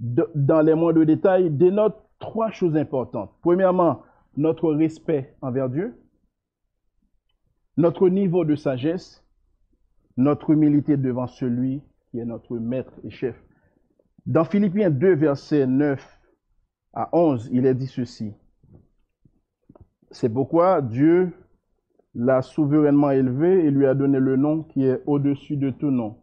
dans 0.00 0.62
les 0.62 0.74
moindres 0.74 1.04
détails 1.04 1.50
dénote 1.50 1.96
trois 2.18 2.50
choses 2.50 2.76
importantes. 2.76 3.30
Premièrement, 3.42 4.02
notre 4.36 4.72
respect 4.72 5.34
envers 5.42 5.68
Dieu, 5.68 5.94
notre 7.76 8.08
niveau 8.08 8.44
de 8.44 8.54
sagesse, 8.56 9.24
notre 10.16 10.50
humilité 10.50 10.96
devant 10.96 11.26
celui 11.26 11.82
qui 12.10 12.18
est 12.18 12.24
notre 12.24 12.56
maître 12.56 12.92
et 13.04 13.10
chef. 13.10 13.36
Dans 14.26 14.44
Philippiens 14.44 14.90
2, 14.90 15.16
versets 15.16 15.66
9 15.66 16.20
à 16.92 17.08
11, 17.12 17.50
il 17.52 17.66
est 17.66 17.74
dit 17.74 17.88
ceci. 17.88 18.32
C'est 20.12 20.28
pourquoi 20.28 20.80
Dieu 20.80 21.32
l'a 22.14 22.40
souverainement 22.40 23.10
élevé 23.10 23.64
et 23.64 23.70
lui 23.70 23.84
a 23.84 23.94
donné 23.94 24.20
le 24.20 24.36
nom 24.36 24.62
qui 24.62 24.84
est 24.84 25.02
au-dessus 25.06 25.56
de 25.56 25.70
tout 25.70 25.90
nom, 25.90 26.18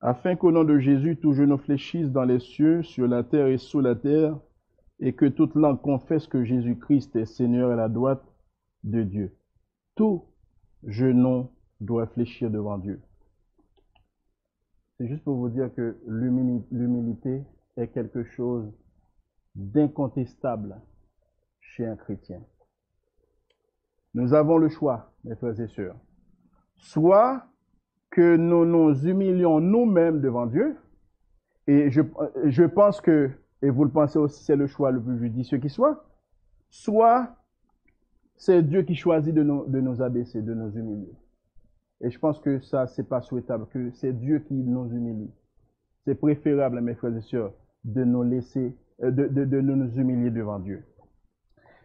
afin 0.00 0.36
qu'au 0.36 0.52
nom 0.52 0.62
de 0.62 0.78
Jésus, 0.78 1.16
tout 1.16 1.32
genou 1.32 1.58
fléchisse 1.58 2.10
dans 2.10 2.24
les 2.24 2.38
cieux, 2.38 2.84
sur 2.84 3.08
la 3.08 3.24
terre 3.24 3.48
et 3.48 3.58
sous 3.58 3.80
la 3.80 3.96
terre, 3.96 4.38
et 5.00 5.14
que 5.14 5.26
toute 5.26 5.56
langue 5.56 5.80
confesse 5.80 6.28
que 6.28 6.44
Jésus-Christ 6.44 7.16
est 7.16 7.26
Seigneur 7.26 7.72
à 7.72 7.76
la 7.76 7.88
droite 7.88 8.22
de 8.84 9.02
Dieu. 9.02 9.36
Tout 9.96 10.26
genou 10.86 11.50
doit 11.80 12.06
fléchir 12.06 12.50
devant 12.50 12.78
Dieu. 12.78 13.00
C'est 15.02 15.08
juste 15.08 15.24
pour 15.24 15.34
vous 15.34 15.48
dire 15.48 15.68
que 15.74 15.96
l'humilité 16.06 17.42
est 17.76 17.88
quelque 17.88 18.22
chose 18.22 18.72
d'incontestable 19.56 20.80
chez 21.60 21.84
un 21.84 21.96
chrétien. 21.96 22.40
Nous 24.14 24.32
avons 24.32 24.58
le 24.58 24.68
choix, 24.68 25.10
mes 25.24 25.34
frères 25.34 25.58
et 25.58 25.66
sœurs. 25.66 25.96
Soit 26.76 27.44
que 28.10 28.36
nous 28.36 28.64
nous 28.64 28.94
humilions 29.04 29.58
nous-mêmes 29.58 30.20
devant 30.20 30.46
Dieu, 30.46 30.76
et 31.66 31.90
je, 31.90 32.62
pense 32.62 33.00
que, 33.00 33.28
et 33.60 33.70
vous 33.70 33.82
le 33.82 33.90
pensez 33.90 34.20
aussi, 34.20 34.44
c'est 34.44 34.54
le 34.54 34.68
choix 34.68 34.92
le 34.92 35.02
plus 35.02 35.18
judicieux 35.18 35.58
qui 35.58 35.68
soit, 35.68 36.04
soit 36.70 37.34
c'est 38.36 38.62
Dieu 38.62 38.82
qui 38.82 38.94
choisit 38.94 39.34
de 39.34 39.42
nous 39.42 40.00
abaisser, 40.00 40.42
de 40.42 40.54
nous 40.54 40.70
humilier. 40.70 41.16
Et 42.02 42.10
je 42.10 42.18
pense 42.18 42.40
que 42.40 42.60
ça, 42.60 42.86
c'est 42.88 43.08
pas 43.08 43.22
souhaitable, 43.22 43.66
que 43.72 43.90
c'est 43.92 44.12
Dieu 44.12 44.40
qui 44.40 44.54
nous 44.54 44.86
humilie. 44.90 45.30
C'est 46.04 46.16
préférable, 46.16 46.80
mes 46.80 46.94
frères 46.94 47.16
et 47.16 47.22
sœurs, 47.22 47.52
de 47.84 48.02
nous 48.02 48.24
laisser, 48.24 48.76
euh, 49.02 49.12
de, 49.12 49.28
de, 49.28 49.44
de 49.44 49.60
nous 49.60 49.90
humilier 49.96 50.30
devant 50.30 50.58
Dieu. 50.58 50.84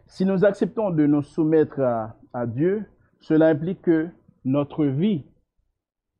Si 0.06 0.24
nous 0.24 0.44
acceptons 0.44 0.90
de 0.90 1.06
nous 1.06 1.22
soumettre 1.22 1.80
à, 1.80 2.16
à 2.32 2.46
Dieu, 2.46 2.84
cela 3.20 3.48
implique 3.48 3.82
que 3.82 4.08
notre 4.44 4.86
vie 4.86 5.24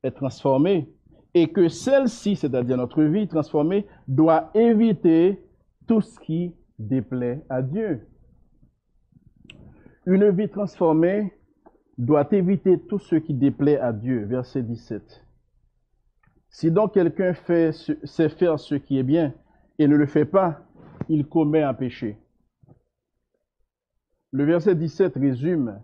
est 0.05 0.13
transformée 0.13 0.95
et 1.35 1.49
que 1.49 1.69
celle-ci, 1.69 2.37
c'est-à-dire 2.37 2.77
notre 2.77 3.03
vie 3.03 3.27
transformée, 3.27 3.87
doit 4.07 4.51
éviter 4.55 5.43
tout 5.87 6.01
ce 6.01 6.21
qui 6.21 6.55
déplaît 6.79 7.45
à 7.49 7.63
Dieu. 7.63 8.07
Une 10.07 10.31
vie 10.31 10.49
transformée 10.49 11.33
doit 11.99 12.29
éviter 12.33 12.79
tout 12.79 12.99
ce 12.99 13.17
qui 13.17 13.35
déplaît 13.35 13.79
à 13.79 13.93
Dieu. 13.93 14.25
Verset 14.25 14.63
17. 14.63 15.25
Si 16.49 16.71
donc 16.71 16.95
quelqu'un 16.95 17.35
fait, 17.35 17.73
sait 18.05 18.29
faire 18.29 18.59
ce 18.59 18.77
qui 18.77 18.99
est 18.99 19.03
bien 19.03 19.35
et 19.79 19.87
ne 19.87 19.97
le 19.97 20.07
fait 20.07 20.25
pas, 20.25 20.61
il 21.09 21.27
commet 21.27 21.63
un 21.63 21.75
péché. 21.75 22.19
Le 24.33 24.45
verset 24.45 24.75
17 24.75 25.15
résume 25.17 25.81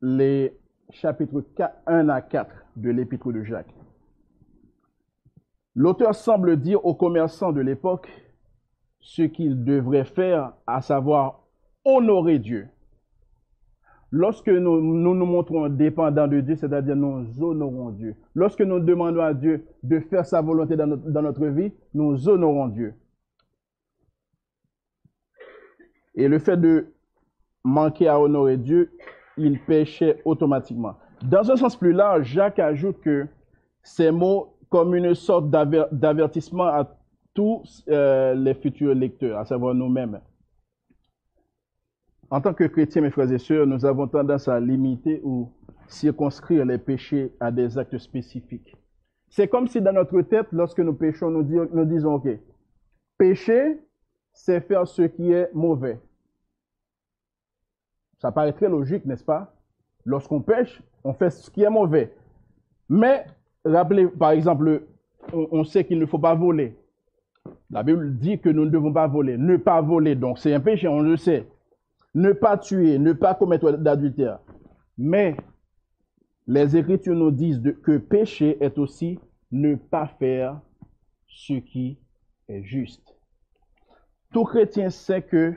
les 0.00 0.56
chapitres 0.90 1.44
1 1.86 2.08
à 2.08 2.20
4 2.20 2.50
de 2.76 2.90
l'épître 2.90 3.32
de 3.32 3.42
Jacques. 3.42 3.74
L'auteur 5.74 6.14
semble 6.14 6.60
dire 6.60 6.84
aux 6.84 6.94
commerçants 6.94 7.52
de 7.52 7.60
l'époque 7.60 8.08
ce 9.00 9.22
qu'ils 9.22 9.64
devraient 9.64 10.04
faire, 10.04 10.54
à 10.66 10.80
savoir 10.80 11.44
honorer 11.84 12.38
Dieu. 12.38 12.68
Lorsque 14.10 14.48
nous, 14.48 14.80
nous 14.80 15.26
montrons 15.26 15.68
dépendants 15.68 16.28
de 16.28 16.40
Dieu, 16.40 16.56
c'est-à-dire 16.56 16.96
nous 16.96 17.26
honorons 17.42 17.90
Dieu. 17.90 18.16
Lorsque 18.34 18.62
nous 18.62 18.80
demandons 18.80 19.20
à 19.20 19.34
Dieu 19.34 19.66
de 19.82 20.00
faire 20.00 20.24
sa 20.24 20.40
volonté 20.40 20.76
dans 20.76 20.86
notre, 20.86 21.10
dans 21.10 21.22
notre 21.22 21.46
vie, 21.46 21.72
nous 21.92 22.28
honorons 22.28 22.68
Dieu. 22.68 22.94
Et 26.14 26.26
le 26.26 26.38
fait 26.38 26.56
de 26.56 26.86
manquer 27.64 28.08
à 28.08 28.18
honorer 28.18 28.56
Dieu 28.56 28.90
il 29.38 29.60
péchait 29.60 30.20
automatiquement. 30.24 30.96
Dans 31.22 31.50
un 31.50 31.56
sens 31.56 31.76
plus 31.76 31.92
large, 31.92 32.26
Jacques 32.26 32.58
ajoute 32.58 33.00
que 33.00 33.26
ces 33.82 34.10
mots 34.10 34.54
comme 34.68 34.94
une 34.94 35.14
sorte 35.14 35.48
d'avertissement 35.50 36.64
à 36.64 36.86
tous 37.34 37.84
euh, 37.88 38.34
les 38.34 38.54
futurs 38.54 38.94
lecteurs, 38.94 39.38
à 39.38 39.44
savoir 39.44 39.74
nous-mêmes. 39.74 40.20
En 42.30 42.40
tant 42.40 42.52
que 42.52 42.64
chrétiens, 42.64 43.02
mes 43.02 43.10
frères 43.10 43.32
et 43.32 43.38
sœurs, 43.38 43.66
nous 43.66 43.86
avons 43.86 44.06
tendance 44.06 44.48
à 44.48 44.60
limiter 44.60 45.20
ou 45.24 45.50
circonscrire 45.86 46.66
les 46.66 46.78
péchés 46.78 47.32
à 47.40 47.50
des 47.50 47.78
actes 47.78 47.96
spécifiques. 47.98 48.76
C'est 49.30 49.48
comme 49.48 49.66
si 49.66 49.80
dans 49.80 49.92
notre 49.92 50.20
tête, 50.22 50.46
lorsque 50.52 50.80
nous 50.80 50.94
péchons, 50.94 51.30
nous, 51.30 51.84
disons, 51.84 52.14
OK, 52.14 52.28
pécher, 53.16 53.78
c'est 54.32 54.60
faire 54.60 54.86
ce 54.86 55.02
qui 55.02 55.32
est 55.32 55.50
mauvais. 55.54 55.98
Ça 58.18 58.30
paraît 58.30 58.52
très 58.52 58.68
logique, 58.68 59.04
n'est-ce 59.06 59.24
pas? 59.24 59.54
Lorsqu'on 60.04 60.40
pêche, 60.40 60.82
on 61.04 61.12
fait 61.12 61.30
ce 61.30 61.50
qui 61.50 61.62
est 61.62 61.70
mauvais. 61.70 62.14
Mais, 62.88 63.26
rappelez, 63.64 64.06
par 64.06 64.30
exemple, 64.30 64.82
on, 65.32 65.64
sait 65.64 65.84
qu'il 65.84 65.98
ne 65.98 66.06
faut 66.06 66.18
pas 66.18 66.34
voler. 66.34 66.74
La 67.70 67.82
Bible 67.82 68.16
dit 68.16 68.38
que 68.38 68.48
nous 68.48 68.64
ne 68.64 68.70
devons 68.70 68.92
pas 68.92 69.06
voler. 69.06 69.36
Ne 69.36 69.56
pas 69.56 69.80
voler, 69.80 70.14
donc 70.14 70.38
c'est 70.38 70.52
un 70.52 70.60
péché, 70.60 70.88
on 70.88 71.00
le 71.00 71.16
sait. 71.16 71.46
Ne 72.18 72.32
pas 72.32 72.58
tuer, 72.58 72.98
ne 72.98 73.12
pas 73.12 73.36
commettre 73.36 73.70
d'adultère. 73.70 74.40
Mais 74.96 75.36
les 76.48 76.76
Écritures 76.76 77.14
nous 77.14 77.30
disent 77.30 77.62
que 77.84 77.96
péché 77.96 78.56
est 78.60 78.76
aussi 78.76 79.20
ne 79.52 79.76
pas 79.76 80.08
faire 80.18 80.60
ce 81.28 81.52
qui 81.52 82.00
est 82.48 82.64
juste. 82.64 83.14
Tout 84.32 84.42
chrétien 84.42 84.90
sait 84.90 85.22
que 85.22 85.54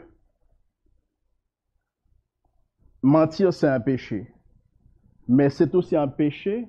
mentir, 3.01 3.51
c'est 3.51 3.67
un 3.67 3.79
péché. 3.79 4.31
Mais 5.27 5.49
c'est 5.49 5.73
aussi 5.73 5.95
un 5.95 6.07
péché 6.07 6.67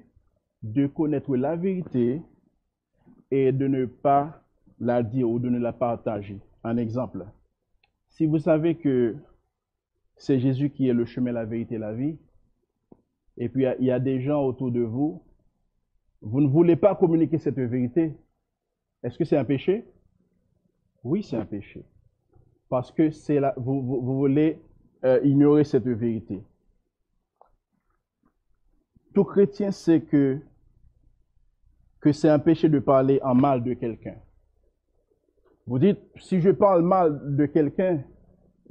de 0.62 0.86
connaître 0.86 1.36
la 1.36 1.54
vérité 1.54 2.22
et 3.30 3.52
de 3.52 3.66
ne 3.66 3.84
pas 3.84 4.42
la 4.80 5.02
dire 5.02 5.28
ou 5.28 5.38
de 5.38 5.50
ne 5.50 5.58
la 5.58 5.74
partager. 5.74 6.40
Un 6.64 6.78
exemple. 6.78 7.26
Si 8.08 8.24
vous 8.24 8.38
savez 8.38 8.78
que 8.78 9.16
c'est 10.22 10.38
Jésus 10.38 10.70
qui 10.70 10.88
est 10.88 10.92
le 10.92 11.04
chemin, 11.04 11.32
la 11.32 11.44
vérité 11.44 11.78
la 11.78 11.92
vie, 11.92 12.16
et 13.36 13.48
puis 13.48 13.64
il 13.80 13.86
y, 13.86 13.90
a 13.90 13.98
des 13.98 14.20
gens 14.20 14.44
autour 14.44 14.70
de 14.70 14.80
vous, 14.80 15.20
vous 16.20 16.40
ne 16.40 16.46
voulez 16.46 16.76
pas 16.76 16.94
communiquer 16.94 17.38
cette 17.38 17.58
vérité, 17.58 18.14
est-ce 19.02 19.18
que 19.18 19.24
c'est 19.24 19.36
un 19.36 19.44
péché? 19.44 19.84
Oui, 21.02 21.24
c'est 21.24 21.36
un 21.36 21.44
péché. 21.44 21.84
Parce 22.68 22.92
que 22.92 23.10
vous, 23.58 24.00
voulez 24.00 24.62
euh, 25.04 25.18
ignorer 25.24 25.64
cette 25.64 25.88
vérité. 25.88 26.40
Tout 29.14 29.24
chrétien 29.24 29.72
sait 29.72 30.02
que, 30.02 30.38
que 32.00 32.12
c'est 32.12 32.28
un 32.28 32.38
péché 32.38 32.68
de 32.68 32.78
parler 32.78 33.18
en 33.24 33.34
mal 33.34 33.64
de 33.64 33.74
quelqu'un. 33.74 34.16
Vous 35.66 35.80
dites, 35.80 35.98
si 36.18 36.40
je 36.40 36.50
parle 36.50 36.82
mal 36.82 37.34
de 37.34 37.46
quelqu'un, 37.46 38.04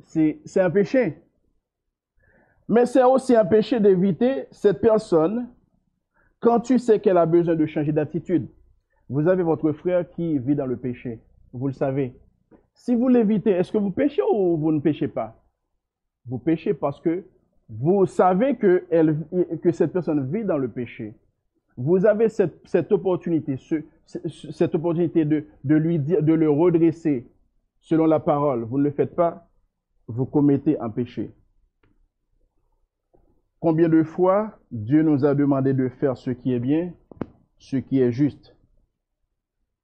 c'est 0.06 0.39
un 0.56 0.70
péché. 0.70 1.22
Mais 2.72 2.86
c'est 2.86 3.03
aussi 3.03 3.36
un 3.36 3.43
péché 3.43 3.82
d'éviter 3.82 4.45
cette 4.49 4.80
personne 4.80 5.49
quand 6.39 6.61
tu 6.61 6.80
sais 6.80 7.01
qu'elle 7.01 7.17
a 7.17 7.26
besoin 7.26 7.53
de 7.53 7.65
changer 7.65 7.91
d'attitude. 7.91 8.47
Vous 9.09 9.28
avez 9.28 9.43
votre 9.43 9.74
frère 9.74 10.09
qui 10.09 10.39
vit 10.39 10.55
dans 10.55 10.65
le 10.65 10.78
péché. 10.78 11.19
Vous 11.51 11.67
le 11.67 11.74
savez. 11.74 12.15
Si 12.74 12.95
vous 12.95 13.09
l'évitez, 13.09 13.51
est-ce 13.51 13.74
que 13.74 13.78
vous 13.78 13.91
péchez 13.91 14.22
ou 14.22 14.55
vous 14.55 14.72
ne 14.72 14.80
péchez 14.80 15.09
pas? 15.09 15.36
Vous 16.26 16.39
péchez 16.39 16.74
parce 16.74 17.01
que 17.01 17.26
vous 17.67 18.05
savez 18.05 18.55
que, 18.55 18.86
cette 19.74 19.91
personne 19.91 20.32
vit 20.32 20.45
dans 20.45 20.57
le 20.57 20.69
péché. 20.69 21.13
Vous 21.76 22.05
avez 22.05 22.30
cette, 22.30 22.89
opportunité, 22.93 23.57
ce, 23.57 23.84
cette 24.05 24.76
opportunité 24.76 25.26
de 25.26 25.76
lui 25.76 25.99
dire, 25.99 26.24
de 26.24 26.32
le 26.32 26.49
redresser 26.49 27.30
selon 27.82 28.05
la 28.05 28.22
parole. 28.22 28.63
Vous 28.63 28.78
ne 28.78 28.86
le 28.86 28.91
faites 28.91 29.13
pas, 29.13 29.49
vous 30.07 30.26
commettez 30.26 30.80
un 30.80 30.89
péché. 30.89 31.34
Combien 33.62 33.89
de 33.89 34.01
fois 34.01 34.57
Dieu 34.72 35.03
nous 35.03 35.24
a 35.24 35.36
demandé 35.36 35.76
de 35.76 35.88
faire 35.88 36.18
ce 36.18 36.32
qui 36.32 36.51
est 36.51 36.59
bien, 36.59 36.93
ce 37.59 37.78
qui 37.78 37.99
est 37.99 38.12
juste? 38.12 38.55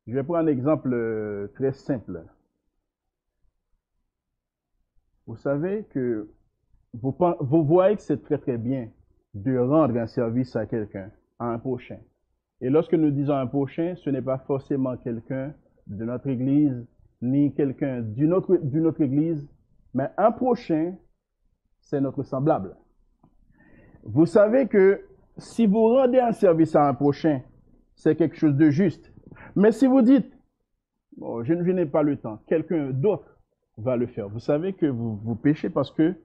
Je 0.07 0.15
vais 0.15 0.23
prendre 0.23 0.39
un 0.39 0.47
exemple 0.47 0.91
euh, 0.91 1.47
très 1.53 1.73
simple. 1.73 2.25
Vous 5.27 5.35
savez 5.35 5.85
que 5.91 6.27
vous, 6.91 7.13
voyez 7.65 7.97
que 7.97 8.01
c'est 8.01 8.23
très 8.23 8.39
très 8.39 8.57
bien 8.57 8.89
de 9.35 9.55
rendre 9.55 9.95
un 9.95 10.07
service 10.07 10.55
à 10.55 10.65
quelqu'un, 10.65 11.11
à 11.37 11.45
un 11.45 11.59
prochain. 11.59 11.99
Et 12.61 12.71
lorsque 12.71 12.95
nous 12.95 13.11
disons 13.11 13.35
un 13.35 13.45
prochain, 13.45 13.93
ce 13.97 14.09
n'est 14.09 14.23
pas 14.23 14.39
forcément 14.39 14.97
quelqu'un 14.97 15.53
de 15.85 16.03
notre 16.03 16.29
église, 16.29 16.83
ni 17.21 17.53
quelqu'un 17.53 18.01
d'une 18.01 18.33
autre 18.33 19.01
église, 19.01 19.47
mais 19.93 20.09
un 20.17 20.31
prochain, 20.31 20.95
c'est 21.79 22.01
notre 22.01 22.23
semblable. 22.23 22.75
Vous 24.07 24.25
savez 24.25 24.67
que 24.67 25.01
si 25.37 25.67
vous 25.67 25.89
rendez 25.89 26.19
un 26.19 26.31
service 26.31 26.75
à 26.75 26.87
un 26.87 26.93
prochain, 26.93 27.41
c'est 27.95 28.15
quelque 28.15 28.37
chose 28.37 28.55
de 28.55 28.69
juste. 28.69 29.11
Mais 29.55 29.71
si 29.71 29.85
vous 29.85 30.01
dites, 30.01 30.31
bon, 31.17 31.43
je, 31.43 31.53
n'ai 31.53 31.85
pas 31.85 32.03
le 32.03 32.15
temps, 32.15 32.39
quelqu'un 32.47 32.91
d'autre 32.91 33.37
va 33.77 33.97
le 33.97 34.07
faire. 34.07 34.29
Vous 34.29 34.39
savez 34.39 34.73
que 34.73 34.85
vous, 34.85 35.17
vous 35.17 35.35
péchez 35.35 35.69
parce 35.69 35.91
que 35.91 36.15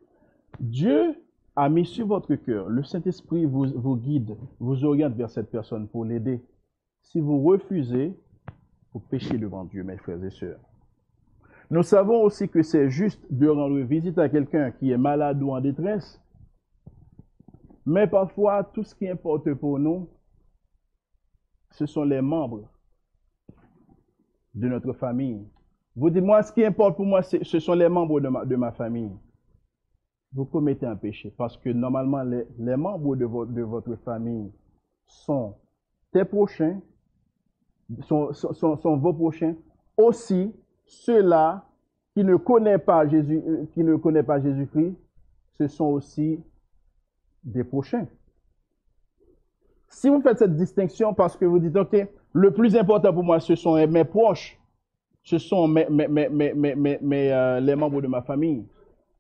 Dieu 0.61 1.17
a 1.57 1.69
mis 1.69 1.85
sur 1.85 2.07
votre 2.07 2.35
cœur, 2.37 2.69
le 2.69 2.83
Saint-Esprit 2.83 3.45
vous, 3.45 3.67
vous 3.75 3.97
guide, 3.97 4.37
vous 4.59 4.85
oriente 4.85 5.15
vers 5.15 5.29
cette 5.29 5.51
personne 5.51 5.89
pour 5.89 6.05
l'aider. 6.05 6.41
Si 7.03 7.21
vous 7.21 7.43
refusez, 7.43 8.17
vous 8.95 9.01
péchez 9.01 9.39
devant 9.39 9.65
Dieu, 9.65 9.83
mes 9.83 9.97
frères 9.97 10.23
et 10.23 10.31
sœurs. 10.31 10.61
Nous 11.71 11.83
savons 11.83 12.23
aussi 12.23 12.49
que 12.49 12.63
c'est 12.63 12.91
juste 12.91 13.21
de 13.31 13.49
rendre 13.49 13.81
visite 13.81 14.19
à 14.19 14.29
quelqu'un 14.29 14.71
qui 14.71 14.91
est 14.91 14.99
malade 14.99 15.43
ou 15.43 15.51
en 15.51 15.61
détresse, 15.61 16.21
mais 17.85 18.07
parfois, 18.07 18.63
tout 18.65 18.85
ce 18.85 18.95
qui 18.95 19.09
importe 19.09 19.53
pour 19.55 19.79
nous, 19.79 20.09
ce 21.71 21.87
sont 21.87 22.05
les 22.05 22.21
membres 22.21 22.69
de 24.55 24.69
notre 24.69 24.93
famille. 24.93 25.47
Vous 25.97 26.11
dites, 26.11 26.23
moi, 26.23 26.43
ce 26.43 26.53
qui 26.53 26.65
importe 26.65 26.97
pour 26.97 27.07
moi, 27.07 27.23
ce 27.23 27.59
sont 27.59 27.75
les 27.75 27.89
membres 27.89 28.21
de 28.21 28.57
ma, 28.57 28.73
famille. 28.73 29.11
Vous 30.33 30.45
commettez 30.45 30.87
un 30.87 30.97
péché 30.97 31.33
parce 31.37 31.57
que 31.57 31.71
normalement, 31.71 32.23
les, 32.23 32.77
membres 32.77 33.17
de, 33.17 33.25
votre, 33.25 33.97
famille 33.97 34.51
sont 35.05 35.57
tes 36.13 36.25
prochains, 36.25 36.81
sont, 38.01 38.33
sont, 38.33 38.77
sont 38.77 38.97
vos 38.97 39.13
prochains, 39.13 39.55
aussi 39.97 40.55
ceux-là 40.87 41.67
qui 42.15 42.25
ne 42.25 42.37
connaissent 42.37 42.85
pas 42.85 43.07
Jésus, 43.07 43.43
euh, 43.47 43.67
qui 43.73 43.83
ne 43.83 43.97
connaissent 43.97 44.27
pas 44.27 44.41
Jésus-Christ, 44.41 44.95
ce 45.59 45.67
sont 45.69 45.87
aussi 45.87 46.43
des 47.43 47.65
prochains. 47.65 48.07
Si 49.89 50.09
vous 50.09 50.21
faites 50.23 50.39
cette 50.39 50.57
distinction 50.57 51.15
parce 51.15 51.37
que 51.37 51.45
vous 51.45 51.59
dites, 51.59 51.77
OK, 51.77 51.97
le 52.33 52.53
plus 52.53 52.77
important 52.77 53.13
pour 53.13 53.25
moi, 53.25 53.41
ce 53.41 53.55
sont 53.55 53.87
mes 53.87 54.05
proches, 54.05 54.59
ce 55.23 55.39
sont 55.39 55.69
mes, 55.69 55.87
euh, 57.33 57.61
les 57.61 57.77
membres 57.77 58.01
de 58.01 58.07
ma 58.07 58.23
famille, 58.23 58.67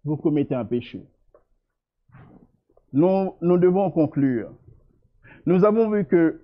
vous 0.04 0.16
commettez 0.16 0.54
un 0.54 0.64
péché. 0.64 1.06
Nous 2.92 3.34
devons 3.42 3.90
conclure. 3.90 4.52
Nous 5.46 5.64
avons 5.64 5.90
vu 5.90 6.04
que 6.06 6.42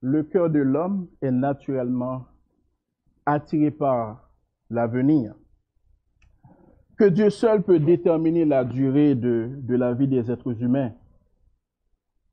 le 0.00 0.22
cœur 0.22 0.50
de 0.50 0.58
l'homme 0.58 1.08
est 1.20 1.30
naturellement 1.30 2.26
attiré 3.24 3.70
par 3.70 4.30
l'avenir 4.70 5.34
que 6.98 7.04
Dieu 7.04 7.30
seul 7.30 7.62
peut 7.62 7.78
déterminer 7.78 8.44
la 8.44 8.64
durée 8.64 9.14
de, 9.14 9.50
la 9.68 9.94
vie 9.94 10.08
des 10.08 10.30
êtres 10.30 10.62
humains, 10.62 10.92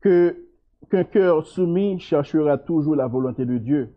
que 0.01 0.45
qu'un 0.89 1.03
cœur 1.03 1.45
soumis 1.45 1.99
cherchera 1.99 2.57
toujours 2.57 2.95
la 2.95 3.07
volonté 3.07 3.45
de 3.45 3.57
Dieu, 3.57 3.93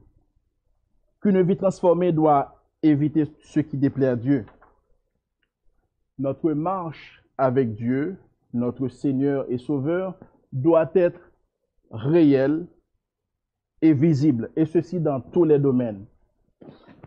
qu'une 1.20 1.40
vie 1.42 1.56
transformée 1.56 2.12
doit 2.12 2.60
éviter 2.82 3.24
ce 3.44 3.60
qui 3.60 3.76
déplaît 3.76 4.08
à 4.08 4.16
Dieu. 4.16 4.44
Notre 6.18 6.52
marche 6.52 7.22
avec 7.38 7.74
Dieu, 7.74 8.16
notre 8.52 8.88
Seigneur 8.88 9.46
et 9.48 9.58
Sauveur, 9.58 10.18
doit 10.52 10.90
être 10.94 11.20
réelle 11.90 12.66
et 13.80 13.92
visible, 13.92 14.50
et 14.56 14.66
ceci 14.66 15.00
dans 15.00 15.20
tous 15.20 15.44
les 15.44 15.58
domaines. 15.58 16.04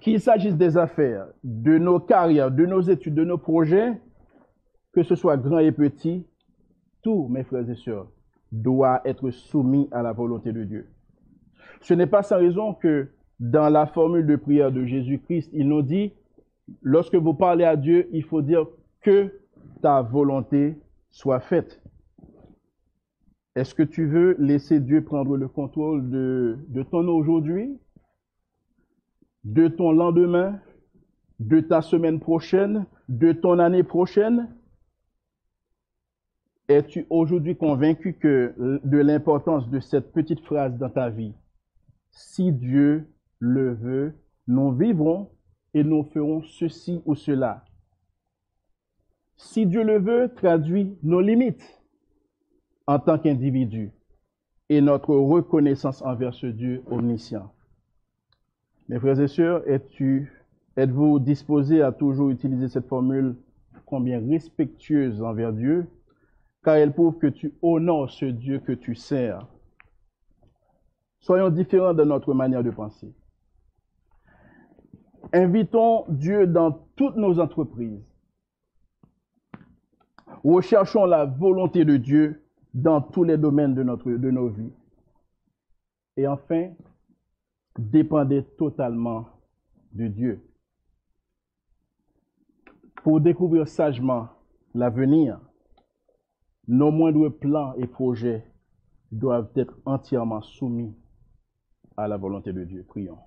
Qu'il 0.01 0.19
s'agisse 0.19 0.55
des 0.55 0.77
affaires, 0.77 1.27
de 1.43 1.77
nos 1.77 1.99
carrières, 1.99 2.51
de 2.51 2.65
nos 2.65 2.81
études, 2.81 3.15
de 3.15 3.23
nos 3.23 3.37
projets, 3.37 3.99
que 4.93 5.03
ce 5.03 5.15
soit 5.15 5.37
grand 5.37 5.59
et 5.59 5.71
petit, 5.71 6.25
tout, 7.01 7.27
mes 7.29 7.43
frères 7.43 7.69
et 7.69 7.75
sœurs, 7.75 8.07
doit 8.51 9.01
être 9.05 9.31
soumis 9.31 9.87
à 9.91 10.01
la 10.01 10.13
volonté 10.13 10.51
de 10.51 10.63
Dieu. 10.63 10.87
Ce 11.81 11.93
n'est 11.93 12.07
pas 12.07 12.23
sans 12.23 12.37
raison 12.37 12.73
que 12.73 13.09
dans 13.39 13.69
la 13.69 13.85
formule 13.85 14.25
de 14.25 14.35
prière 14.35 14.71
de 14.71 14.85
Jésus-Christ, 14.85 15.49
il 15.53 15.67
nous 15.67 15.81
dit, 15.81 16.13
lorsque 16.81 17.15
vous 17.15 17.33
parlez 17.33 17.65
à 17.65 17.75
Dieu, 17.75 18.07
il 18.11 18.23
faut 18.23 18.41
dire 18.41 18.65
que 19.01 19.31
ta 19.81 20.01
volonté 20.01 20.77
soit 21.11 21.39
faite. 21.39 21.81
Est-ce 23.55 23.73
que 23.73 23.83
tu 23.83 24.05
veux 24.05 24.35
laisser 24.37 24.79
Dieu 24.79 25.03
prendre 25.03 25.37
le 25.37 25.47
contrôle 25.47 26.09
de, 26.09 26.83
ton 26.91 27.07
aujourd'hui? 27.07 27.77
De 29.45 29.67
ton 29.67 29.91
lendemain, 29.91 30.59
de 31.39 31.61
ta 31.61 31.81
semaine 31.81 32.19
prochaine, 32.19 32.85
de 33.07 33.31
ton 33.31 33.59
année 33.59 33.83
prochaine? 33.83 34.53
Es-tu 36.67 37.05
aujourd'hui 37.11 37.55
convaincu 37.55 38.13
que 38.13 38.79
de 38.83 38.97
l'importance 38.97 39.69
de 39.69 39.79
cette 39.79 40.11
petite 40.11 40.41
phrase 40.41 40.77
dans 40.77 40.89
ta 40.89 41.09
vie? 41.09 41.33
Si 42.09 42.51
Dieu 42.51 43.07
le 43.39 43.73
veut, 43.73 44.15
nous 44.47 44.71
vivrons 44.71 45.29
et 45.75 45.83
nous 45.83 46.03
ferons 46.05 46.41
ceci 46.41 47.01
ou 47.05 47.13
cela. 47.13 47.65
Si 49.37 49.65
Dieu 49.67 49.83
le 49.83 49.99
veut, 49.99 50.33
traduit 50.33 50.97
nos 51.03 51.21
limites 51.21 51.83
en 52.87 52.97
tant 52.99 53.19
qu'individu 53.19 53.91
et 54.69 54.81
notre 54.81 55.13
reconnaissance 55.13 56.01
envers 56.01 56.33
ce 56.33 56.47
Dieu 56.47 56.83
omniscient. 56.89 57.54
Mes 58.87 58.99
frères 58.99 59.19
et 59.19 59.27
sœurs, 59.27 59.63
êtes-vous 59.67 61.19
disposés 61.19 61.81
à 61.81 61.91
toujours 61.91 62.29
utiliser 62.29 62.67
cette 62.67 62.87
formule 62.87 63.35
combien 63.85 64.19
respectueuse 64.19 65.21
envers 65.21 65.53
Dieu, 65.53 65.87
car 66.63 66.75
elle 66.75 66.93
prouve 66.93 67.17
que 67.17 67.27
tu 67.27 67.53
honores 67.61 68.11
ce 68.11 68.25
Dieu 68.25 68.59
que 68.59 68.71
tu 68.71 68.95
sers. 68.95 69.47
Soyons 71.19 71.49
différents 71.49 71.93
de 71.93 72.03
notre 72.03 72.33
manière 72.33 72.63
de 72.63 72.69
penser. 72.69 73.11
Invitons 75.33 76.05
Dieu 76.09 76.45
dans 76.45 76.71
toutes 76.95 77.15
nos 77.15 77.39
entreprises. 77.39 78.03
Recherchons 80.43 81.05
la 81.05 81.25
volonté 81.25 81.85
de 81.85 81.97
Dieu 81.97 82.43
dans 82.75 83.01
tous 83.01 83.23
les 83.23 83.37
domaines 83.37 83.73
de, 83.73 83.81
notre, 83.81 84.11
de 84.11 84.31
nos 84.31 84.49
vies. 84.49 84.71
Et 86.17 86.27
enfin, 86.27 86.69
dépendez 87.77 88.43
totalement 88.57 89.27
de 89.93 90.07
Dieu. 90.07 90.41
Pour 93.03 93.21
découvrir 93.21 93.67
sagement 93.67 94.29
l'avenir, 94.73 95.39
nos 96.67 96.91
moindres 96.91 97.29
plans 97.29 97.73
et 97.75 97.87
projets 97.87 98.45
doivent 99.11 99.51
être 99.55 99.77
entièrement 99.85 100.41
soumis 100.41 100.95
à 101.97 102.07
la 102.07 102.17
volonté 102.17 102.51
de 102.51 102.63
Dieu. 102.63 102.83
Prions. 102.87 103.19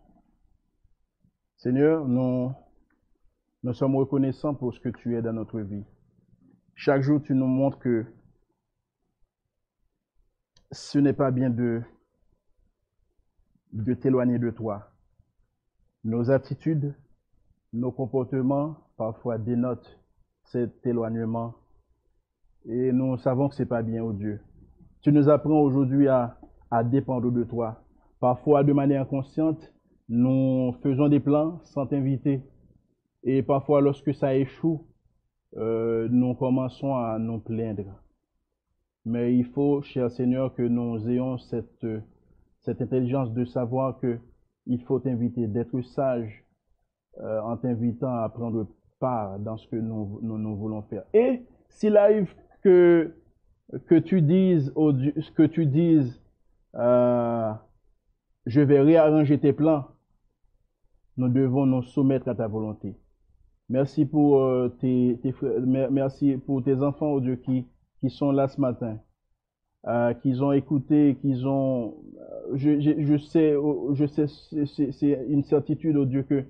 Seigneur, 1.57 2.07
nous, 2.07 2.53
nous 3.62 3.72
sommes 3.72 3.96
reconnaissants 3.96 4.55
pour 4.55 4.74
ce 4.74 4.80
que 4.80 4.88
tu 4.88 5.16
es 5.16 5.22
dans 5.22 5.32
notre 5.32 5.61
vie. 5.61 5.84
Chaque 6.74 7.03
jour, 7.03 7.20
tu 7.22 7.34
nous 7.34 7.46
montres 7.46 7.78
que 7.78 8.07
ce 10.70 10.99
n'est 10.99 11.12
pas 11.12 11.30
bien 11.30 11.51
de, 11.51 11.82
de 13.72 13.94
t'éloigner 13.94 14.38
de 14.38 14.50
toi. 14.50 14.90
Nos 16.04 16.30
attitudes, 16.30 16.94
nos 17.72 17.92
comportements 17.92 18.76
parfois 18.96 19.38
dénotent 19.38 19.98
cet 20.44 20.86
éloignement 20.86 21.54
et 22.64 22.92
nous 22.92 23.16
savons 23.18 23.48
que 23.48 23.54
c'est 23.54 23.66
pas 23.66 23.82
bien, 23.82 24.02
au 24.02 24.10
oh 24.10 24.12
Dieu. 24.12 24.40
Tu 25.02 25.12
nous 25.12 25.28
apprends 25.28 25.60
aujourd'hui 25.60 26.08
à, 26.08 26.38
à 26.70 26.84
dépendre 26.84 27.30
de 27.30 27.44
toi. 27.44 27.82
Parfois, 28.20 28.64
de 28.64 28.72
manière 28.72 29.02
inconsciente, 29.02 29.72
nous 30.08 30.74
faisons 30.82 31.08
des 31.08 31.20
plans 31.20 31.60
sans 31.64 31.86
t'inviter. 31.86 32.42
Et 33.22 33.42
parfois, 33.42 33.80
lorsque 33.80 34.14
ça 34.14 34.34
échoue, 34.34 34.86
euh, 35.56 36.08
nous 36.10 36.34
commençons 36.34 36.94
à 36.94 37.18
nous 37.18 37.38
plaindre. 37.38 38.02
Mais 39.04 39.34
il 39.34 39.44
faut, 39.44 39.82
cher 39.82 40.10
Seigneur, 40.10 40.54
que 40.54 40.62
nous 40.62 41.08
ayons 41.08 41.38
cette, 41.38 41.86
cette 42.68 42.82
intelligence 42.82 43.32
de 43.32 43.46
savoir 43.46 43.98
que 43.98 44.18
il 44.66 44.82
faut 44.82 44.98
t'inviter, 44.98 45.46
d'être 45.46 45.80
sage 45.80 46.44
euh, 47.18 47.40
en 47.40 47.56
t'invitant 47.56 48.14
à 48.14 48.28
prendre 48.28 48.66
part 49.00 49.38
dans 49.38 49.56
ce 49.56 49.66
que 49.68 49.76
nous, 49.76 50.20
nous, 50.20 50.54
voulons 50.54 50.82
faire. 50.82 51.04
Et 51.14 51.46
s'il 51.70 51.96
arrive 51.96 52.30
que, 52.62 53.14
que 53.86 53.94
tu 53.94 54.20
dises, 54.20 54.70
ce 54.76 55.30
que 55.30 55.44
tu 55.44 55.64
dises, 55.64 56.20
euh, 56.74 57.54
je 58.44 58.60
vais 58.60 58.82
réarranger 58.82 59.38
tes 59.38 59.54
plans, 59.54 59.86
nous 61.16 61.30
devons 61.30 61.64
nous 61.64 61.82
soumettre 61.82 62.28
à 62.28 62.34
ta 62.34 62.48
volonté. 62.48 62.94
Merci 63.70 64.04
pour 64.04 64.42
euh, 64.42 64.68
tes, 64.78 65.18
merci 65.90 66.36
pour 66.36 66.62
tes 66.62 66.82
enfants, 66.82 67.12
oh 67.12 67.20
Dieu, 67.20 67.36
qui 67.36 68.10
sont 68.10 68.30
là 68.30 68.46
ce 68.46 68.60
matin, 68.60 68.98
euh, 69.86 70.12
qu'ils 70.14 70.42
ont 70.42 70.52
écouté, 70.52 71.16
qu'ils 71.20 71.46
ont, 71.46 71.94
euh, 72.18 72.56
je, 72.56 73.16
sais, 73.18 73.54
je 73.94 74.06
sais, 74.06 74.26
c'est 74.92 75.26
une 75.28 75.44
certitude, 75.44 75.96
oh 75.96 76.04
Dieu, 76.04 76.24
que 76.24 76.44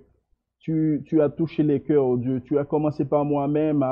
tu, 0.61 1.21
as 1.21 1.29
touché 1.29 1.63
les 1.63 1.81
cœurs, 1.81 2.07
oh 2.07 2.17
Dieu. 2.17 2.43
Tu 2.45 2.59
as 2.59 2.65
commencé 2.65 3.05
par 3.05 3.25
moi-même 3.25 3.85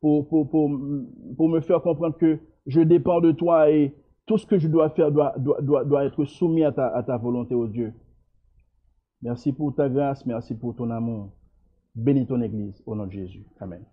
pour, 0.00 0.68
me 0.70 1.60
faire 1.60 1.82
comprendre 1.82 2.16
que 2.16 2.38
je 2.66 2.80
dépends 2.80 3.20
de 3.20 3.32
toi 3.32 3.70
et 3.70 3.94
tout 4.26 4.38
ce 4.38 4.46
que 4.46 4.58
je 4.58 4.68
dois 4.68 4.90
faire 4.90 5.10
doit 5.10 6.04
être 6.04 6.24
soumis 6.24 6.64
à 6.64 6.72
ta, 6.72 6.88
à 6.88 7.02
ta 7.02 7.16
volonté, 7.16 7.54
oh 7.54 7.66
Dieu. 7.66 7.92
Merci 9.22 9.52
pour 9.52 9.74
ta 9.74 9.88
grâce, 9.88 10.24
merci 10.26 10.54
pour 10.54 10.76
ton 10.76 10.90
amour. 10.90 11.30
Bénis 11.94 12.26
ton 12.26 12.40
Église 12.40 12.80
au 12.86 12.94
nom 12.94 13.06
de 13.06 13.12
Jésus. 13.12 13.44
Amen. 13.58 13.84